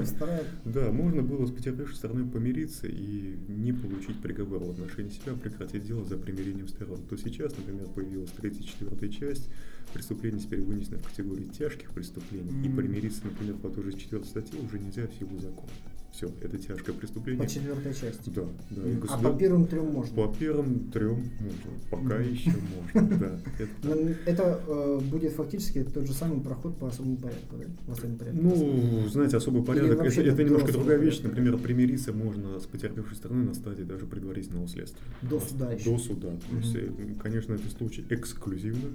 Да, 0.64 0.92
можно 0.92 1.22
было 1.22 1.46
с 1.46 1.50
потерпевшей 1.50 1.96
стороной 1.96 2.28
помириться 2.28 2.86
и 2.86 3.36
не 3.48 3.72
получить 3.72 4.20
приговор 4.20 4.64
в 4.64 4.70
отношении 4.70 5.10
себя, 5.10 5.32
прекратить 5.34 5.86
дело 5.86 6.04
за 6.04 6.16
примирением 6.18 6.68
сторон. 6.68 7.00
То 7.08 7.16
сейчас, 7.16 7.56
например, 7.56 7.86
появилась 7.88 8.30
третья, 8.30 8.62
четвертая 8.62 9.08
часть, 9.08 9.48
преступления 9.94 10.40
теперь 10.40 10.60
вынесены 10.60 10.98
в 10.98 11.08
категорию 11.08 11.48
тяжких 11.48 11.90
преступлений, 11.92 12.50
mm-hmm. 12.50 12.72
и 12.72 12.76
примириться, 12.76 13.20
например, 13.24 13.54
по 13.56 13.70
той 13.70 13.84
же 13.84 13.92
четвертой 13.92 14.28
статье 14.28 14.60
уже 14.60 14.78
нельзя 14.78 15.06
в 15.06 15.14
силу 15.14 15.38
закона. 15.38 15.70
Все, 16.16 16.30
это 16.40 16.56
тяжкое 16.56 16.94
преступление. 16.94 17.44
По 17.44 17.50
четвертой 17.52 17.92
части. 17.92 18.30
Да, 18.30 18.44
да. 18.70 18.82
Mm. 18.82 19.06
А 19.10 19.18
по 19.18 19.38
первым 19.38 19.66
трем 19.66 19.92
можно? 19.92 20.16
По 20.16 20.34
первым 20.34 20.90
трем 20.90 21.30
можно. 21.40 21.70
Пока 21.90 22.22
mm. 22.22 22.32
еще 22.32 22.52
можно, 22.94 23.18
да. 23.18 23.38
Это, 23.58 24.14
это 24.24 24.60
э, 24.66 25.00
будет 25.10 25.32
фактически 25.32 25.84
тот 25.84 26.06
же 26.06 26.14
самый 26.14 26.40
проход 26.40 26.78
по 26.78 26.88
особому 26.88 27.18
порядку, 27.18 27.56
да? 27.58 28.30
Ну, 28.32 29.06
знаете, 29.08 29.36
особый 29.36 29.62
порядок, 29.62 30.00
это, 30.00 30.42
немножко 30.42 30.72
другая 30.72 30.96
вещь. 30.96 31.20
Например, 31.22 31.58
примириться 31.58 32.14
можно 32.14 32.60
с 32.60 32.64
потерпевшей 32.64 33.16
стороной 33.16 33.44
на 33.44 33.54
стадии 33.54 33.82
даже 33.82 34.06
предварительного 34.06 34.68
следствия. 34.68 35.04
До 35.20 35.38
суда 35.38 35.72
еще. 35.72 35.90
До 35.90 35.98
суда. 35.98 36.28
То 36.28 36.56
есть, 36.56 36.76
э, 36.76 36.90
конечно, 37.22 37.52
это 37.52 37.68
случай 37.68 38.06
эксклюзивный 38.08 38.92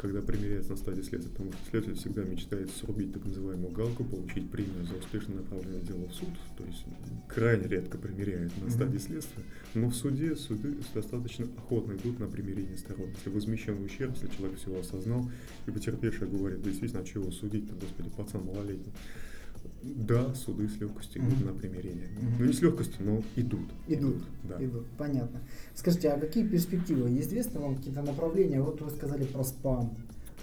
когда 0.00 0.22
примеряется 0.22 0.70
на 0.70 0.76
стадии 0.78 1.02
следствия, 1.02 1.30
потому 1.30 1.52
что 1.52 1.60
следователь 1.68 2.00
всегда 2.00 2.24
мечтает 2.24 2.70
срубить 2.70 3.12
так 3.12 3.22
называемую 3.26 3.70
галку, 3.70 4.02
получить 4.02 4.50
премию 4.50 4.86
за 4.86 4.94
успешно 4.94 5.34
направленное 5.34 5.82
дело 5.82 6.08
в 6.08 6.14
суд, 6.14 6.30
то 6.56 6.64
есть 6.64 6.84
крайне 7.28 7.68
редко 7.68 7.98
примеряет 7.98 8.50
на 8.62 8.70
стадии 8.70 8.96
следствия, 8.96 9.44
но 9.74 9.90
в 9.90 9.94
суде 9.94 10.34
суды 10.36 10.74
достаточно 10.94 11.46
охотно 11.58 11.92
идут 11.92 12.18
на 12.18 12.28
примирение 12.28 12.78
сторон. 12.78 13.10
Если 13.10 13.28
возмещен 13.28 13.84
ущерб, 13.84 14.14
если 14.14 14.34
человек 14.34 14.58
все 14.58 14.80
осознал, 14.80 15.30
и 15.66 15.70
потерпевший 15.70 16.28
говорит, 16.28 16.62
действительно, 16.62 17.02
а 17.02 17.04
чего 17.04 17.24
его 17.24 17.32
судить-то, 17.32 17.74
господи, 17.74 18.08
пацан 18.16 18.42
малолетний. 18.44 18.92
Да, 19.82 20.34
суды 20.34 20.68
с 20.68 20.78
легкостью 20.78 21.22
идут 21.22 21.38
mm-hmm. 21.38 21.46
на 21.46 21.58
примирение. 21.58 22.08
Mm-hmm. 22.08 22.34
Ну 22.38 22.44
не 22.44 22.52
с 22.52 22.60
легкостью, 22.60 23.04
но 23.04 23.22
идут. 23.36 23.70
Идут. 23.88 24.22
Да. 24.42 24.62
Идут. 24.62 24.86
Понятно. 24.98 25.40
Скажите, 25.74 26.10
а 26.10 26.20
какие 26.20 26.46
перспективы? 26.46 27.18
Известны 27.18 27.60
вам 27.60 27.76
какие-то 27.76 28.02
направления? 28.02 28.60
Вот 28.60 28.80
вы 28.82 28.90
сказали 28.90 29.24
про 29.24 29.42
спам 29.42 29.96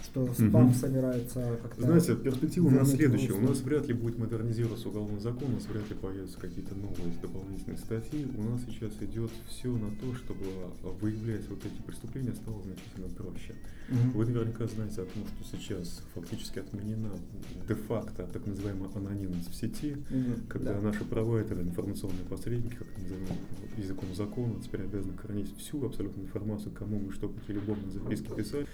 что 0.04 0.32
спам 0.32 0.68
угу. 0.68 0.74
собирается 0.74 1.58
как-то... 1.62 1.82
Знаете, 1.82 2.16
перспектива 2.16 2.66
у 2.66 2.70
нас 2.70 2.90
следующая. 2.90 3.32
У 3.32 3.40
нас 3.40 3.60
вряд 3.60 3.86
ли 3.86 3.94
будет 3.94 4.18
модернизироваться 4.18 4.88
уголовный 4.88 5.20
закон, 5.20 5.50
у 5.50 5.54
нас 5.54 5.66
вряд 5.66 5.88
ли 5.88 5.96
появятся 5.96 6.38
какие-то 6.38 6.74
новые 6.74 7.14
дополнительные 7.20 7.78
статьи. 7.78 8.26
У 8.36 8.42
нас 8.42 8.60
сейчас 8.66 8.92
идет 9.00 9.30
все 9.48 9.68
на 9.68 9.90
то, 9.96 10.14
чтобы 10.14 10.46
выявлять 11.00 11.48
вот 11.48 11.64
эти 11.64 11.80
преступления 11.82 12.34
стало 12.34 12.62
значительно 12.62 13.08
проще. 13.08 13.54
Угу. 13.90 14.18
Вы 14.18 14.26
наверняка 14.26 14.66
знаете 14.66 15.02
о 15.02 15.06
том, 15.06 15.24
что 15.26 15.56
сейчас 15.56 16.02
фактически 16.14 16.58
отменена 16.58 17.10
де-факто 17.66 18.28
так 18.32 18.46
называемая 18.46 18.90
анонимность 18.94 19.50
в 19.50 19.54
сети, 19.54 19.96
угу. 20.10 20.46
когда 20.48 20.74
да. 20.74 20.80
наши 20.80 21.04
провайдеры, 21.04 21.62
информационные 21.62 22.24
посредники, 22.24 22.74
как 22.74 22.86
называем 22.98 23.26
языком 23.76 24.14
закона, 24.14 24.54
теперь 24.62 24.82
обязаны 24.82 25.16
хранить 25.16 25.56
всю 25.56 25.84
абсолютную 25.84 26.26
информацию, 26.26 26.72
кому 26.72 26.98
мы 26.98 27.12
что, 27.12 27.28
какие 27.28 27.56
любовные 27.56 27.90
записки 27.90 28.28
писать. 28.34 28.66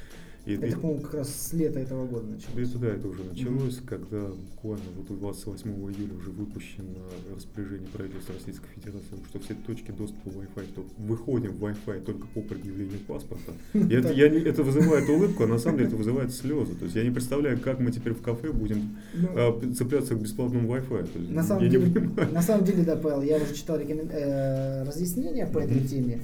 И 0.46 0.54
это, 0.54 0.66
это 0.66 0.78
по-моему, 0.78 1.02
как 1.02 1.14
раз 1.14 1.34
с 1.34 1.52
лета 1.54 1.80
этого 1.80 2.06
года 2.06 2.26
началось. 2.26 2.68
Это, 2.68 2.78
да, 2.78 2.88
это 2.88 3.08
уже 3.08 3.24
началось, 3.24 3.78
mm-hmm. 3.78 3.86
когда 3.86 4.26
буквально 4.26 4.84
вот 4.96 5.18
28 5.18 5.70
июля 5.70 6.14
уже 6.14 6.30
выпущено 6.30 7.00
распоряжение 7.34 7.88
правительства 7.88 8.34
Российской 8.34 8.68
Федерации, 8.74 9.16
что 9.30 9.38
все 9.40 9.54
точки 9.54 9.90
доступа 9.90 10.28
Wi-Fi, 10.28 10.66
то 10.74 10.84
выходим 10.98 11.52
в 11.52 11.64
Wi-Fi 11.64 12.04
только 12.04 12.26
по 12.26 12.42
предъявлению 12.42 12.98
паспорта. 13.06 13.52
И 13.72 13.94
это, 13.94 14.12
я, 14.12 14.26
это 14.26 14.62
вызывает 14.62 15.08
улыбку, 15.08 15.44
а 15.44 15.46
на 15.46 15.58
самом 15.58 15.78
деле 15.78 15.88
это 15.88 15.96
вызывает 15.96 16.34
слезы. 16.34 16.74
То 16.74 16.84
есть 16.84 16.96
я 16.96 17.04
не 17.04 17.10
представляю, 17.10 17.58
как 17.58 17.80
мы 17.80 17.90
теперь 17.90 18.12
в 18.12 18.20
кафе 18.20 18.52
будем 18.52 18.98
ну, 19.14 19.28
а, 19.34 19.74
цепляться 19.74 20.14
к 20.14 20.20
бесплатному 20.20 20.74
Wi-Fi. 20.74 21.32
На 21.32 21.42
самом, 21.42 21.70
деле, 21.70 22.10
на 22.32 22.42
самом 22.42 22.66
деле, 22.66 22.82
да, 22.82 22.96
Павел, 22.96 23.22
я 23.22 23.36
уже 23.36 23.54
читал 23.54 23.78
э, 23.78 24.84
разъяснения 24.84 25.46
по 25.46 25.58
этой 25.58 25.80
теме. 25.80 26.20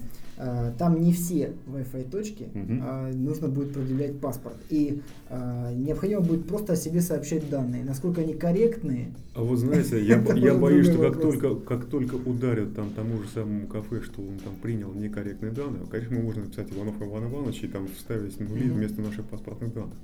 Там 0.78 1.01
не 1.01 1.12
все 1.12 1.53
Wi-Fi 1.66 2.11
точки, 2.11 2.49
угу. 2.55 3.16
нужно 3.16 3.49
будет 3.49 3.72
предъявлять 3.74 4.18
паспорт. 4.20 4.57
И 4.70 5.03
а, 5.28 5.72
необходимо 5.72 6.20
будет 6.20 6.47
просто 6.47 6.72
о 6.74 6.76
себе 6.76 7.01
сообщать 7.01 7.49
данные. 7.51 7.84
Насколько 7.84 8.22
они 8.22 8.34
корректные. 8.34 9.12
А 9.34 9.43
вот 9.43 9.59
знаете, 9.59 10.03
я, 10.05 10.20
я 10.34 10.55
боюсь, 10.55 10.86
что 10.86 10.99
как 10.99 11.20
только, 11.20 11.55
как 11.57 11.84
только 11.86 12.14
ударят 12.14 12.74
там 12.74 12.91
тому 12.91 13.22
же 13.22 13.28
самому 13.28 13.66
кафе, 13.66 14.03
что 14.03 14.22
он 14.22 14.38
там 14.38 14.55
принял 14.62 14.93
некорректные 14.93 15.53
данные, 15.53 15.82
конечно, 15.91 16.16
мы 16.16 16.22
можем 16.22 16.45
написать 16.45 16.72
Иванов 16.72 17.01
Иван 17.01 17.30
Иванович 17.30 17.64
и 17.64 17.68
там 17.68 17.88
вставить 17.88 18.38
нули 18.41 18.68
угу. 18.70 18.78
вместо 18.78 19.01
наших 19.01 19.26
паспортных 19.26 19.74
данных. 19.74 19.95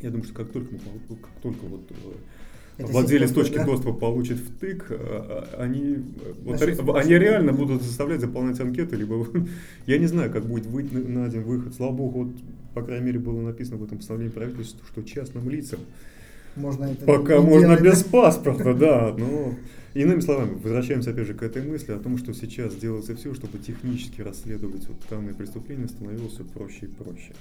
Я 0.00 0.10
думаю, 0.10 0.24
что 0.24 0.34
как 0.34 0.50
только, 0.50 0.72
мы, 0.72 1.16
как 1.16 1.30
только 1.42 1.64
вот 1.66 1.82
э, 1.90 1.94
это 2.78 2.90
владелец 2.90 3.30
точки 3.32 3.56
да? 3.56 3.64
доступа 3.64 3.92
получит 3.92 4.38
втык, 4.38 4.86
а, 4.90 5.46
а, 5.58 5.62
они, 5.62 5.98
вот, 6.44 6.62
они 6.62 7.14
реально 7.14 7.52
будут 7.52 7.82
заставлять 7.82 8.20
заполнять 8.20 8.58
анкеты, 8.60 8.96
либо 8.96 9.26
я 9.86 9.98
не 9.98 10.06
знаю, 10.06 10.30
как 10.32 10.44
будет 10.44 10.66
выйти 10.66 10.94
на 10.94 11.26
один 11.26 11.42
выход. 11.42 11.74
Слава 11.74 11.92
богу, 11.92 12.24
вот, 12.24 12.34
по 12.74 12.82
крайней 12.82 13.06
мере, 13.06 13.18
было 13.18 13.40
написано 13.40 13.76
в 13.76 13.84
этом 13.84 13.98
постановлении 13.98 14.32
правительства, 14.32 14.80
что 14.90 15.02
частным 15.02 15.48
лицам 15.50 15.80
можно 16.56 16.84
это 16.84 17.04
пока 17.04 17.40
можно 17.40 17.76
делать, 17.76 17.82
без 17.82 18.02
паспорта, 18.04 18.74
да, 18.74 19.14
но 19.16 19.54
иными 19.94 20.20
словами, 20.20 20.58
возвращаемся 20.62 21.10
опять 21.10 21.26
же 21.26 21.34
к 21.34 21.42
этой 21.42 21.62
мысли 21.62 21.92
о 21.92 21.98
том, 21.98 22.18
что 22.18 22.32
сейчас 22.34 22.74
делается 22.74 23.14
все, 23.16 23.34
чтобы 23.34 23.58
технически 23.58 24.20
расследовать 24.20 24.86
вот 24.86 24.96
данные 25.08 25.34
преступления 25.34 25.88
становилось 25.88 26.32
все 26.32 26.44
проще 26.44 26.86
и 26.86 26.88
проще. 26.88 27.32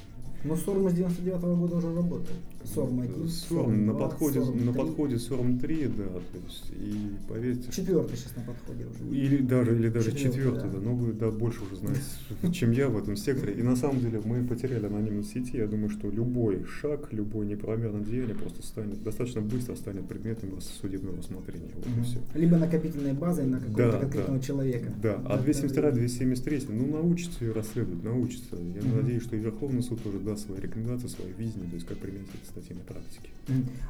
Но 0.43 0.55
СОРМ 0.55 0.89
с 0.89 0.93
99 0.93 1.43
-го 1.43 1.55
года 1.55 1.75
уже 1.77 1.93
работает. 1.93 2.39
СОРМ 2.63 2.99
1, 3.01 3.27
СОРМ, 3.27 3.85
на 3.85 3.93
подходе, 3.93 4.41
СОРМ 4.41 4.65
на 4.65 4.73
подходе 4.73 5.19
СОРМ 5.19 5.59
3, 5.59 5.87
да, 5.87 6.03
то 6.03 6.37
есть, 6.45 6.71
и 6.71 7.11
поверьте... 7.27 7.71
Четвертый 7.71 8.17
сейчас 8.17 8.35
на 8.35 8.43
подходе 8.43 8.85
уже. 8.85 9.15
Или 9.15 9.37
даже, 9.37 9.75
или 9.75 9.89
даже 9.89 10.11
четвертый, 10.11 10.69
да. 10.69 10.77
да, 10.77 10.79
но 10.79 10.93
вы 10.93 11.13
да, 11.13 11.31
больше 11.31 11.63
уже 11.63 11.75
знаете, 11.75 12.01
чем 12.53 12.71
я 12.71 12.87
в 12.87 12.97
этом 12.97 13.15
секторе. 13.15 13.53
И 13.53 13.63
на 13.63 13.75
самом 13.75 13.99
деле 13.99 14.21
мы 14.23 14.43
потеряли 14.43 14.85
анонимность 14.85 15.31
сети, 15.31 15.57
я 15.57 15.67
думаю, 15.67 15.89
что 15.89 16.09
любой 16.09 16.63
шаг, 16.65 17.11
любое 17.11 17.45
неправомерное 17.47 18.03
деяние 18.03 18.35
просто 18.35 18.63
станет, 18.63 19.01
достаточно 19.03 19.41
быстро 19.41 19.75
станет 19.75 20.07
предметом 20.07 20.49
судебного 20.61 21.17
рассмотрения. 21.17 21.71
Вот 21.75 21.85
угу. 21.85 22.03
все. 22.03 22.19
Либо 22.35 22.57
накопительной 22.57 23.13
базой 23.13 23.45
на 23.45 23.59
какого-то 23.59 23.91
да, 23.91 23.99
конкретного 23.99 24.39
да, 24.39 24.45
человека. 24.45 24.93
Да, 25.01 25.21
а 25.25 25.37
272, 25.37 25.91
273, 25.91 26.61
ну 26.69 26.87
научится 26.87 27.43
ее 27.43 27.53
расследовать, 27.53 28.03
научится. 28.03 28.55
Я 28.55 28.81
угу. 28.81 28.97
надеюсь, 28.97 29.23
что 29.23 29.35
и 29.35 29.39
Верховный 29.39 29.83
суд 29.83 30.01
тоже 30.03 30.19
даст 30.31 30.45
свои 30.45 30.59
рекомендации, 30.59 31.07
свои 31.07 31.31
видения, 31.37 31.67
то 31.67 31.75
есть 31.75 31.87
как 31.87 31.97
применить 31.97 32.29
эти 32.33 32.49
статьи 32.49 32.75
на 32.75 32.81
практике. 32.81 33.29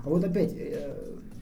А 0.03 0.09
вот 0.09 0.23
опять, 0.23 0.53
э, 0.57 0.95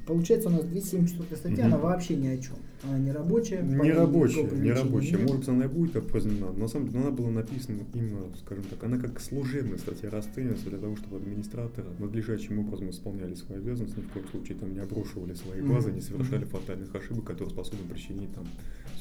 получается 0.06 0.50
у 0.50 0.52
нас 0.52 0.64
274 0.66 1.36
статья, 1.38 1.66
угу. 1.66 1.76
она 1.76 1.78
вообще 1.78 2.16
ни 2.16 2.28
о 2.28 2.38
чем. 2.38 2.56
Она 2.84 2.97
не 2.97 3.12
рабочая. 3.12 3.62
Не 3.62 3.91
рабочая, 3.91 4.43
не 4.43 4.72
рабочая. 4.72 5.18
Может 5.18 5.38
быть, 5.39 5.47
она 5.50 5.66
и 5.66 5.68
будет 5.68 5.95
опознана. 5.97 6.47
Но 6.47 6.54
на 6.54 6.68
самом 6.68 6.88
деле 6.88 7.02
она 7.02 7.12
была 7.12 7.30
написана 7.30 7.82
именно, 7.93 8.22
скажем 8.38 8.64
так, 8.66 8.82
она 8.84 8.97
как 8.97 9.20
служебная 9.20 9.78
статья 9.78 10.10
расценивается 10.10 10.70
для 10.70 10.78
того, 10.78 10.95
чтобы 10.95 11.18
администраторы 11.18 11.88
надлежащим 12.00 12.60
образом 12.60 12.89
исполняли 12.89 13.36
свои 13.36 13.58
обязанности, 13.58 14.00
ни 14.00 14.04
в 14.04 14.10
коем 14.12 14.28
случае 14.30 14.58
там 14.58 14.74
не 14.74 14.80
обрушивали 14.80 15.34
свои 15.34 15.62
базы, 15.62 15.91
не 15.91 16.02
совершали 16.02 16.45
фатальных 16.45 16.95
ошибок, 16.95 17.26
которые 17.26 17.52
способны 17.52 17.86
причинить 17.89 18.34
там 18.34 18.45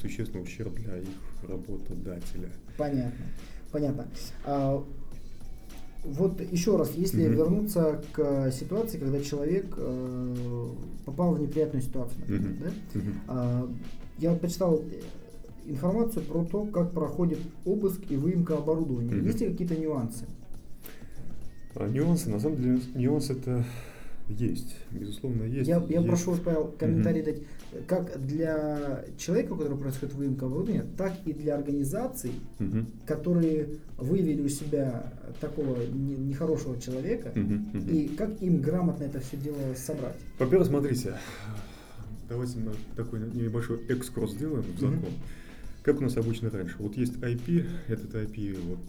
существенный 0.01 0.43
ущерб 0.43 0.75
для 0.75 0.97
их 0.97 1.07
работодателя. 1.47 2.49
Понятно. 2.77 3.25
Понятно. 3.71 4.07
А, 4.45 4.83
вот 6.03 6.39
еще 6.51 6.77
раз, 6.77 6.91
если 6.95 7.25
mm-hmm. 7.25 7.35
вернуться 7.35 8.01
к 8.13 8.51
ситуации, 8.51 8.97
когда 8.97 9.19
человек 9.21 9.65
э, 9.77 10.67
попал 11.05 11.33
в 11.33 11.41
неприятную 11.41 11.81
ситуацию, 11.81 12.19
например, 12.21 12.51
mm-hmm. 12.51 12.73
да? 12.93 12.99
Mm-hmm. 12.99 13.67
Э, 13.67 13.67
я 14.19 14.33
почитал 14.35 14.81
информацию 15.65 16.23
про 16.23 16.43
то, 16.45 16.65
как 16.65 16.91
проходит 16.91 17.39
обыск 17.65 18.01
и 18.09 18.15
выемка 18.15 18.57
оборудования. 18.57 19.13
Mm-hmm. 19.13 19.25
Есть 19.25 19.41
ли 19.41 19.49
какие-то 19.49 19.75
нюансы? 19.75 20.25
А, 21.75 21.87
нюансы, 21.87 22.29
на 22.29 22.39
самом 22.39 22.57
деле, 22.57 22.79
нюанс 22.95 23.29
это 23.29 23.63
Есть, 24.29 24.75
безусловно, 24.91 25.43
есть. 25.43 25.67
Я, 25.67 25.83
я 25.89 25.97
есть. 25.97 26.07
прошу 26.07 26.31
вас, 26.31 26.39
Павел, 26.39 26.73
комментарий 26.77 27.23
дать, 27.23 27.41
как 27.87 28.25
для 28.25 29.05
человека, 29.17 29.53
у 29.53 29.57
которого 29.57 29.77
происходит 29.79 30.15
выемка 30.15 30.45
оборудования, 30.47 30.85
так 30.97 31.13
и 31.25 31.33
для 31.33 31.55
организаций, 31.55 32.31
Мгм. 32.59 32.87
которые 33.05 33.69
выявили 33.97 34.41
у 34.41 34.49
себя 34.49 35.13
такого 35.39 35.77
не- 35.85 36.15
нехорошего 36.15 36.79
человека, 36.81 37.31
Мгм, 37.35 37.69
мгм. 37.73 37.89
и 37.89 38.07
как 38.09 38.41
им 38.41 38.61
грамотно 38.61 39.03
это 39.03 39.19
все 39.19 39.37
дело 39.37 39.57
собрать. 39.75 40.15
Во-первых, 40.39 40.67
смотрите, 40.67 41.13
давайте 42.27 42.57
мы 42.59 42.71
такой 42.95 43.19
небольшой 43.19 43.79
экскурс 43.87 44.31
сделаем 44.33 44.63
в 44.63 44.79
закон. 44.79 44.95
Мгм. 44.97 45.05
Как 45.83 45.99
у 45.99 46.03
нас 46.03 46.17
обычно 46.17 46.49
раньше. 46.49 46.75
Вот 46.79 46.97
есть 46.97 47.13
IP, 47.21 47.65
этот 47.87 48.13
IP 48.13 48.57
вот 48.67 48.79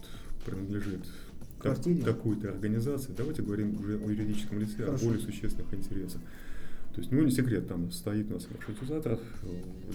принадлежит 0.45 0.99
так- 1.63 1.77
такой-то 2.03 2.49
организации. 2.49 3.13
Давайте 3.15 3.43
говорим 3.43 3.79
уже 3.79 3.97
о 3.97 4.09
юридическом 4.09 4.59
лице, 4.59 4.85
Хорошо. 4.85 5.03
о 5.05 5.07
более 5.07 5.21
существенных 5.23 5.73
интересах. 5.73 6.21
То 6.93 6.99
есть, 6.99 7.11
ну 7.11 7.23
не 7.23 7.31
секрет, 7.31 7.67
там 7.67 7.89
стоит 7.91 8.29
у 8.29 8.33
нас 8.33 8.47
маршрутизатор, 8.51 9.17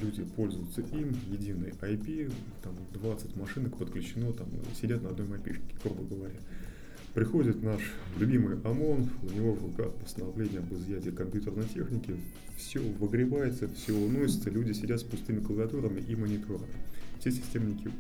люди 0.03 0.25
пользуются 0.25 0.81
им, 0.81 1.15
единый 1.31 1.75
IP, 1.81 2.33
там 2.63 2.75
20 2.95 3.37
машинок 3.37 3.77
подключено, 3.77 4.33
там 4.33 4.49
сидят 4.81 5.03
на 5.03 5.11
одной 5.11 5.27
IP, 5.27 5.59
грубо 5.83 6.05
говоря. 6.05 6.37
Приходит 7.13 7.63
наш 7.63 7.81
любимый 8.19 8.59
ОМОН, 8.63 9.09
у 9.23 9.35
него 9.35 9.53
в 9.53 9.63
руках 9.63 9.93
постановление 9.95 10.61
об 10.61 10.73
изъятии 10.73 11.11
компьютерной 11.11 11.65
техники, 11.65 12.17
все 12.57 12.81
выгребается, 12.81 13.69
все 13.69 13.93
уносится, 13.93 14.51
люди 14.51 14.73
сидят 14.73 15.01
с 15.01 15.05
пустыми 15.05 15.41
клавиатурами 15.41 16.01
и 16.01 16.17
мониторами. 16.17 16.73
Все 17.21 17.31
системники 17.31 17.91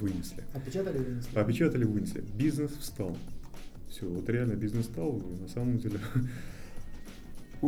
вынесли. 0.00 0.42
Опечатали 0.54 0.98
не 0.98 1.38
Опечатали, 1.38 1.84
вынесли. 1.84 2.24
Бизнес 2.36 2.72
встал. 2.72 3.16
Все, 3.90 4.06
вот 4.06 4.28
реально 4.28 4.54
бизнес 4.54 4.86
встал, 4.86 5.22
на 5.40 5.48
самом 5.48 5.78
деле 5.78 6.00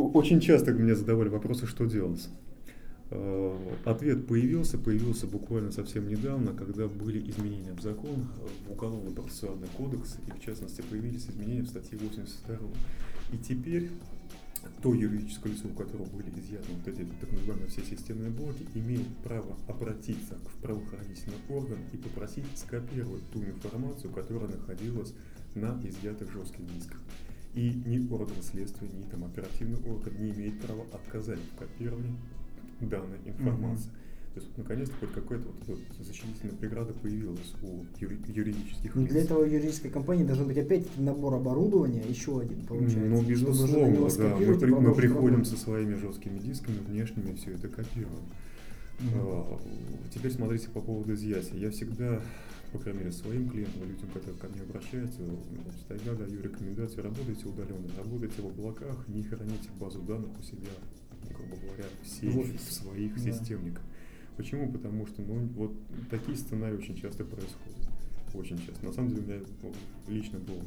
очень 0.05 0.39
часто 0.39 0.71
мне 0.71 0.95
задавали 0.95 1.29
вопросы, 1.29 1.65
что 1.65 1.85
делать. 1.85 2.27
Э, 3.09 3.55
Ответ 3.85 4.27
появился, 4.27 4.77
появился 4.77 5.27
буквально 5.27 5.71
совсем 5.71 6.07
недавно, 6.07 6.53
когда 6.53 6.87
были 6.87 7.29
изменения 7.29 7.73
в 7.73 7.81
закон, 7.81 8.27
в 8.67 8.71
Уголовно-процессуальный 8.71 9.67
кодекс, 9.77 10.17
и 10.27 10.31
в 10.31 10.43
частности 10.43 10.81
появились 10.89 11.27
изменения 11.27 11.61
в 11.63 11.69
статье 11.69 11.97
82. 11.97 12.57
И 13.33 13.37
теперь 13.37 13.89
то 14.81 14.93
юридическое 14.93 15.53
лицо, 15.53 15.67
у 15.67 15.73
которого 15.73 16.05
были 16.05 16.29
изъяты 16.39 16.67
вот 16.69 16.87
эти 16.87 17.07
так 17.19 17.31
называемые 17.31 17.69
все 17.69 17.81
системные 17.83 18.29
блоки, 18.29 18.65
имеет 18.75 19.07
право 19.23 19.57
обратиться 19.67 20.37
в 20.45 20.61
правоохранительный 20.61 21.37
орган 21.49 21.79
и 21.93 21.97
попросить 21.97 22.45
скопировать 22.55 23.23
ту 23.31 23.43
информацию, 23.43 24.11
которая 24.11 24.49
находилась 24.49 25.13
на 25.55 25.79
изъятых 25.83 26.31
жестких 26.31 26.65
дисках. 26.73 26.99
И 27.57 27.73
ни 27.87 28.07
орган 28.13 28.35
следствия, 28.43 28.87
ни 28.87 29.01
там 29.09 29.23
оперативный 29.25 29.79
орган 29.89 30.13
не 30.19 30.29
имеет 30.29 30.59
права 30.61 30.83
отказать 30.93 31.39
в 31.39 31.59
копировании 31.59 32.15
данной 32.81 33.17
информации. 33.25 33.89
То 34.35 34.41
есть, 34.41 34.47
вот, 34.55 34.57
наконец-то, 34.59 34.95
хоть 34.99 35.11
какая-то 35.13 35.47
вот, 35.65 35.79
защитительная 35.99 36.53
преграда 36.55 36.93
появилась 36.93 37.55
у 37.63 37.83
юри- 37.99 38.19
юридических 38.27 38.93
Ну, 38.93 39.01
лиц. 39.01 39.09
Для 39.11 39.21
этого 39.23 39.43
юридической 39.43 39.89
компании 39.89 40.23
должен 40.23 40.45
быть 40.45 40.57
опять 40.59 40.85
набор 40.99 41.33
оборудования, 41.33 42.03
еще 42.07 42.39
один 42.41 42.61
получается. 42.67 42.99
Ну, 42.99 43.15
уже 43.17 43.23
на 43.23 43.27
безусловно, 43.27 44.07
да. 44.17 44.35
Мы, 44.37 44.59
при- 44.59 44.71
мы 44.71 44.93
приходим 44.93 45.43
со 45.43 45.57
своими 45.57 45.95
жесткими 45.95 46.37
дисками 46.37 46.77
внешними, 46.87 47.33
все 47.37 47.53
это 47.55 47.67
копируем. 47.69 48.21
Мгм. 48.99 49.09
А, 49.15 49.59
Теперь 50.13 50.31
смотрите 50.31 50.69
по 50.69 50.81
поводу 50.81 51.13
изъятия. 51.15 51.57
Я 51.57 51.71
всегда, 51.71 52.21
по 52.71 52.79
крайней 52.79 52.99
мере, 52.99 53.11
своим 53.11 53.49
клиентам, 53.49 53.87
людям, 53.87 54.09
которые 54.09 54.37
ко 54.39 54.47
мне 54.47 54.61
обращаются, 54.61 55.21
значит, 55.23 55.73
всегда 55.85 56.15
даю 56.15 56.41
рекомендацию, 56.41 57.03
работайте 57.03 57.47
удаленно, 57.47 57.89
работайте 57.97 58.41
в 58.41 58.47
облаках, 58.47 59.07
не 59.07 59.23
храните 59.23 59.69
базу 59.79 60.01
данных 60.01 60.37
у 60.39 60.43
себя, 60.43 60.71
грубо 61.29 61.55
говоря, 61.55 61.85
в 62.03 62.07
сейфе, 62.07 62.57
в 62.57 62.71
своих 62.71 63.15
Да. 63.15 63.31
системниках. 63.31 63.83
Почему? 64.35 64.71
Потому 64.71 65.07
что, 65.07 65.21
ну, 65.21 65.47
вот 65.55 65.73
такие 66.09 66.37
сценарии 66.37 66.75
очень 66.75 66.95
часто 66.95 67.23
происходят. 67.25 67.87
Очень 68.33 68.57
часто. 68.65 68.85
На 68.85 68.91
самом 68.91 69.09
деле, 69.09 69.21
у 69.21 69.25
меня 69.25 69.41
ну, 69.63 69.73
лично 70.07 70.39
был 70.39 70.61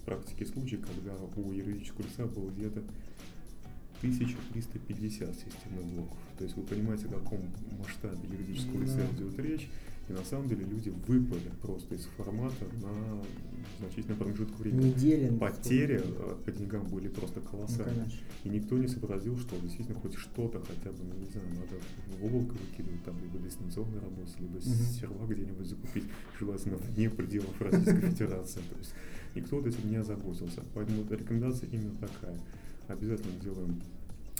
в 0.00 0.04
практике 0.04 0.44
случай, 0.44 0.76
когда 0.76 1.14
у 1.36 1.52
юридического 1.52 2.02
лица 2.02 2.26
было 2.26 2.50
где-то 2.50 2.82
1350 4.00 5.34
системных 5.34 5.84
блоков. 5.94 6.18
То 6.36 6.44
есть 6.44 6.56
вы 6.56 6.62
понимаете, 6.64 7.06
о 7.06 7.18
каком 7.20 7.40
масштабе 7.78 8.18
юридического 8.28 8.82
лица 8.82 9.00
идет 9.16 9.38
речь. 9.38 9.68
И 10.08 10.12
на 10.12 10.22
самом 10.24 10.48
деле 10.48 10.64
люди 10.64 10.90
выпали 11.08 11.50
просто 11.62 11.94
из 11.96 12.04
формата 12.16 12.64
на 12.80 13.22
значительный 13.80 14.16
промежуток 14.16 14.56
времени. 14.60 14.86
Недели. 14.90 15.36
Потери 15.36 16.00
э, 16.04 16.34
по 16.44 16.52
деньгам 16.52 16.84
были 16.86 17.08
просто 17.08 17.40
Ну, 17.40 17.48
колоссальные. 17.50 17.94
конечно. 17.96 18.18
И 18.44 18.48
никто 18.48 18.78
не 18.78 18.86
сообразил, 18.86 19.36
что 19.36 19.58
действительно 19.58 19.98
хоть 19.98 20.14
что-то 20.14 20.60
хотя 20.60 20.92
бы, 20.92 20.98
ну, 21.02 21.14
не 21.18 21.26
знаю, 21.26 21.48
надо 21.48 21.80
в 22.20 22.24
облако 22.24 22.54
выкидывать, 22.54 23.02
там, 23.04 23.16
либо 23.20 23.38
дистанционно 23.44 24.00
работать, 24.00 24.38
либо 24.38 24.54
Мгм. 24.58 24.60
сервак 24.62 25.28
где-нибудь 25.28 25.66
закупить, 25.66 26.04
желательно 26.38 26.76
вне 26.76 27.10
пределов 27.10 27.60
Российской 27.60 28.00
Федерации. 28.10 28.60
То 28.70 28.78
есть 28.78 28.94
никто 29.34 29.56
вот 29.56 29.66
этим 29.66 29.90
не 29.90 29.96
озаботился. 29.96 30.62
Поэтому 30.74 31.04
рекомендация 31.10 31.68
именно 31.70 31.96
такая. 31.98 32.38
Обязательно 32.86 33.32
делаем 33.42 33.82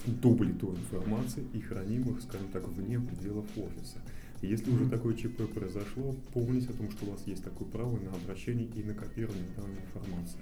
дубли 0.06 0.52
той 0.52 0.76
информации 0.76 1.42
и 1.52 1.60
храним 1.60 2.02
их, 2.14 2.22
скажем 2.22 2.46
так, 2.52 2.66
вне 2.68 3.00
пределов 3.00 3.46
офиса. 3.56 3.98
Если 4.46 4.70
уже 4.70 4.88
такое 4.88 5.14
ЧП 5.14 5.48
произошло, 5.52 6.14
помните 6.32 6.70
о 6.70 6.72
том, 6.74 6.90
что 6.90 7.06
у 7.06 7.10
вас 7.10 7.22
есть 7.26 7.44
такое 7.44 7.68
право 7.68 7.98
на 7.98 8.12
обращение 8.12 8.68
и 8.74 8.82
на 8.82 8.94
копирование 8.94 9.46
данной 9.56 9.80
информации. 9.82 10.38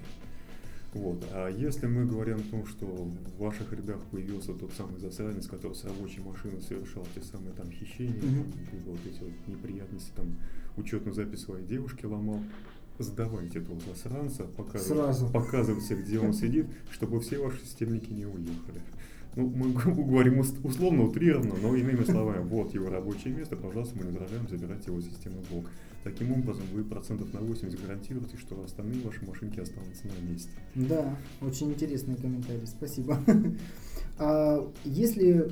Вот. 0.93 1.25
А 1.31 1.49
если 1.49 1.87
мы 1.87 2.05
говорим 2.05 2.37
о 2.37 2.51
том, 2.51 2.65
что 2.65 2.85
в 2.85 3.37
ваших 3.37 3.73
рядах 3.73 3.99
появился 4.11 4.53
тот 4.53 4.71
самый 4.71 4.97
засранец, 4.97 5.45
который 5.45 5.73
с 5.73 5.83
рабочей 5.83 6.21
машины 6.21 6.61
совершал 6.61 7.05
те 7.13 7.21
самые 7.21 7.51
там 7.53 7.69
хищения, 7.69 8.21
там, 8.21 8.45
либо 8.71 8.91
вот 8.91 9.05
эти 9.05 9.19
вот 9.19 9.33
неприятности, 9.47 10.11
там, 10.15 10.27
учетную 10.77 11.13
запись 11.13 11.41
своей 11.41 11.65
девушки 11.65 12.05
ломал, 12.05 12.39
сдавайте 12.97 13.59
этого 13.59 13.77
засранца, 13.81 14.45
показывайте, 14.45 14.93
Сразу. 14.93 15.29
показывайте, 15.33 15.95
где 15.95 16.19
он 16.19 16.33
сидит, 16.41 16.67
чтобы 16.89 17.19
все 17.19 17.39
ваши 17.39 17.59
системники 17.65 18.11
не 18.11 18.25
уехали. 18.25 18.81
Ну, 19.35 19.47
мы 19.49 19.73
говорим 20.05 20.39
ус- 20.39 20.55
условно, 20.63 21.03
утрированно, 21.03 21.55
но 21.61 21.75
иными 21.75 22.03
словами, 22.03 22.43
вот 22.43 22.73
его 22.73 22.89
рабочее 22.89 23.33
место, 23.33 23.55
пожалуйста, 23.55 23.95
мы 23.97 24.03
не 24.05 24.11
возражаем, 24.11 24.47
забирайте 24.49 24.91
его 24.91 25.01
системный 25.01 25.43
блок. 25.49 25.65
Таким 26.03 26.31
образом, 26.33 26.63
вы 26.73 26.83
процентов 26.83 27.33
на 27.33 27.39
80 27.41 27.81
гарантируете, 27.81 28.37
что 28.37 28.63
остальные 28.63 29.01
ваши 29.01 29.25
машинки 29.25 29.59
останутся 29.59 30.03
на 30.07 30.31
месте. 30.31 30.51
Да, 30.75 31.17
очень 31.41 31.71
интересный 31.71 32.15
комментарий, 32.15 32.65
спасибо. 32.67 33.17
А 34.17 34.65
если 34.85 35.51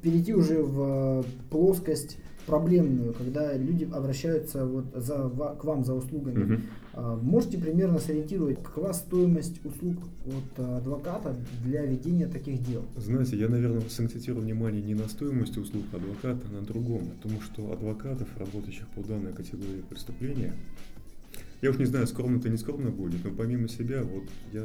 перейти 0.00 0.32
уже 0.32 0.62
в 0.62 1.26
плоскость 1.50 2.16
проблемную, 2.46 3.12
когда 3.14 3.56
люди 3.56 3.88
обращаются 3.92 4.64
вот 4.66 4.86
за, 4.94 5.28
ва- 5.28 5.54
к 5.54 5.64
вам 5.64 5.84
за 5.84 5.94
услугами, 5.94 6.62
а, 6.94 7.16
можете 7.16 7.58
примерно 7.58 7.98
сориентировать, 7.98 8.62
какова 8.62 8.92
стоимость 8.92 9.64
услуг 9.64 9.96
от 10.26 10.58
адвоката 10.58 11.34
для 11.64 11.84
ведения 11.86 12.26
таких 12.26 12.62
дел? 12.62 12.84
Знаете, 12.96 13.36
я, 13.38 13.48
наверное, 13.48 13.82
сакцентирую 13.88 14.42
внимание 14.42 14.82
не 14.82 14.94
на 14.94 15.08
стоимости 15.08 15.58
услуг 15.58 15.84
адвоката, 15.92 16.46
а 16.50 16.52
на 16.52 16.62
другом. 16.62 17.02
На 17.04 17.14
том, 17.22 17.40
что 17.40 17.72
адвокатов, 17.72 18.28
работающих 18.36 18.86
по 18.88 19.02
данной 19.02 19.32
категории 19.32 19.82
преступления, 19.88 20.52
я 21.62 21.70
уж 21.70 21.78
не 21.78 21.84
знаю, 21.86 22.06
скромно 22.06 22.38
это 22.38 22.48
не 22.48 22.56
скромно 22.58 22.90
будет, 22.90 23.24
но 23.24 23.30
помимо 23.30 23.68
себя, 23.68 24.02
вот 24.02 24.24
я 24.52 24.64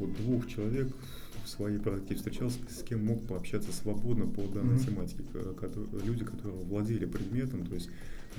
вот 0.00 0.12
двух 0.16 0.48
человек 0.48 0.88
в 1.44 1.48
своей 1.48 1.78
практике 1.78 2.14
встречался, 2.16 2.58
с 2.68 2.82
кем 2.82 3.04
мог 3.04 3.26
пообщаться 3.26 3.72
свободно 3.72 4.26
по 4.26 4.42
данной 4.42 4.74
Мгм. 4.76 4.84
тематике. 4.84 5.22
к- 5.32 5.54
кото- 5.60 5.86
Люди, 6.04 6.24
которые 6.24 6.56
владели 6.64 7.04
предметом, 7.04 7.66
то 7.66 7.74
есть 7.74 7.88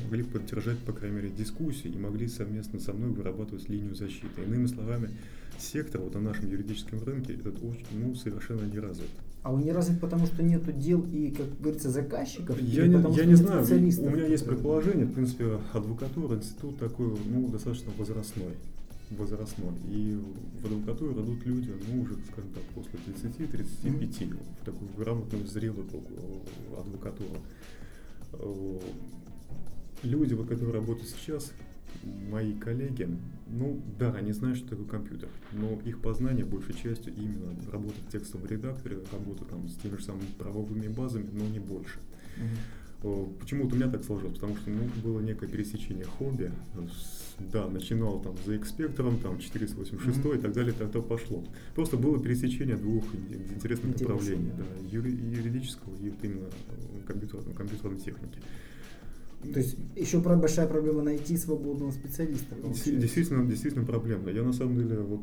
могли 0.03 0.23
поддержать, 0.23 0.79
по 0.79 0.91
крайней 0.93 1.17
мере, 1.17 1.29
дискуссии 1.29 1.87
и 1.89 1.97
могли 1.97 2.27
совместно 2.27 2.79
со 2.79 2.93
мной 2.93 3.11
вырабатывать 3.11 3.69
линию 3.69 3.95
защиты. 3.95 4.41
Иными 4.45 4.65
словами, 4.65 5.09
сектор 5.59 6.01
вот 6.01 6.15
на 6.15 6.21
нашем 6.21 6.49
юридическом 6.49 7.01
рынке 7.03 7.33
этот 7.33 7.57
очень, 7.63 7.85
ну, 7.93 8.15
совершенно 8.15 8.65
не 8.65 8.79
развит. 8.79 9.09
А 9.43 9.53
он 9.53 9.61
не 9.61 9.71
развит 9.71 10.01
потому, 10.01 10.25
что 10.25 10.41
нету 10.41 10.71
дел 10.71 11.05
и, 11.13 11.29
как 11.29 11.45
говорится, 11.61 11.91
заказчиков? 11.91 12.59
Я 12.59 12.87
не, 12.87 12.95
потому, 12.97 13.15
я 13.15 13.25
не 13.25 13.35
знаю, 13.35 13.63
у 13.63 13.67
меня 13.67 13.77
есть 13.85 13.99
которые- 13.99 14.45
предположение, 14.47 15.05
в 15.05 15.13
принципе, 15.13 15.59
адвокатура, 15.73 16.35
институт 16.37 16.79
такой, 16.79 17.15
ну, 17.31 17.47
достаточно 17.49 17.91
возрастной. 17.97 18.53
Возрастной. 19.11 19.73
И 19.89 20.19
в 20.61 20.65
адвокатуру 20.65 21.13
идут 21.13 21.45
люди, 21.45 21.71
ну, 21.87 22.01
уже, 22.01 22.15
скажем 22.31 22.51
так, 22.51 22.63
после 22.73 22.99
30-35, 22.99 24.37
в 24.61 24.65
такую 24.65 24.91
грамотную, 24.97 25.47
зрелую 25.47 25.87
э, 25.93 26.79
адвокатуру. 26.79 27.37
Э, 28.33 28.79
Люди, 30.03 30.33
вот, 30.33 30.47
которые 30.47 30.73
работают 30.73 31.09
сейчас, 31.09 31.51
мои 32.29 32.53
коллеги, 32.53 33.09
ну 33.47 33.81
да, 33.97 34.11
они 34.13 34.33
знают, 34.33 34.57
что 34.57 34.69
такое 34.69 34.85
компьютер, 34.85 35.29
но 35.53 35.79
их 35.83 35.99
познание 36.01 36.45
большей 36.45 36.75
частью 36.75 37.13
именно 37.15 37.55
работа 37.71 37.95
в 38.07 38.11
текстовом 38.11 38.47
редакторе, 38.47 38.99
работа 39.11 39.45
там 39.45 39.67
с 39.67 39.75
теми 39.77 39.97
же 39.97 40.03
самыми 40.03 40.27
правовыми 40.37 40.87
базами, 40.89 41.27
но 41.31 41.47
не 41.47 41.59
больше. 41.59 41.99
Мгм. 42.37 42.57
Почему-то 43.39 43.75
у 43.75 43.77
меня 43.77 43.89
так 43.89 44.03
сложилось, 44.03 44.35
потому 44.35 44.55
что 44.57 44.69
ну, 44.69 44.89
было 45.03 45.19
некое 45.19 45.47
пересечение 45.47 46.05
хобби. 46.05 46.51
Да, 47.51 47.67
начинал 47.67 48.21
там 48.21 48.33
за 48.45 48.55
экспектором, 48.55 49.19
там 49.19 49.39
486 49.39 50.19
mm-hmm. 50.19 50.37
и 50.37 50.41
так 50.41 50.53
далее, 50.53 50.73
так 50.73 50.89
то 50.91 51.01
пошло. 51.01 51.43
Просто 51.75 51.97
было 51.97 52.17
пересечение 52.17 52.77
двух 52.77 53.03
интересных 53.13 53.57
Интересно, 53.57 53.89
направлений, 53.89 54.51
да. 54.57 54.63
да, 54.63 54.97
юридического 54.97 55.93
и 55.97 56.09
вот 56.09 56.23
именно 56.23 56.47
компьютерной, 57.05 57.53
компьютерной 57.53 57.97
техники. 57.97 58.39
То 59.53 59.59
есть 59.59 59.77
еще 59.95 60.19
большая 60.19 60.67
проблема 60.67 61.03
найти 61.03 61.37
свободного 61.37 61.91
специалиста. 61.91 62.55
Действительно, 62.63 63.45
действительно 63.45 63.85
проблемно. 63.85 64.29
Я 64.29 64.43
на 64.43 64.53
самом 64.53 64.77
деле 64.77 64.97
вот 64.99 65.21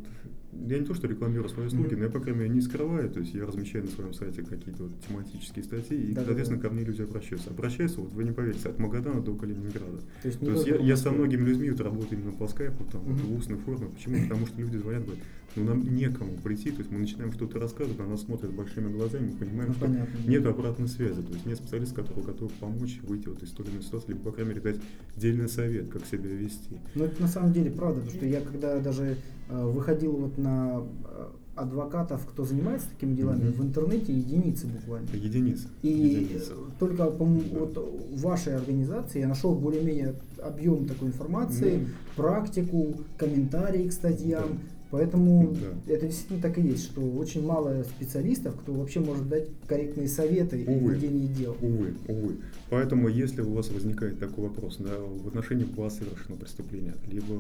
я 0.53 0.79
не 0.79 0.85
то, 0.85 0.95
что 0.95 1.07
рекламирую 1.09 1.49
свои 1.49 1.67
услуги, 1.67 1.95
mm-hmm. 1.95 1.99
но 1.99 2.05
я, 2.05 2.11
по 2.11 2.21
крайней 2.21 2.41
мере, 2.41 2.51
не 2.51 2.61
скрываю, 2.61 3.11
то 3.11 3.21
есть 3.21 3.35
я 3.35 3.47
размещаю 3.47 3.85
на 3.85 3.91
своем 3.91 4.13
сайте 4.13 4.43
какие-то 4.43 4.85
вот 4.85 4.93
тематические 5.09 5.65
статьи, 5.65 5.97
и, 5.97 6.13
да, 6.13 6.25
соответственно, 6.25 6.61
да, 6.61 6.63
да. 6.65 6.69
ко 6.69 6.75
мне 6.75 6.85
люди 6.85 7.03
обращаются. 7.03 7.51
Обращаются, 7.51 8.01
вот 8.01 8.13
вы 8.13 8.25
не 8.25 8.33
поверите, 8.33 8.69
от 8.69 8.79
Магадана 8.79 9.23
до 9.23 9.35
Калининграда. 9.35 9.99
То 10.23 10.29
есть, 10.29 10.41
то 10.41 10.51
есть 10.51 10.67
я, 10.67 10.77
я 10.77 10.97
со 10.97 11.11
многими 11.11 11.49
людьми 11.49 11.71
вот 11.71 11.81
работаю 11.81 12.21
именно 12.21 12.33
по 12.33 12.49
скайпу, 12.49 12.85
там, 12.85 13.03
mm-hmm. 13.03 13.13
вот, 13.13 13.21
в 13.23 13.39
устной 13.39 13.57
форме. 13.59 13.87
Почему? 13.89 14.23
Потому 14.23 14.47
что 14.47 14.61
люди 14.61 14.77
звонят, 14.77 15.05
говорят, 15.05 15.25
ну 15.57 15.65
нам 15.65 15.95
некому 15.95 16.37
прийти, 16.43 16.71
то 16.71 16.79
есть 16.79 16.91
мы 16.91 16.99
начинаем 16.99 17.33
что-то 17.33 17.59
рассказывать, 17.59 17.99
на 17.99 18.07
нас 18.07 18.23
смотрят 18.23 18.53
большими 18.53 18.91
глазами, 18.91 19.33
мы 19.33 19.39
понимаем, 19.39 19.69
ну, 19.69 19.75
что 19.75 19.87
понятно, 19.87 20.19
нет 20.27 20.47
обратной 20.47 20.89
связи, 20.89 21.23
то 21.23 21.33
есть 21.33 21.47
нет 21.47 21.59
специалиста, 21.59 21.97
который 21.97 22.25
готов 22.25 22.53
помочь 22.55 23.01
выйти 23.03 23.29
вот 23.29 23.43
из 23.43 23.51
той 23.51 23.67
или 23.67 23.73
иной 23.75 23.83
ситуации, 23.83 24.09
либо, 24.09 24.21
по 24.21 24.33
крайней 24.33 24.51
мере, 24.51 24.63
дать 24.63 24.77
дельный 25.17 25.49
совет, 25.49 25.91
как 25.91 26.07
себя 26.07 26.31
вести. 26.31 26.79
Ну, 26.95 27.05
это 27.05 27.21
на 27.21 27.29
самом 27.29 27.53
деле 27.53 27.71
правда, 27.71 28.01
потому 28.01 28.17
что 28.17 28.27
я 28.27 28.41
когда 28.41 28.79
даже 28.81 29.17
выходил 29.49 30.13
вот 30.13 30.39
на 30.39 30.83
э, 31.05 31.27
адвокатов, 31.55 32.27
кто 32.27 32.45
занимается 32.45 32.89
такими 32.89 33.15
делами, 33.15 33.45
mm-hmm. 33.45 33.53
в 33.53 33.63
интернете 33.63 34.13
единицы 34.13 34.67
буквально. 34.67 35.09
Единицы. 35.13 35.69
И 35.83 35.89
единицы. 35.89 36.53
только 36.79 37.07
по 37.07 37.25
да. 37.25 37.59
вот 37.59 37.77
в 38.11 38.21
вашей 38.21 38.57
организации 38.57 39.21
я 39.21 39.29
нашел 39.29 39.55
более-менее 39.55 40.15
объем 40.43 40.87
такой 40.87 41.09
информации, 41.09 41.75
mm-hmm. 41.75 41.89
практику, 42.17 42.95
комментарии 43.19 43.89
к 43.89 43.93
статьям. 43.93 44.49
Да. 44.49 44.59
Поэтому 44.93 45.55
да. 45.55 45.95
это 45.95 46.07
действительно 46.07 46.43
так 46.43 46.59
и 46.59 46.61
есть, 46.61 46.85
что 46.85 47.01
очень 47.01 47.47
мало 47.47 47.83
специалистов, 47.83 48.55
кто 48.61 48.75
вообще 48.75 49.01
может 49.01 49.27
дать 49.27 49.49
корректные 49.67 50.07
советы 50.07 50.67
увы, 50.67 50.93
и 50.93 50.95
ведение 50.95 51.29
дел. 51.29 51.57
Увы, 51.63 51.95
увы. 52.09 52.37
Поэтому, 52.69 53.09
если 53.09 53.41
у 53.41 53.55
вас 53.55 53.71
возникает 53.71 54.19
такой 54.19 54.49
вопрос, 54.49 54.77
да, 54.79 54.91
в 54.99 55.29
отношении 55.29 55.65
вас 55.65 55.97
совершено 55.97 56.37
преступление, 56.37 56.95
либо 57.11 57.35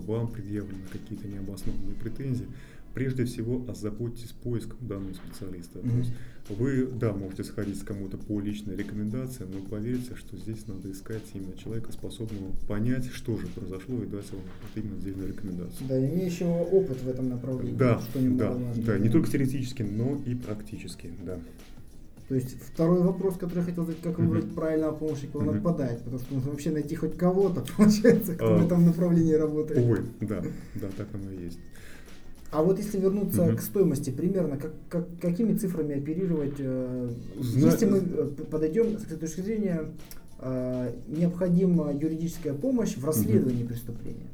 к 0.00 0.04
вам 0.04 0.28
предъявлены 0.28 0.82
какие-то 0.92 1.28
необоснованные 1.28 1.94
претензии, 1.94 2.46
прежде 2.94 3.26
всего 3.26 3.64
озаботьтесь 3.68 4.32
поиском 4.32 4.78
данного 4.80 5.12
специалиста. 5.12 5.78
Mm-hmm. 5.78 5.90
То 5.90 5.96
есть 5.98 6.12
вы, 6.48 6.86
да, 6.86 7.12
можете 7.12 7.44
сходить 7.44 7.78
с 7.78 7.82
кому-то 7.82 8.16
по 8.16 8.40
личной 8.40 8.76
рекомендации, 8.76 9.44
но 9.44 9.60
поверьте, 9.68 10.14
что 10.14 10.36
здесь 10.36 10.66
надо 10.66 10.90
искать 10.90 11.22
именно 11.34 11.56
человека, 11.56 11.92
способного 11.92 12.52
понять, 12.68 13.06
что 13.12 13.36
же 13.36 13.48
произошло, 13.48 14.02
и 14.02 14.06
дать 14.06 14.30
вам 14.30 14.40
вот 14.40 14.82
именно 14.82 14.96
отдельную 14.96 15.28
рекомендацию. 15.28 15.88
Да, 15.88 15.98
имеющего 15.98 16.52
опыт 16.52 17.02
в 17.02 17.08
этом 17.08 17.28
направлении. 17.28 17.76
Да, 17.76 18.00
что 18.00 18.20
да, 18.20 18.56
да, 18.76 18.98
не 18.98 19.08
только 19.08 19.30
теоретически, 19.30 19.82
но 19.82 20.20
и 20.24 20.34
практически, 20.34 21.10
да. 21.24 21.38
То 22.28 22.34
есть 22.34 22.56
второй 22.60 23.02
вопрос, 23.02 23.36
который 23.36 23.60
я 23.60 23.64
хотел 23.64 23.84
задать, 23.84 24.02
как 24.02 24.18
выбрать 24.18 24.46
uh-huh. 24.46 24.54
правильного 24.54 24.96
помощника, 24.96 25.36
он 25.36 25.48
uh-huh. 25.48 25.56
отпадает, 25.58 26.02
потому 26.02 26.18
что 26.18 26.34
нужно 26.34 26.50
вообще 26.50 26.70
найти 26.72 26.96
хоть 26.96 27.16
кого-то, 27.16 27.64
получается, 27.76 28.34
кто 28.34 28.56
uh, 28.56 28.62
в 28.62 28.66
этом 28.66 28.84
направлении 28.84 29.34
работает. 29.34 29.84
Увы, 29.84 30.00
да, 30.20 30.42
да, 30.74 30.88
так 30.96 31.06
оно 31.14 31.30
и 31.30 31.44
есть. 31.44 31.58
А 32.50 32.62
вот 32.62 32.78
если 32.78 32.98
вернуться 32.98 33.42
угу. 33.42 33.56
к 33.56 33.60
стоимости, 33.60 34.10
примерно 34.10 34.56
как, 34.56 34.72
как, 34.88 35.06
какими 35.20 35.56
цифрами 35.56 35.98
оперировать, 35.98 36.54
э, 36.58 37.10
Зна... 37.38 37.70
если 37.70 37.86
мы 37.86 37.98
э, 37.98 38.30
подойдем 38.50 38.98
с 38.98 39.02
точки 39.02 39.40
зрения, 39.40 39.90
э, 40.38 40.92
необходима 41.08 41.92
юридическая 41.92 42.54
помощь 42.54 42.96
в 42.96 43.04
расследовании 43.04 43.64
угу. 43.64 43.72
преступления? 43.72 44.28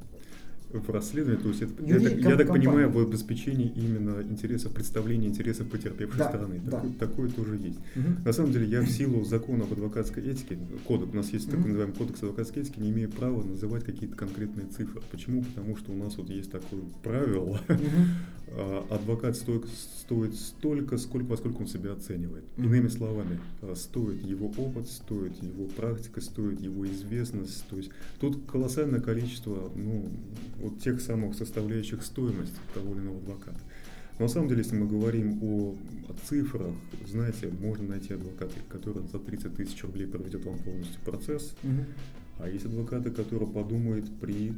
В 0.80 0.90
расследовании, 0.90 1.42
то 1.42 1.48
есть 1.48 1.62
это, 1.62 1.82
Юри... 1.84 2.02
я, 2.02 2.10
так, 2.10 2.18
я 2.18 2.36
так 2.36 2.48
понимаю, 2.48 2.90
в 2.90 2.98
обеспечении 2.98 3.72
именно 3.74 4.22
интересов, 4.22 4.72
представления 4.72 5.28
интересов 5.28 5.68
потерпевшей 5.68 6.18
да, 6.18 6.28
стороны. 6.28 6.60
Да. 6.64 6.78
Такое, 6.78 6.92
такое 6.98 7.28
тоже 7.30 7.56
есть. 7.56 7.78
Угу. 7.96 8.24
На 8.24 8.32
самом 8.32 8.52
деле 8.52 8.66
я 8.66 8.80
в 8.82 8.88
силу 8.88 9.24
закона 9.24 9.64
об 9.64 9.72
адвокатской 9.72 10.22
этике, 10.24 10.58
кодек, 10.86 11.12
у 11.12 11.16
нас 11.16 11.30
есть 11.32 11.48
угу. 11.48 11.56
так 11.56 11.66
называемый 11.66 11.96
кодекс 11.96 12.22
адвокатской 12.22 12.62
этики, 12.62 12.80
не 12.80 12.90
имею 12.90 13.10
права 13.10 13.42
называть 13.42 13.84
какие-то 13.84 14.16
конкретные 14.16 14.66
цифры. 14.66 15.00
Почему? 15.10 15.42
Потому 15.42 15.76
что 15.76 15.92
у 15.92 15.96
нас 15.96 16.16
вот 16.16 16.28
есть 16.30 16.50
такое 16.50 16.80
правило, 17.02 17.60
угу. 17.68 18.41
Адвокат 18.90 19.36
стоит, 19.36 19.66
стоит 19.68 20.34
столько, 20.34 20.98
сколько, 20.98 21.26
во 21.26 21.36
сколько 21.36 21.62
он 21.62 21.66
себя 21.66 21.92
оценивает. 21.92 22.44
Угу. 22.56 22.66
Иными 22.66 22.88
словами, 22.88 23.40
а, 23.62 23.74
стоит 23.74 24.22
его 24.22 24.48
опыт, 24.56 24.88
стоит 24.88 25.42
его 25.42 25.66
практика, 25.66 26.20
стоит 26.20 26.60
его 26.60 26.86
известность. 26.86 27.64
То 27.68 27.76
есть 27.76 27.90
тут 28.20 28.44
колоссальное 28.50 29.00
количество 29.00 29.70
ну, 29.74 30.08
вот 30.58 30.80
тех 30.80 31.00
самых 31.00 31.34
составляющих 31.34 32.02
стоимости 32.02 32.56
того 32.74 32.94
или 32.94 33.00
иного 33.00 33.18
адвоката. 33.18 33.60
Но 34.18 34.26
на 34.26 34.28
самом 34.28 34.48
деле, 34.48 34.60
если 34.60 34.76
мы 34.76 34.86
говорим 34.86 35.42
о, 35.42 35.74
о 36.08 36.14
цифрах, 36.28 36.74
знаете, 37.08 37.48
можно 37.60 37.88
найти 37.88 38.14
адвоката, 38.14 38.54
который 38.68 39.02
за 39.08 39.18
30 39.18 39.56
тысяч 39.56 39.82
рублей 39.82 40.06
проведет 40.06 40.44
вам 40.44 40.58
полностью 40.58 41.00
процесс, 41.02 41.54
угу. 41.62 41.86
а 42.38 42.48
есть 42.48 42.66
адвокаты, 42.66 43.10
которые 43.10 43.48
подумают 43.50 44.04
при 44.20 44.52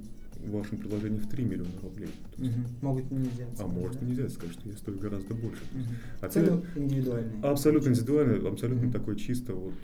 вашем 0.46 0.78
предложении 0.78 1.18
в 1.18 1.28
3 1.28 1.44
миллиона 1.44 1.70
рублей. 1.82 2.10
Угу. 2.38 2.48
Могут 2.82 3.10
не 3.10 3.28
взять. 3.28 3.48
А 3.58 3.66
может 3.66 4.02
и 4.02 4.04
нельзя 4.04 4.28
сказать, 4.28 4.54
что 4.54 4.68
я 4.68 4.76
стою 4.76 4.98
гораздо 4.98 5.34
больше. 5.34 5.62
Угу. 5.72 5.94
А 6.20 6.28
Цены 6.28 6.62
индивидуальные. 6.76 7.42
Абсолютно 7.42 7.90
индивидуальный, 7.90 8.48
абсолютно 8.48 8.88
угу. 8.88 8.92
такой 8.92 9.16
чисто 9.16 9.54
вот 9.54 9.74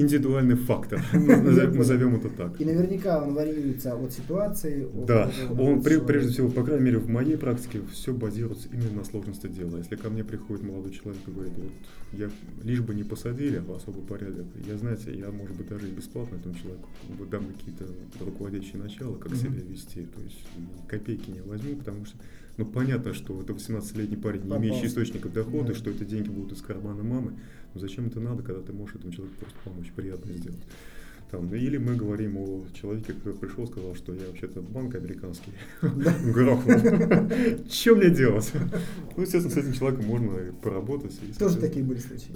индивидуальный 0.00 0.56
фактор, 0.56 1.02
назовем 1.12 2.16
это 2.16 2.28
так. 2.28 2.60
И 2.60 2.64
наверняка 2.64 3.22
он 3.22 3.34
варьируется 3.34 3.94
от 3.94 4.12
ситуации. 4.12 4.88
Да, 5.06 5.30
он 5.58 5.82
прежде 5.82 6.32
всего, 6.32 6.48
по 6.48 6.62
крайней 6.62 6.84
мере, 6.84 6.98
в 6.98 7.08
моей 7.08 7.36
практике 7.36 7.80
все 7.92 8.12
базируется 8.12 8.68
именно 8.72 8.98
на 8.98 9.04
сложности 9.04 9.46
дела. 9.46 9.78
Если 9.78 9.96
ко 9.96 10.08
мне 10.08 10.24
приходит 10.24 10.64
молодой 10.64 10.92
человек 10.92 11.20
и 11.26 11.30
говорит, 11.30 11.52
вот 11.56 11.72
я 12.12 12.30
лишь 12.62 12.80
бы 12.80 12.94
не 12.94 13.04
посадили 13.04 13.58
в 13.58 13.72
особый 13.72 14.02
порядок, 14.02 14.46
я, 14.66 14.76
знаете, 14.76 15.16
я, 15.16 15.30
может 15.30 15.56
быть, 15.56 15.68
даже 15.68 15.88
и 15.88 15.90
бесплатно 15.90 16.36
этому 16.36 16.54
человеку 16.54 16.88
дам 17.30 17.44
какие-то 17.46 17.84
руководящие 18.20 18.82
начала, 18.82 19.16
как 19.16 19.34
себя 19.34 19.60
вести, 19.60 20.06
то 20.06 20.20
есть 20.22 20.46
копейки 20.88 21.30
не 21.30 21.40
возьму, 21.40 21.76
потому 21.76 22.04
что 22.04 22.16
ну, 22.56 22.66
понятно, 22.66 23.14
что 23.14 23.40
это 23.40 23.52
18-летний 23.52 24.16
парень, 24.16 24.42
не 24.42 24.56
имеющий 24.56 24.86
источников 24.86 25.32
дохода, 25.32 25.68
да. 25.68 25.74
что 25.74 25.90
это 25.90 26.04
деньги 26.04 26.28
будут 26.28 26.58
из 26.58 26.62
кармана 26.62 27.04
мамы. 27.04 27.34
Зачем 27.74 28.06
это 28.06 28.20
надо, 28.20 28.42
когда 28.42 28.60
ты 28.62 28.72
можешь 28.72 28.96
этому 28.96 29.12
человеку 29.12 29.36
просто 29.40 29.56
помочь, 29.64 29.92
приятно 29.94 30.32
сделать? 30.32 30.60
Там, 31.30 31.54
или 31.54 31.76
мы 31.76 31.94
говорим 31.94 32.38
о 32.38 32.64
человеке, 32.72 33.12
который 33.12 33.34
пришел, 33.34 33.66
сказал, 33.66 33.94
что 33.94 34.14
я 34.14 34.26
вообще-то 34.28 34.62
банк 34.62 34.94
американский 34.94 35.52
грохнул. 35.82 36.78
Что 37.68 37.96
мне 37.96 38.08
делать? 38.08 38.50
Ну, 39.14 39.22
естественно, 39.22 39.54
с 39.54 39.56
этим 39.58 39.74
человеком 39.74 40.06
можно 40.06 40.32
поработать. 40.62 41.20
Тоже 41.38 41.58
такие 41.58 41.84
были 41.84 41.98
случаи. 41.98 42.32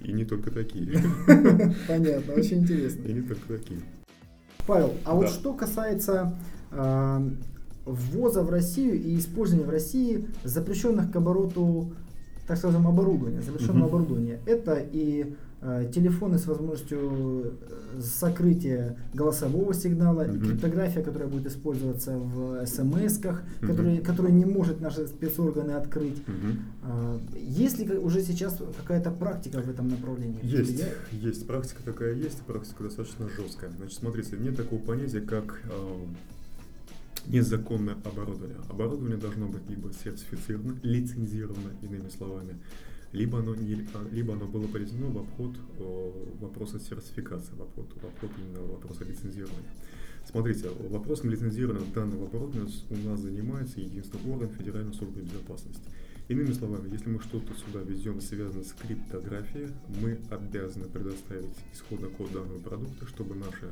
И 0.00 0.12
не 0.12 0.24
только 0.24 0.50
такие. 0.50 1.00
Понятно, 1.86 2.34
очень 2.34 2.62
интересно. 2.62 3.06
И 3.06 3.12
не 3.12 3.22
только 3.22 3.46
такие. 3.46 3.80
Павел, 4.66 4.94
а 5.04 5.14
вот 5.14 5.28
что 5.28 5.54
касается 5.54 6.36
а, 6.72 7.24
ввоза 7.84 8.42
в 8.42 8.50
Россию 8.50 9.00
и 9.00 9.16
использования 9.18 9.66
в 9.66 9.70
России 9.70 10.26
запрещенных 10.44 11.12
к 11.12 11.16
обороту 11.16 11.92
так 12.46 12.58
скажем, 12.58 12.86
оборудования, 12.86 13.40
завершенного 13.42 13.84
uh-huh. 13.84 13.88
оборудования. 13.88 14.40
Это 14.46 14.84
и 14.92 15.34
э, 15.60 15.90
телефоны 15.94 16.38
с 16.38 16.46
возможностью 16.46 16.98
э, 17.94 18.00
сокрытия 18.00 18.96
голосового 19.14 19.72
сигнала, 19.74 20.26
uh-huh. 20.26 20.40
криптография, 20.40 21.02
которая 21.02 21.28
будет 21.28 21.46
использоваться 21.46 22.18
в 22.18 22.66
смс-ках, 22.66 23.42
uh-huh. 23.42 23.66
которые, 23.66 24.00
которые 24.00 24.34
не 24.34 24.44
может 24.44 24.80
наши 24.80 25.06
спецорганы 25.06 25.72
открыть. 25.72 26.18
Uh-huh. 26.26 26.56
Э, 26.82 27.18
есть 27.36 27.78
ли 27.78 27.96
уже 27.96 28.22
сейчас 28.22 28.58
какая-то 28.76 29.12
практика 29.12 29.62
в 29.62 29.70
этом 29.70 29.88
направлении? 29.88 30.40
Есть, 30.42 30.80
Я... 30.80 30.88
есть. 31.12 31.46
Практика 31.46 31.82
такая 31.84 32.14
есть, 32.14 32.40
практика 32.42 32.84
достаточно 32.84 33.28
жесткая. 33.28 33.70
Значит, 33.78 33.98
смотрите, 33.98 34.36
нет 34.36 34.56
такого 34.56 34.80
понятия, 34.80 35.20
как 35.20 35.60
э, 35.64 35.70
незаконное 37.26 37.94
оборудование. 38.04 38.58
Оборудование 38.68 39.16
должно 39.16 39.48
быть 39.48 39.68
либо 39.68 39.92
сертифицировано, 39.92 40.78
лицензировано, 40.82 41.72
иными 41.82 42.08
словами, 42.08 42.56
либо 43.12 43.38
оно, 43.38 43.54
не, 43.54 43.86
либо 44.10 44.34
оно 44.34 44.46
было 44.46 44.66
проведено 44.66 45.08
в 45.10 45.18
обход 45.18 45.56
вопроса 46.40 46.80
сертификации, 46.80 47.54
в 47.54 47.62
обход, 47.62 47.90
в 47.94 48.04
обход 48.04 48.30
именно 48.38 48.66
вопроса 48.66 49.04
лицензирования. 49.04 49.70
Смотрите, 50.24 50.68
вопросом 50.88 51.30
лицензирования 51.30 51.86
данного 51.94 52.26
оборудования 52.26 52.70
у 52.90 53.08
нас 53.08 53.20
занимается 53.20 53.80
единственный 53.80 54.32
орган 54.32 54.48
Федеральной 54.50 54.94
службы 54.94 55.20
безопасности. 55.20 55.82
Иными 56.28 56.52
словами, 56.52 56.90
если 56.90 57.10
мы 57.10 57.20
что-то 57.20 57.52
сюда 57.54 57.80
везем, 57.80 58.20
связанное 58.20 58.64
с 58.64 58.72
криптографией, 58.72 59.68
мы 60.00 60.18
обязаны 60.30 60.86
предоставить 60.86 61.50
исходный 61.74 62.08
код 62.10 62.32
данного 62.32 62.58
продукта, 62.60 63.06
чтобы 63.08 63.34
наши 63.34 63.66
э, 63.66 63.70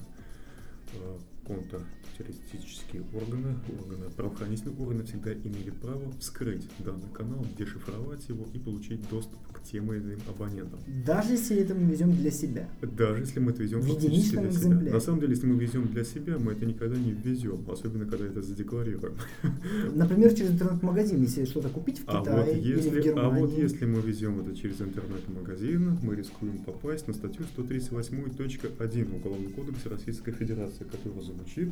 контртеррористические 1.47 3.03
органы, 3.14 3.57
органы, 3.80 4.11
правоохранительные 4.11 4.76
органы 4.78 5.05
всегда 5.05 5.32
имели 5.32 5.70
право 5.70 6.12
вскрыть 6.20 6.66
данный 6.78 7.11
канал, 7.12 7.45
дешифровать 7.59 8.28
его 8.28 8.47
и 8.53 8.59
получить 8.59 9.09
доступ 9.09 9.38
к 9.62 9.70
тем 9.70 9.92
или 9.92 10.00
иным 10.00 10.18
абонентам. 10.28 10.78
Даже 11.04 11.32
если 11.32 11.56
это 11.58 11.74
мы 11.74 11.90
везем 11.92 12.12
для 12.12 12.30
себя. 12.30 12.68
Даже 12.82 13.20
если 13.22 13.40
мы 13.40 13.52
это 13.52 13.62
везем 13.62 13.80
В 13.80 13.86
единичном 13.86 14.42
для 14.44 14.52
себя. 14.52 14.61
экземпляре. 14.61 14.92
На 14.92 15.00
самом 15.00 15.20
деле, 15.20 15.32
если 15.34 15.46
мы 15.46 15.56
везем 15.58 15.86
для 15.88 16.04
себя, 16.04 16.38
мы 16.38 16.52
это 16.52 16.66
никогда 16.66 16.96
не 16.96 17.12
ввезем, 17.12 17.64
особенно 17.70 18.06
когда 18.06 18.26
это 18.26 18.42
задекларируем. 18.42 19.14
Например, 19.94 20.32
через 20.34 20.50
интернет-магазин, 20.52 21.20
если 21.22 21.44
что-то 21.44 21.68
купить 21.68 21.98
в 22.00 22.04
А 22.08 22.20
Китае 22.20 22.44
вот, 22.44 22.56
или 22.56 22.74
в 22.74 22.84
если, 22.84 22.98
а 22.98 23.02
Германии. 23.02 23.40
вот 23.40 23.58
если 23.58 23.84
мы 23.86 24.00
везем 24.00 24.40
это 24.40 24.56
через 24.56 24.80
интернет-магазин, 24.80 25.98
мы 26.02 26.16
рискуем 26.16 26.58
попасть 26.58 27.06
на 27.08 27.14
статью 27.14 27.44
138.1 27.56 29.16
Уголовного 29.16 29.52
кодекса 29.52 29.88
Российской 29.90 30.32
Федерации, 30.32 30.84
которая 30.84 31.22
звучит, 31.22 31.70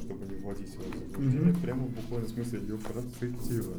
чтобы 0.00 0.24
не 0.26 0.36
вводить 0.42 0.72
его 0.74 0.84
в 0.84 1.10
заблуждение, 1.10 1.52
Мгм. 1.52 1.60
прямо 1.62 1.86
в 1.86 1.90
буквальном 1.90 2.28
смысле 2.30 2.60
ее 2.60 2.78
процитирую. 2.78 3.76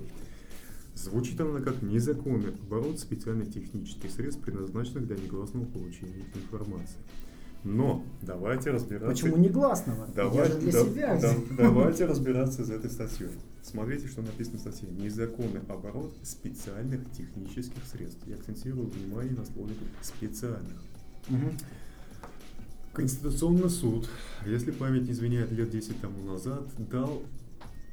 Звучит 0.97 1.39
она 1.39 1.59
как 1.61 1.83
незаконный 1.83 2.49
оборот 2.55 2.99
специальных 2.99 3.53
технических 3.53 4.09
средств, 4.09 4.41
предназначенных 4.41 5.05
для 5.05 5.15
негласного 5.15 5.65
получения 5.65 6.25
информации. 6.33 6.97
Но 7.63 8.03
давайте 8.23 8.71
разбираться. 8.71 9.07
Почему 9.07 9.37
негласного? 9.37 10.07
Давай- 10.15 10.37
Я 10.37 10.45
же 10.45 10.59
для 10.59 10.71
да- 10.71 10.83
себя. 10.85 11.19
да- 11.21 11.35
давайте 11.57 12.05
разбираться 12.05 12.65
с 12.65 12.69
этой 12.71 12.89
статьей. 12.89 13.29
Смотрите, 13.61 14.07
что 14.07 14.21
написано 14.23 14.57
в 14.57 14.61
статье. 14.61 14.87
Незаконный 14.89 15.61
оборот 15.69 16.11
специальных 16.23 17.01
технических 17.11 17.83
средств. 17.85 18.21
Я 18.25 18.35
акцентирую 18.35 18.87
внимание 18.87 19.33
на 19.33 19.45
слове 19.45 19.73
специальных. 20.01 20.81
Мгм. 21.29 21.51
Конституционный 22.93 23.69
суд, 23.69 24.09
если 24.47 24.71
память 24.71 25.03
не 25.03 25.11
изменяет, 25.11 25.51
лет 25.51 25.69
10 25.69 25.99
тому 26.01 26.23
назад, 26.23 26.63
дал 26.89 27.21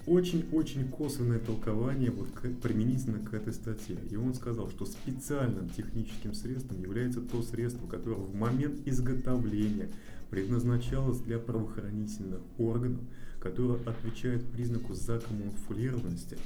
очень-очень 0.07 0.89
косвенное 0.89 1.39
толкование 1.39 2.11
вот 2.11 2.29
к- 2.31 2.49
применительно 2.63 3.19
к 3.19 3.33
этой 3.35 3.53
статье. 3.53 3.97
И 4.11 4.17
он 4.17 4.35
сказал, 4.35 4.71
что 4.71 4.85
специальным 4.87 5.69
техническим 5.71 6.35
средством 6.35 6.81
является 6.81 7.21
то 7.21 7.43
средство, 7.43 7.87
которое 7.87 8.17
в 8.17 8.35
момент 8.35 8.87
изготовления 8.87 9.89
предназначалось 10.31 11.19
для 11.21 11.39
правоохранительных 11.39 12.41
органов, 12.59 13.01
которое 13.41 13.79
отвечает 13.87 14.45
признаку 14.45 14.95
закамуфлированности. 14.95 16.39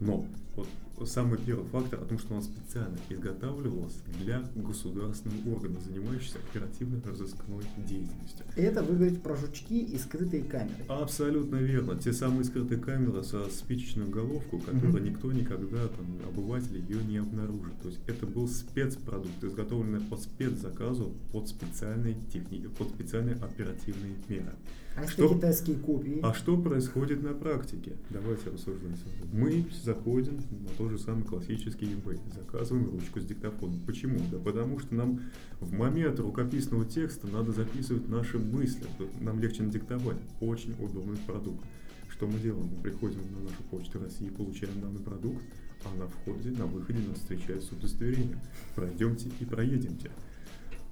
Но 0.00 0.26
вот 0.56 0.68
самый 1.04 1.38
первый 1.38 1.66
фактор 1.66 2.00
о 2.00 2.04
том, 2.04 2.18
что 2.18 2.34
оно 2.34 2.42
специально 2.42 2.96
изготавливалось 3.08 3.96
для 4.20 4.42
государственного 4.54 5.54
органа, 5.56 5.80
занимающегося 5.80 6.38
оперативно-розыскной 6.50 7.64
деятельностью. 7.88 8.46
Это 8.56 8.82
вы 8.82 8.94
говорите 8.94 9.18
про 9.20 9.36
жучки 9.36 9.80
и 9.82 9.98
скрытые 9.98 10.44
камеры. 10.44 10.84
Абсолютно 10.88 11.56
верно. 11.56 11.96
Те 11.98 12.12
самые 12.12 12.44
скрытые 12.44 12.80
камеры 12.80 13.22
со 13.22 13.48
спичечную 13.50 14.08
головку, 14.10 14.58
которую 14.60 14.94
Мгм. 14.94 15.04
никто 15.04 15.32
никогда, 15.32 15.88
там, 15.88 16.06
обыватель 16.28 16.78
ее 16.88 17.02
не 17.04 17.18
обнаружит. 17.18 17.74
То 17.82 17.88
есть 17.88 18.00
это 18.06 18.26
был 18.26 18.48
спецпродукт, 18.48 19.42
изготовленный 19.42 20.00
по 20.00 20.16
спецзаказу 20.16 21.12
под 21.32 21.48
специальные, 21.48 22.14
техни... 22.32 22.66
под 22.78 22.88
специальные 22.90 23.36
оперативные 23.36 24.14
меры. 24.28 24.52
А 24.96 25.06
Что- 25.08 25.28
китайские 25.34 25.76
копии? 25.76 26.20
А 26.22 26.32
что 26.34 26.56
происходит 26.56 27.22
на 27.22 27.34
практике? 27.34 27.94
Давайте 28.10 28.50
рассуждать. 28.50 28.96
Мы 29.32 29.66
заходим 29.82 30.36
на 30.36 30.68
тот 30.78 30.90
же 30.92 30.98
самый 30.98 31.24
классический 31.24 31.86
eBay, 31.86 32.20
заказываем 32.32 32.90
ручку 32.90 33.20
с 33.20 33.24
диктофоном. 33.24 33.80
Почему? 33.86 34.20
Да 34.30 34.38
потому 34.38 34.78
что 34.78 34.94
нам 34.94 35.20
в 35.60 35.72
момент 35.72 36.20
рукописного 36.20 36.84
текста 36.84 37.26
надо 37.26 37.50
записывать 37.52 38.08
наши 38.08 38.38
мысли, 38.38 38.86
нам 39.20 39.40
легче 39.40 39.64
надиктовать. 39.64 40.18
Очень 40.40 40.74
удобный 40.78 41.18
продукт. 41.26 41.64
Что 42.08 42.28
мы 42.28 42.38
делаем? 42.38 42.66
Мы 42.76 42.80
приходим 42.82 43.18
на 43.32 43.40
нашу 43.50 43.62
почту 43.70 43.98
России, 43.98 44.28
получаем 44.28 44.80
данный 44.80 45.00
продукт, 45.00 45.42
а 45.84 45.98
на 45.98 46.06
входе, 46.06 46.50
на 46.50 46.66
выходе 46.66 47.00
нас 47.08 47.18
встречает 47.18 47.64
с 47.64 47.72
удостоверением. 47.72 48.38
Пройдемте 48.76 49.28
и 49.40 49.44
проедемте. 49.44 50.12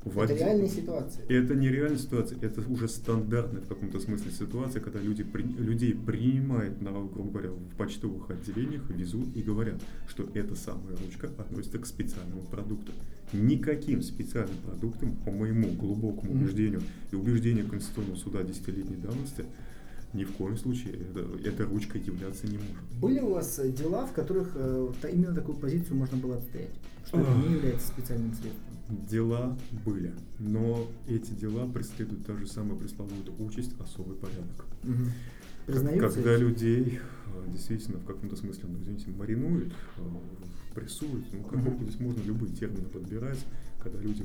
В 0.04 0.18
Это 0.18 0.32
отде- 0.34 0.38
реальные 0.44 0.68
ситуации. 0.68 1.20
это 1.28 1.54
не 1.54 1.68
реальная 1.68 1.98
ситуация, 1.98 2.36
это 2.40 2.60
уже 2.68 2.88
стандартная 2.88 3.60
в 3.62 3.68
каком-то 3.68 4.00
смысле 4.00 4.32
ситуация, 4.32 4.80
когда 4.82 4.98
люди, 5.00 5.22
при- 5.22 5.42
людей 5.44 5.94
принимают, 5.94 6.82
на, 6.82 6.90
грубо 6.90 7.30
говоря, 7.30 7.50
в 7.50 7.76
почтовых 7.76 8.28
отделениях, 8.30 8.82
везут 8.90 9.28
и 9.36 9.42
говорят, 9.42 9.80
что 10.08 10.28
эта 10.34 10.56
самая 10.56 10.96
ручка 10.96 11.28
относится 11.38 11.78
к 11.78 11.86
специальному 11.86 12.42
продукту. 12.42 12.90
Никаким 13.32 14.02
специальным 14.02 14.56
продуктом, 14.66 15.14
по 15.24 15.30
моему 15.30 15.68
глубокому 15.68 16.32
Мгм. 16.32 16.42
убеждению 16.42 16.82
и 17.12 17.16
убеждению 17.16 17.68
Конституционного 17.68 18.16
суда 18.16 18.42
десятилетней 18.42 18.96
давности, 18.96 19.44
ни 20.14 20.24
в 20.24 20.32
коем 20.32 20.58
случае 20.58 20.94
это, 20.94 21.26
эта 21.48 21.64
ручка 21.64 21.96
являться 21.98 22.46
не 22.48 22.58
может. 22.58 23.00
Были 23.00 23.20
у 23.20 23.30
вас 23.34 23.58
э, 23.60 23.70
дела, 23.70 24.06
в 24.06 24.12
которых 24.12 24.50
э, 24.56 24.88
именно 25.12 25.32
такую 25.34 25.56
позицию 25.58 25.96
можно 25.96 26.16
было 26.18 26.36
отстоять? 26.38 26.74
Что 27.06 27.20
это 27.20 27.30
не 27.48 27.54
является 27.54 27.86
специальным 27.88 28.32
средством? 28.34 28.71
Дела 29.08 29.56
были, 29.86 30.12
но 30.38 30.86
эти 31.08 31.30
дела 31.30 31.66
преследуют 31.66 32.26
та 32.26 32.36
же 32.36 32.46
самая 32.46 32.76
пресловутая 32.78 33.34
участь, 33.38 33.72
особый 33.80 34.16
порядок. 34.16 34.66
Признаются? 35.66 36.16
Когда 36.16 36.32
эти? 36.32 36.40
людей 36.42 36.98
э, 37.26 37.50
действительно 37.50 37.98
в 37.98 38.04
каком-то 38.04 38.36
смысле, 38.36 38.64
ну, 38.68 38.78
извините, 38.82 39.10
маринуют, 39.10 39.72
э, 39.96 40.02
прессуют, 40.74 41.24
ну, 41.32 41.42
как 41.44 41.60
Мгм. 41.60 41.84
здесь 41.84 42.00
можно 42.00 42.20
любые 42.22 42.54
термины 42.54 42.84
подбирать, 42.88 43.38
когда 43.82 43.98
люди 44.00 44.24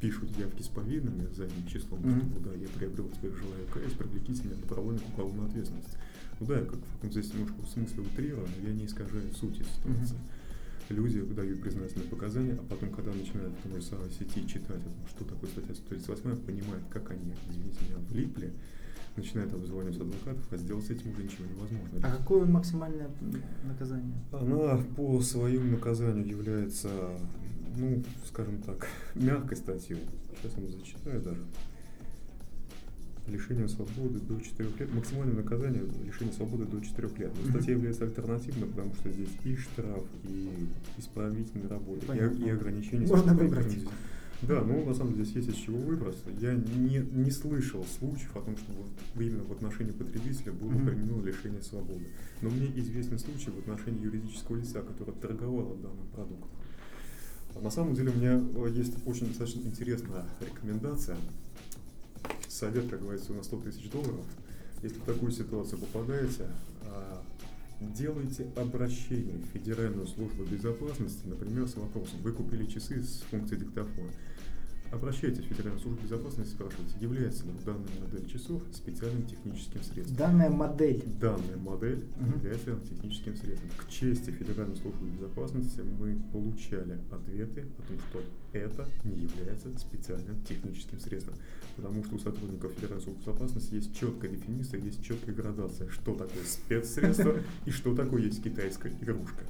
пишут 0.00 0.30
явки 0.38 0.62
с 0.62 0.68
повинными 0.68 1.26
задним 1.34 1.66
числом, 1.66 2.00
Мгм. 2.00 2.10
что, 2.20 2.26
ну, 2.26 2.40
да, 2.44 2.54
я 2.54 2.68
приобрел 2.68 3.08
теперь 3.08 3.32
желаю 3.32 3.66
КС, 3.72 3.92
привлеките 3.94 4.44
меня 4.44 4.54
добровольно 4.56 5.00
к 5.00 5.08
уголовной 5.14 5.46
ответственности. 5.48 5.96
Ну 6.38 6.46
да, 6.46 6.60
я 6.60 6.64
как 6.64 6.76
в 6.78 6.92
каком-то 6.94 7.20
здесь 7.20 7.32
немножко 7.34 7.60
в 7.62 7.68
смысле 7.68 8.02
утрирую, 8.02 8.46
но 8.62 8.68
я 8.68 8.74
не 8.74 8.86
искажаю 8.86 9.24
сути 9.34 9.64
ситуации. 9.64 10.16
Люди 10.88 11.20
дают 11.20 11.60
признательные 11.60 12.08
показания, 12.08 12.54
а 12.54 12.62
потом, 12.62 12.90
когда 12.90 13.12
начинают 13.12 13.52
в 13.52 13.68
той 13.68 13.80
же 13.80 13.86
самой 13.86 14.10
сети 14.10 14.46
читать, 14.46 14.82
том, 14.82 14.92
что 15.08 15.24
такое 15.24 15.50
статья 15.50 15.74
138, 15.74 16.36
понимают, 16.46 16.84
как 16.88 17.10
они, 17.10 17.34
извините 17.50 17.78
меня, 17.84 17.98
влипли, 18.08 18.52
начинают 19.16 19.52
обзванивать 19.52 20.00
адвокатов, 20.00 20.50
а 20.50 20.56
сделать 20.56 20.86
с 20.86 20.90
этим 20.90 21.10
уже 21.10 21.24
ничего 21.24 21.44
невозможно. 21.44 22.00
А 22.02 22.16
какое 22.16 22.46
максимальное 22.46 23.10
наказание? 23.64 24.14
Она 24.32 24.82
по 24.96 25.20
своему 25.20 25.72
наказанию 25.72 26.26
является, 26.26 26.88
ну, 27.76 28.02
скажем 28.26 28.62
так, 28.62 28.88
мягкой 29.14 29.58
статьей. 29.58 30.00
Сейчас 30.40 30.52
я 30.56 30.62
вам 30.62 30.70
зачитаю 30.70 31.20
даже. 31.20 31.44
Лишение 33.28 33.68
свободы 33.68 34.20
до 34.20 34.40
4 34.40 34.68
лет. 34.78 34.94
Максимальное 34.94 35.36
наказание 35.36 35.82
лишение 36.04 36.32
свободы 36.34 36.64
до 36.64 36.80
4 36.80 37.08
лет. 37.18 37.32
Но 37.44 37.50
статья 37.50 37.74
является 37.74 38.04
альтернативной, 38.04 38.68
потому 38.68 38.94
что 38.94 39.10
здесь 39.10 39.28
и 39.44 39.56
штраф, 39.56 40.02
и 40.24 40.48
исправительные 40.96 41.68
работы, 41.68 42.04
и, 42.04 42.08
Понятно. 42.08 42.44
и 42.44 42.48
ограничения. 42.50 43.06
Можно 43.06 43.34
выбрать. 43.34 43.76
Да, 44.42 44.62
ну 44.62 44.84
на 44.84 44.94
самом 44.94 45.14
деле 45.14 45.24
здесь 45.24 45.44
есть 45.46 45.58
из 45.58 45.64
чего 45.64 45.78
выбрать. 45.78 46.16
Я 46.40 46.54
не, 46.54 46.98
не 46.98 47.30
слышал 47.32 47.84
случаев 47.98 48.36
о 48.36 48.40
том, 48.40 48.56
что 48.56 48.72
вот 48.72 48.86
именно 49.20 49.42
в 49.42 49.50
отношении 49.50 49.90
потребителя 49.90 50.52
было 50.52 50.70
Мгм. 50.70 50.86
применено 50.86 51.22
лишение 51.26 51.60
свободы. 51.60 52.06
Но 52.40 52.48
мне 52.50 52.66
известен 52.76 53.18
случай 53.18 53.50
в 53.50 53.58
отношении 53.58 54.00
юридического 54.04 54.56
лица, 54.56 54.80
которое 54.82 55.12
торговало 55.12 55.76
данным 55.76 56.06
продуктом. 56.14 56.48
А 57.56 57.60
На 57.60 57.70
самом 57.70 57.94
деле 57.94 58.10
у 58.10 58.14
меня 58.14 58.40
э, 58.40 58.70
есть 58.76 58.94
очень 59.06 59.26
достаточно 59.26 59.60
интересная 59.62 60.24
рекомендация. 60.40 61.16
Совет, 62.58 62.88
как 62.90 63.00
говорится, 63.00 63.32
на 63.32 63.42
100 63.44 63.56
тысяч 63.60 63.88
долларов. 63.90 64.24
Если 64.82 64.98
в 64.98 65.04
такую 65.04 65.30
ситуацию 65.30 65.78
попадаете, 65.78 66.46
а, 66.82 67.22
делайте 67.80 68.48
обращение 68.56 69.36
в 69.38 69.52
Федеральную 69.52 70.08
службу 70.08 70.42
безопасности, 70.44 71.26
например, 71.26 71.68
с 71.68 71.76
вопросом, 71.76 72.18
вы 72.22 72.32
купили 72.32 72.66
часы 72.66 73.02
с 73.02 73.22
функцией 73.30 73.60
диктофона. 73.60 74.10
Обращайтесь 74.90 75.44
в 75.44 75.48
Федеральную 75.48 75.80
службу 75.80 76.02
безопасности 76.02 76.52
и 76.52 76.54
спрашивайте, 76.54 76.94
является 77.00 77.44
ли 77.44 77.50
данная 77.66 77.88
модель 78.00 78.26
часов 78.30 78.62
специальным 78.72 79.26
техническим 79.26 79.82
средством. 79.82 80.16
Данная 80.16 80.48
модель. 80.50 81.04
Данная 81.20 81.56
модель 81.58 82.04
Мгм. 82.16 82.34
является 82.36 82.80
техническим 82.88 83.36
средством. 83.36 83.70
К 83.76 83.88
чести 83.88 84.30
Федеральной 84.30 84.76
службы 84.76 85.06
безопасности 85.10 85.82
мы 85.98 86.18
получали 86.32 86.98
ответы 87.10 87.66
о 87.78 87.82
том, 87.82 87.98
что 88.10 88.22
это 88.52 88.88
не 89.04 89.24
является 89.24 89.76
специальным 89.78 90.40
техническим 90.44 90.98
средством. 91.00 91.34
Потому 91.76 92.02
что 92.04 92.14
у 92.16 92.18
сотрудников 92.18 92.72
Федеральной 92.72 93.02
службы 93.02 93.20
безопасности 93.20 93.74
есть 93.74 93.94
четкая 93.94 94.30
дефиниция, 94.30 94.80
есть 94.80 95.02
четкая 95.04 95.34
градация, 95.34 95.88
что 95.90 96.14
такое 96.14 96.44
спецсредство 96.44 97.36
и 97.66 97.70
что 97.70 97.94
такое 97.94 98.22
есть 98.22 98.42
китайская 98.42 98.90
игрушка. 99.02 99.44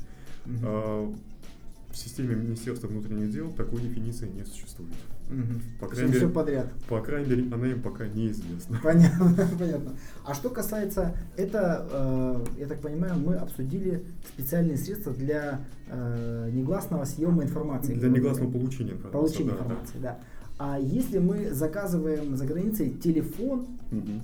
В 1.90 1.96
системе 1.96 2.34
Министерства 2.34 2.86
внутренних 2.86 3.30
дел 3.32 3.50
такой 3.50 3.80
дефиниции 3.80 4.28
не 4.28 4.44
существует. 4.44 4.92
Мгм. 5.30 5.60
По 5.80 5.86
крайней 5.88 6.08
мере, 6.12 6.20
все 6.26 6.28
подряд. 6.28 6.72
по 6.88 7.00
крайней 7.00 7.28
мере, 7.30 7.48
она 7.52 7.66
им 7.66 7.82
пока 7.82 8.06
неизвестна. 8.06 8.78
Понятно, 8.82 9.48
понятно. 9.58 9.92
А 10.24 10.34
что 10.34 10.48
касается, 10.50 11.14
это, 11.36 11.86
э, 11.90 12.60
я 12.60 12.66
так 12.66 12.80
понимаю, 12.80 13.18
мы 13.18 13.34
обсудили 13.36 14.04
специальные 14.34 14.76
средства 14.76 15.12
для 15.12 15.60
э, 15.88 16.50
негласного 16.52 17.04
съема 17.04 17.42
информации. 17.42 17.94
Для 17.94 18.08
негласного 18.08 18.50
получения 18.50 18.92
информации. 18.92 19.18
Получения 19.18 19.50
да, 19.50 19.56
да. 19.56 19.62
информации, 19.64 19.98
да. 19.98 20.18
А 20.58 20.78
если 20.78 21.18
мы 21.18 21.50
заказываем 21.52 22.36
за 22.36 22.44
границей 22.46 22.90
телефон, 22.90 23.66
Мгм. 23.90 24.20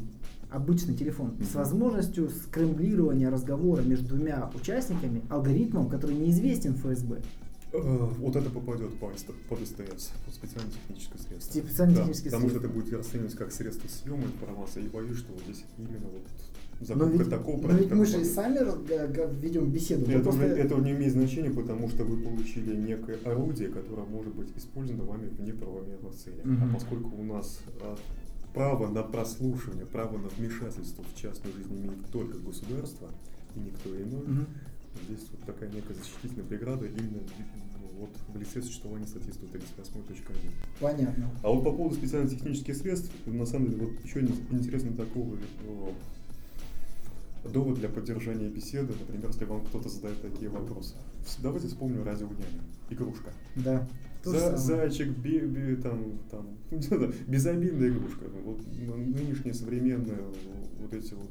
обычный 0.51 0.95
телефон, 0.95 1.29
Мгм. 1.37 1.45
с 1.45 1.55
возможностью 1.55 2.29
скремблирования 2.31 3.31
разговора 3.31 3.83
между 3.83 4.09
двумя 4.17 4.51
участниками, 4.55 5.23
алгоритмом, 5.31 5.89
который 5.89 6.17
неизвестен 6.17 6.75
ФСБ, 6.75 7.21
Вот 7.83 8.37
это 8.37 8.51
попадет 8.51 8.93
по 9.01 9.09
под 9.09 9.59
СТС, 9.66 10.12
под 10.25 10.35
специальное 10.35 10.72
техническое 10.72 11.18
средство. 11.18 11.61
Специальное 11.61 11.97
Да, 11.97 12.01
техническое 12.03 12.31
потому 12.31 12.49
что 12.51 12.59
средство. 12.61 12.68
это 12.79 12.81
будет 12.81 12.93
расцениваться 12.95 13.37
как 13.39 13.53
средство 13.53 13.89
съема 13.89 14.22
информации. 14.25 14.83
И 14.85 14.89
боюсь, 14.89 15.18
что 15.18 15.33
вот 15.33 15.43
здесь 15.43 15.64
именно 15.79 16.07
вот 16.12 16.22
но 16.81 16.87
закупка 16.87 17.18
ведь, 17.18 17.31
такого 17.31 17.66
но 17.68 17.79
ведь 17.79 17.91
мы 17.93 18.05
же 18.05 18.12
попадет. 18.14 18.33
сами 18.35 19.41
ведем 19.41 19.70
беседу. 19.70 20.11
Это, 20.11 20.22
просто- 20.22 20.45
уже, 20.45 20.55
это 20.55 20.75
не 20.77 20.91
имеет 20.93 21.12
значения, 21.12 21.51
потому 21.51 21.89
что 21.89 22.05
вы 22.05 22.22
получили 22.22 22.77
некое 22.77 23.18
орудие, 23.25 23.68
которое 23.68 24.07
может 24.07 24.35
быть 24.35 24.49
использовано 24.57 25.05
вами 25.05 25.29
в 25.29 25.41
неправомерных 25.41 26.14
целях. 26.14 26.45
Мгм. 26.45 26.62
А 26.70 26.75
поскольку 26.75 27.16
у 27.16 27.25
нас 27.25 27.61
а, 27.81 27.97
право 28.53 28.89
на 28.89 29.03
прослушивание, 29.03 29.87
право 29.87 30.16
на 30.18 30.29
вмешательство 30.29 31.05
в 31.05 31.20
частную 31.20 31.55
жизнь 31.57 31.75
имеет 31.77 32.07
только 32.12 32.39
государство 32.39 33.09
и 33.57 33.61
никто 33.61 33.91
иной, 33.91 34.22
Мгм. 34.27 34.47
здесь 35.07 35.27
вот 35.31 35.41
такая 35.47 35.70
некая 35.70 35.95
защитительная 35.95 36.45
преграда 36.45 36.87
именно 36.87 37.20
вот, 37.99 38.11
в 38.28 38.38
лице 38.38 38.62
существования 38.62 39.07
статьи 39.07 39.30
138.1. 39.32 40.51
Понятно. 40.80 41.30
А 41.42 41.49
вот 41.51 41.64
по 41.64 41.72
поводу 41.72 41.95
специальных 41.97 42.30
технических 42.32 42.76
средств, 42.76 43.11
на 43.26 43.47
самом 43.47 43.70
деле, 43.70 43.86
вот 43.86 44.05
еще 44.05 44.20
ин- 44.20 44.34
интересно 44.51 44.92
такого 44.97 45.34
э, 45.36 45.92
довод 47.53 47.78
для 47.78 47.88
поддержания 47.88 48.49
беседы, 48.49 48.92
например, 48.99 49.28
если 49.28 49.45
вам 49.45 49.64
кто-то 49.66 49.88
задает 49.88 50.20
такие 50.22 50.49
вопросы. 50.49 50.95
Давайте 51.42 51.68
вспомним 51.68 52.03
радио 52.05 52.26
няня. 52.28 52.62
Игрушка. 52.90 53.32
Да. 53.57 53.86
За- 54.24 54.57
зайчик, 54.57 55.09
беби, 55.09 55.76
там, 55.76 56.18
там, 56.30 56.47
что-то, 56.80 57.12
безобидная 57.26 57.88
игрушка. 57.90 58.24
Вот 58.45 58.59
н- 58.61 59.11
нынешние 59.12 59.53
современные 59.55 60.16
вот 60.80 60.92
эти 60.95 61.12
вот 61.14 61.28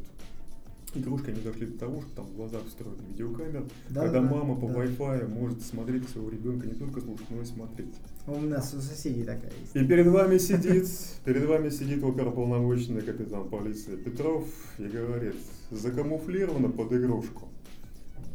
игрушки, 0.98 1.30
они 1.30 1.42
дошли 1.42 1.68
до 1.68 1.78
того, 1.80 2.02
что 2.02 2.10
там 2.16 2.26
в 2.26 2.36
глазах 2.36 2.62
встроены 2.68 3.02
видеокамеры, 3.10 3.66
Да, 3.90 4.02
когда 4.04 4.22
да, 4.22 4.30
мама 4.30 4.56
по 4.56 4.68
да. 4.68 4.74
Wi-Fi 4.84 5.28
может 5.28 5.62
смотреть 5.64 6.08
своего 6.10 6.30
ребенка, 6.30 6.68
не 6.68 6.74
только 6.74 7.02
слушать, 7.02 7.28
но 7.30 7.42
и 7.42 7.46
смотреть. 7.46 7.94
У 8.28 8.40
нас 8.40 8.74
у 8.74 8.80
соседей 8.82 9.24
такая 9.24 9.52
есть. 9.62 9.76
И 9.76 9.86
перед 9.86 10.08
вами 10.08 10.38
сидит, 10.38 10.88
перед 11.26 11.46
вами 11.46 11.70
сидит 11.70 12.04
оперуполномоченный 12.04 13.02
капитан 13.02 13.50
полиции 13.50 13.96
Петров 13.96 14.46
и 14.78 14.84
говорит, 14.84 15.36
закамуфлировано 15.72 16.70
под 16.70 16.94
игрушку. 16.94 17.50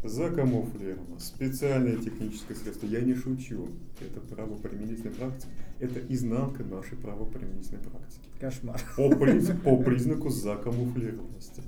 Закамуфлировано. 0.04 1.18
Специальное 1.18 1.96
техническое 1.96 2.54
средство. 2.54 2.86
Я 2.86 3.00
не 3.00 3.14
шучу. 3.14 3.66
Это 4.00 4.20
правоприменительная 4.20 5.12
практика. 5.12 5.48
Это 5.80 6.00
изнанка 6.12 6.62
нашей 6.64 6.96
правоприменительной 6.98 7.80
практики. 7.80 8.28
Кошмар. 8.40 8.80
По, 8.96 9.08
приз- 9.10 9.60
по 9.62 9.76
признаку 9.82 10.28
закамуфлированности. 10.30 11.62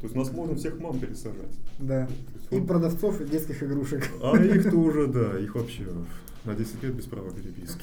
То 0.00 0.04
есть 0.04 0.14
нас 0.14 0.30
можно 0.32 0.54
всех 0.56 0.78
мам 0.80 0.98
пересажать. 0.98 1.54
Да. 1.78 2.08
Есть 2.34 2.52
И 2.52 2.66
продавцов 2.66 3.18
детских 3.28 3.62
игрушек. 3.62 4.08
А 4.22 4.36
их 4.36 4.70
тоже, 4.70 5.06
да, 5.06 5.38
их 5.38 5.54
вообще 5.54 5.86
на 6.44 6.54
10 6.54 6.82
лет 6.82 6.94
без 6.94 7.04
права 7.04 7.30
переписки. 7.30 7.82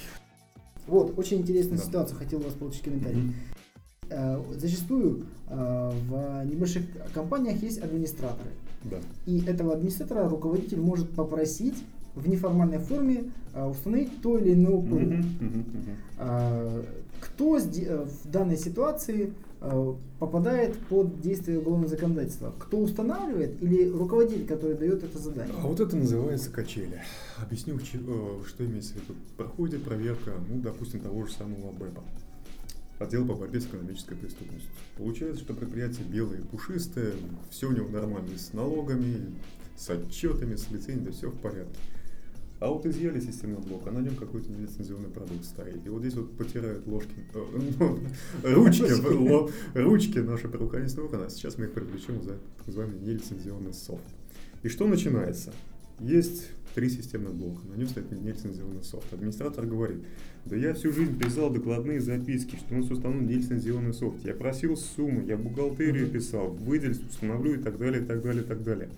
Вот, 0.87 1.17
очень 1.17 1.39
интересную 1.39 1.79
Да. 1.79 1.85
ситуацию, 1.85 2.17
хотел 2.19 2.39
у 2.39 2.43
вас 2.43 2.53
получить 2.53 2.83
комментарий. 2.83 3.33
Э, 4.09 4.41
Зачастую 4.57 5.25
э, 5.49 5.91
в 6.07 6.45
небольших 6.45 6.83
компаниях 7.13 7.61
есть 7.63 7.79
администраторы. 7.81 8.51
Да. 8.83 8.97
И 9.25 9.41
этого 9.45 9.73
администратора 9.73 10.27
руководитель 10.29 10.79
может 10.79 11.09
попросить 11.09 11.81
в 12.15 12.27
неформальной 12.27 12.79
форме 12.79 13.31
э, 13.53 13.65
установить 13.65 14.21
то 14.21 14.37
или 14.37 14.53
иное 14.53 14.75
мгм, 14.75 15.15
мгм. 15.17 15.65
А, 16.19 16.83
Кто 17.21 17.57
в 17.57 18.29
данной 18.29 18.57
ситуации 18.57 19.33
попадает 20.19 20.77
под 20.89 21.21
действие 21.21 21.59
уголовного 21.59 21.89
законодательства? 21.89 22.53
Кто 22.59 22.79
устанавливает 22.79 23.61
или 23.61 23.89
руководитель, 23.89 24.45
который 24.45 24.75
дает 24.75 25.03
это 25.03 25.17
задание? 25.17 25.55
А 25.57 25.67
вот 25.67 25.79
это 25.79 25.95
называется 25.95 26.51
качели. 26.51 27.01
Объясню, 27.37 27.77
э, 27.77 28.43
что 28.45 28.65
имеется 28.65 28.93
в 28.93 28.95
виду. 28.97 29.15
Проходит 29.37 29.83
проверка, 29.83 30.33
ну, 30.49 30.59
допустим, 30.61 30.99
того 30.99 31.25
же 31.25 31.33
самого 31.33 31.71
БЭПа. 31.71 32.03
Отдел 32.99 33.25
по 33.25 33.35
борьбе 33.35 33.61
с 33.61 33.65
экономической 33.65 34.15
преступностью. 34.15 34.69
Получается, 34.97 35.43
что 35.43 35.53
предприятие 35.53 36.05
белое 36.05 36.39
и 36.39 36.41
пушистое, 36.41 37.13
все 37.49 37.69
у 37.69 37.71
него 37.71 37.89
нормально 37.89 38.37
с 38.37 38.53
налогами, 38.53 39.33
с 39.77 39.89
отчетами, 39.89 40.55
с 40.55 40.69
лицензией, 40.71 41.11
все 41.11 41.29
в 41.29 41.37
порядке. 41.39 41.79
А 42.63 42.69
вот 42.69 42.85
изъяли 42.85 43.19
системный 43.19 43.59
блок, 43.59 43.85
а 43.87 43.91
на 43.91 43.99
нем 43.99 44.15
какой-то 44.15 44.49
нелицензионный 44.49 45.09
продукт 45.09 45.43
стоит. 45.43 45.85
И 45.85 45.89
вот 45.89 45.99
здесь 45.99 46.13
вот 46.13 46.37
потирают 46.37 46.87
ложки, 46.87 47.13
э, 47.33 47.59
ну, 47.77 47.99
ручки, 48.43 49.77
ручки 49.77 50.19
наши 50.19 50.47
правоохранительные 50.47 51.07
органы, 51.07 51.23
а 51.25 51.29
сейчас 51.29 51.57
мы 51.57 51.65
их 51.65 51.73
привлечем 51.73 52.23
за 52.23 52.37
так 52.57 52.67
называемый 52.67 53.01
нелицензионный 53.01 53.73
софт. 53.73 54.05
И 54.61 54.69
что 54.69 54.87
начинается? 54.87 55.53
Есть 55.99 56.51
три 56.73 56.89
системных 56.89 57.33
блока, 57.33 57.67
на 57.67 57.75
нем 57.75 57.89
стоит 57.89 58.09
нелицензионный 58.13 58.85
софт. 58.85 59.11
Администратор 59.11 59.65
говорит, 59.65 60.01
да 60.45 60.55
я 60.55 60.73
всю 60.73 60.93
жизнь 60.93 61.19
писал 61.19 61.49
докладные 61.49 61.99
записки, 61.99 62.55
что 62.55 62.75
у 62.75 62.77
нас 62.77 62.89
установлен 62.89 63.27
нелицензионный 63.27 63.93
софт. 63.93 64.23
Я 64.23 64.35
просил 64.35 64.77
суммы, 64.77 65.25
я 65.25 65.35
бухгалтерию 65.35 66.09
писал, 66.09 66.51
выделить, 66.51 67.05
установлю 67.05 67.55
и 67.55 67.57
так 67.61 67.77
далее, 67.77 68.01
и 68.01 68.05
так 68.05 68.21
далее, 68.21 68.41
и 68.41 68.47
так 68.47 68.63
далее. 68.63 68.89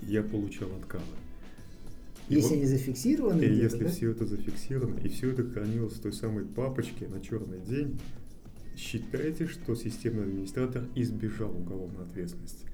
Я 0.00 0.24
получал 0.24 0.68
отказы. 0.80 1.27
Если 2.28 2.48
вот- 2.48 2.56
они 2.56 2.66
зафиксированы, 2.66 3.42
и 3.42 3.54
если 3.54 3.84
да? 3.84 3.88
все 3.90 4.10
это 4.10 4.26
зафиксировано, 4.26 4.98
и 5.00 5.08
все 5.08 5.30
это 5.30 5.44
хранилось 5.44 5.94
в 5.94 6.00
той 6.00 6.12
самой 6.12 6.44
папочке 6.44 7.08
на 7.08 7.20
черный 7.20 7.60
день, 7.60 7.98
считайте, 8.76 9.46
что 9.46 9.74
системный 9.74 10.24
администратор 10.24 10.84
избежал 10.94 11.50
уголовной 11.50 12.04
ответственности. 12.04 12.66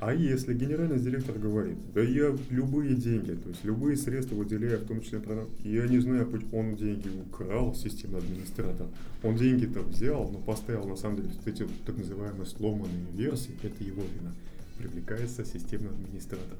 А 0.00 0.12
если 0.12 0.52
генеральный 0.52 0.98
директор 0.98 1.38
говорит, 1.38 1.78
да 1.94 2.02
я 2.02 2.36
любые 2.50 2.94
деньги, 2.94 3.30
то 3.30 3.48
есть 3.48 3.64
любые 3.64 3.96
средства 3.96 4.34
выделяю, 4.34 4.78
в 4.80 4.86
том 4.86 5.00
числе, 5.00 5.22
я 5.62 5.86
не 5.86 5.98
знаю, 6.00 6.28
он 6.52 6.76
деньги 6.76 7.08
украл, 7.26 7.74
системный 7.74 8.18
администратор, 8.18 8.88
он 9.22 9.36
деньги-то 9.36 9.80
взял, 9.80 10.28
но 10.30 10.40
поставил 10.40 10.84
на 10.84 10.96
самом 10.96 11.16
деле 11.16 11.30
вот 11.34 11.46
эти 11.46 11.66
так 11.86 11.96
называемые 11.96 12.44
сломанные 12.44 13.06
версии, 13.14 13.52
это 13.62 13.82
его 13.82 14.02
вина. 14.02 14.34
Привлекается 14.78 15.44
системный 15.44 15.90
администратор. 15.90 16.58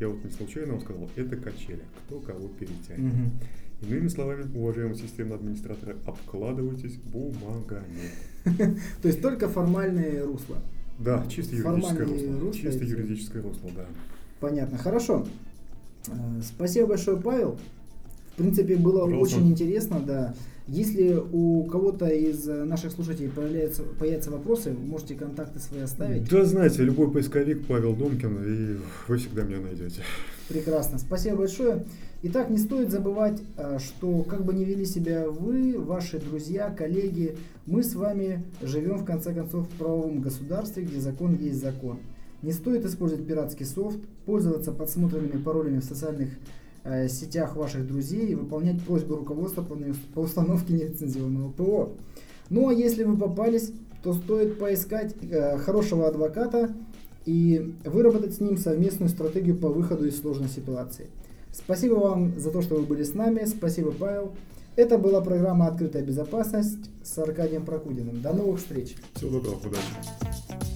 Я 0.00 0.08
вот 0.08 0.24
не 0.24 0.30
случайно 0.30 0.72
вам 0.72 0.80
сказал, 0.80 1.08
это 1.16 1.36
качели, 1.36 1.82
кто 2.06 2.20
кого 2.20 2.48
перетянет. 2.48 2.98
Мгм. 2.98 3.32
Иными 3.82 4.08
словами, 4.08 4.44
уважаемые 4.56 4.96
системные 4.96 5.36
администраторы, 5.36 5.96
обкладывайтесь 6.06 6.96
бумагами. 6.96 8.10
То 9.02 9.08
есть 9.08 9.22
только 9.22 9.48
формальные 9.48 10.24
русла. 10.24 10.58
Да, 10.98 11.24
чисто 11.28 11.54
юридическое 11.54 12.06
русло. 12.06 12.52
Чисто 12.52 12.84
юридическое 12.84 13.42
русло, 13.42 13.70
да. 13.76 13.86
Понятно, 14.40 14.78
хорошо. 14.78 15.26
Э, 16.08 16.12
Спасибо 16.42 16.88
большое, 16.88 17.16
Павел. 17.18 17.58
В 18.32 18.36
принципе, 18.36 18.76
было 18.76 19.04
очень 19.04 19.48
интересно, 19.48 20.00
да. 20.00 20.34
Если 20.68 21.14
у 21.14 21.64
кого-то 21.64 22.06
из 22.08 22.46
э, 22.46 22.64
наших 22.64 22.92
слушателей 22.92 23.30
появляются, 23.30 23.84
появятся 23.98 24.30
вопросы, 24.30 24.72
можете 24.72 25.14
контакты 25.14 25.60
свои 25.60 25.80
оставить. 25.80 26.28
Да, 26.28 26.44
знаете, 26.44 26.82
любой 26.82 27.10
поисковик 27.10 27.66
Павел 27.66 27.96
Домкин, 27.96 28.42
и 28.44 28.76
вы 29.08 29.16
всегда 29.16 29.44
меня 29.44 29.60
найдете. 29.60 30.02
Прекрасно, 30.46 30.98
спасибо 30.98 31.38
большое. 31.38 31.86
Итак, 32.22 32.50
не 32.50 32.58
стоит 32.58 32.90
забывать, 32.90 33.40
э, 33.56 33.78
что 33.78 34.22
как 34.24 34.44
бы 34.44 34.52
ни 34.52 34.64
вели 34.64 34.84
себя 34.84 35.30
вы, 35.30 35.78
ваши 35.78 36.18
друзья, 36.18 36.68
коллеги, 36.68 37.38
мы 37.64 37.82
с 37.82 37.94
вами 37.94 38.44
живем 38.60 38.98
в 38.98 39.06
конце 39.06 39.32
концов 39.32 39.66
в 39.66 39.78
правовом 39.78 40.20
государстве, 40.20 40.82
где 40.82 41.00
закон 41.00 41.34
есть 41.34 41.62
закон. 41.62 41.98
Не 42.42 42.52
стоит 42.52 42.84
использовать 42.84 43.26
пиратский 43.26 43.64
софт, 43.64 43.98
пользоваться 44.26 44.72
подсмотренными 44.72 45.42
паролями 45.42 45.80
в 45.80 45.84
социальных 45.84 46.28
сетях 47.08 47.56
ваших 47.56 47.86
друзей 47.86 48.28
и 48.28 48.34
выполнять 48.34 48.82
просьбы 48.82 49.16
руководства 49.16 49.66
по 50.14 50.20
установке 50.20 50.72
нелицензионного 50.72 51.50
ПО. 51.50 51.92
Ну 52.50 52.68
а 52.68 52.74
если 52.74 53.04
вы 53.04 53.16
попались, 53.16 53.72
то 54.02 54.14
стоит 54.14 54.58
поискать 54.58 55.14
э, 55.22 55.58
хорошего 55.58 56.08
адвоката 56.08 56.70
и 57.26 57.74
выработать 57.84 58.34
с 58.34 58.40
ним 58.40 58.56
совместную 58.56 59.08
стратегию 59.10 59.56
по 59.56 59.68
выходу 59.68 60.06
из 60.06 60.18
сложной 60.20 60.48
ситуации. 60.48 61.06
Спасибо 61.52 61.94
вам 61.94 62.38
за 62.38 62.50
то, 62.50 62.62
что 62.62 62.76
вы 62.76 62.82
были 62.82 63.02
с 63.02 63.14
нами. 63.14 63.44
Спасибо, 63.44 63.90
Павел. 63.90 64.32
Это 64.76 64.96
была 64.96 65.20
программа 65.20 65.66
«Открытая 65.66 66.04
безопасность» 66.04 66.88
с 67.02 67.18
Аркадием 67.18 67.64
Прокудиным. 67.64 68.22
До 68.22 68.32
новых 68.32 68.60
встреч! 68.60 68.94
Всего 69.14 69.40
доброго, 69.40 69.56
удачи. 69.56 70.67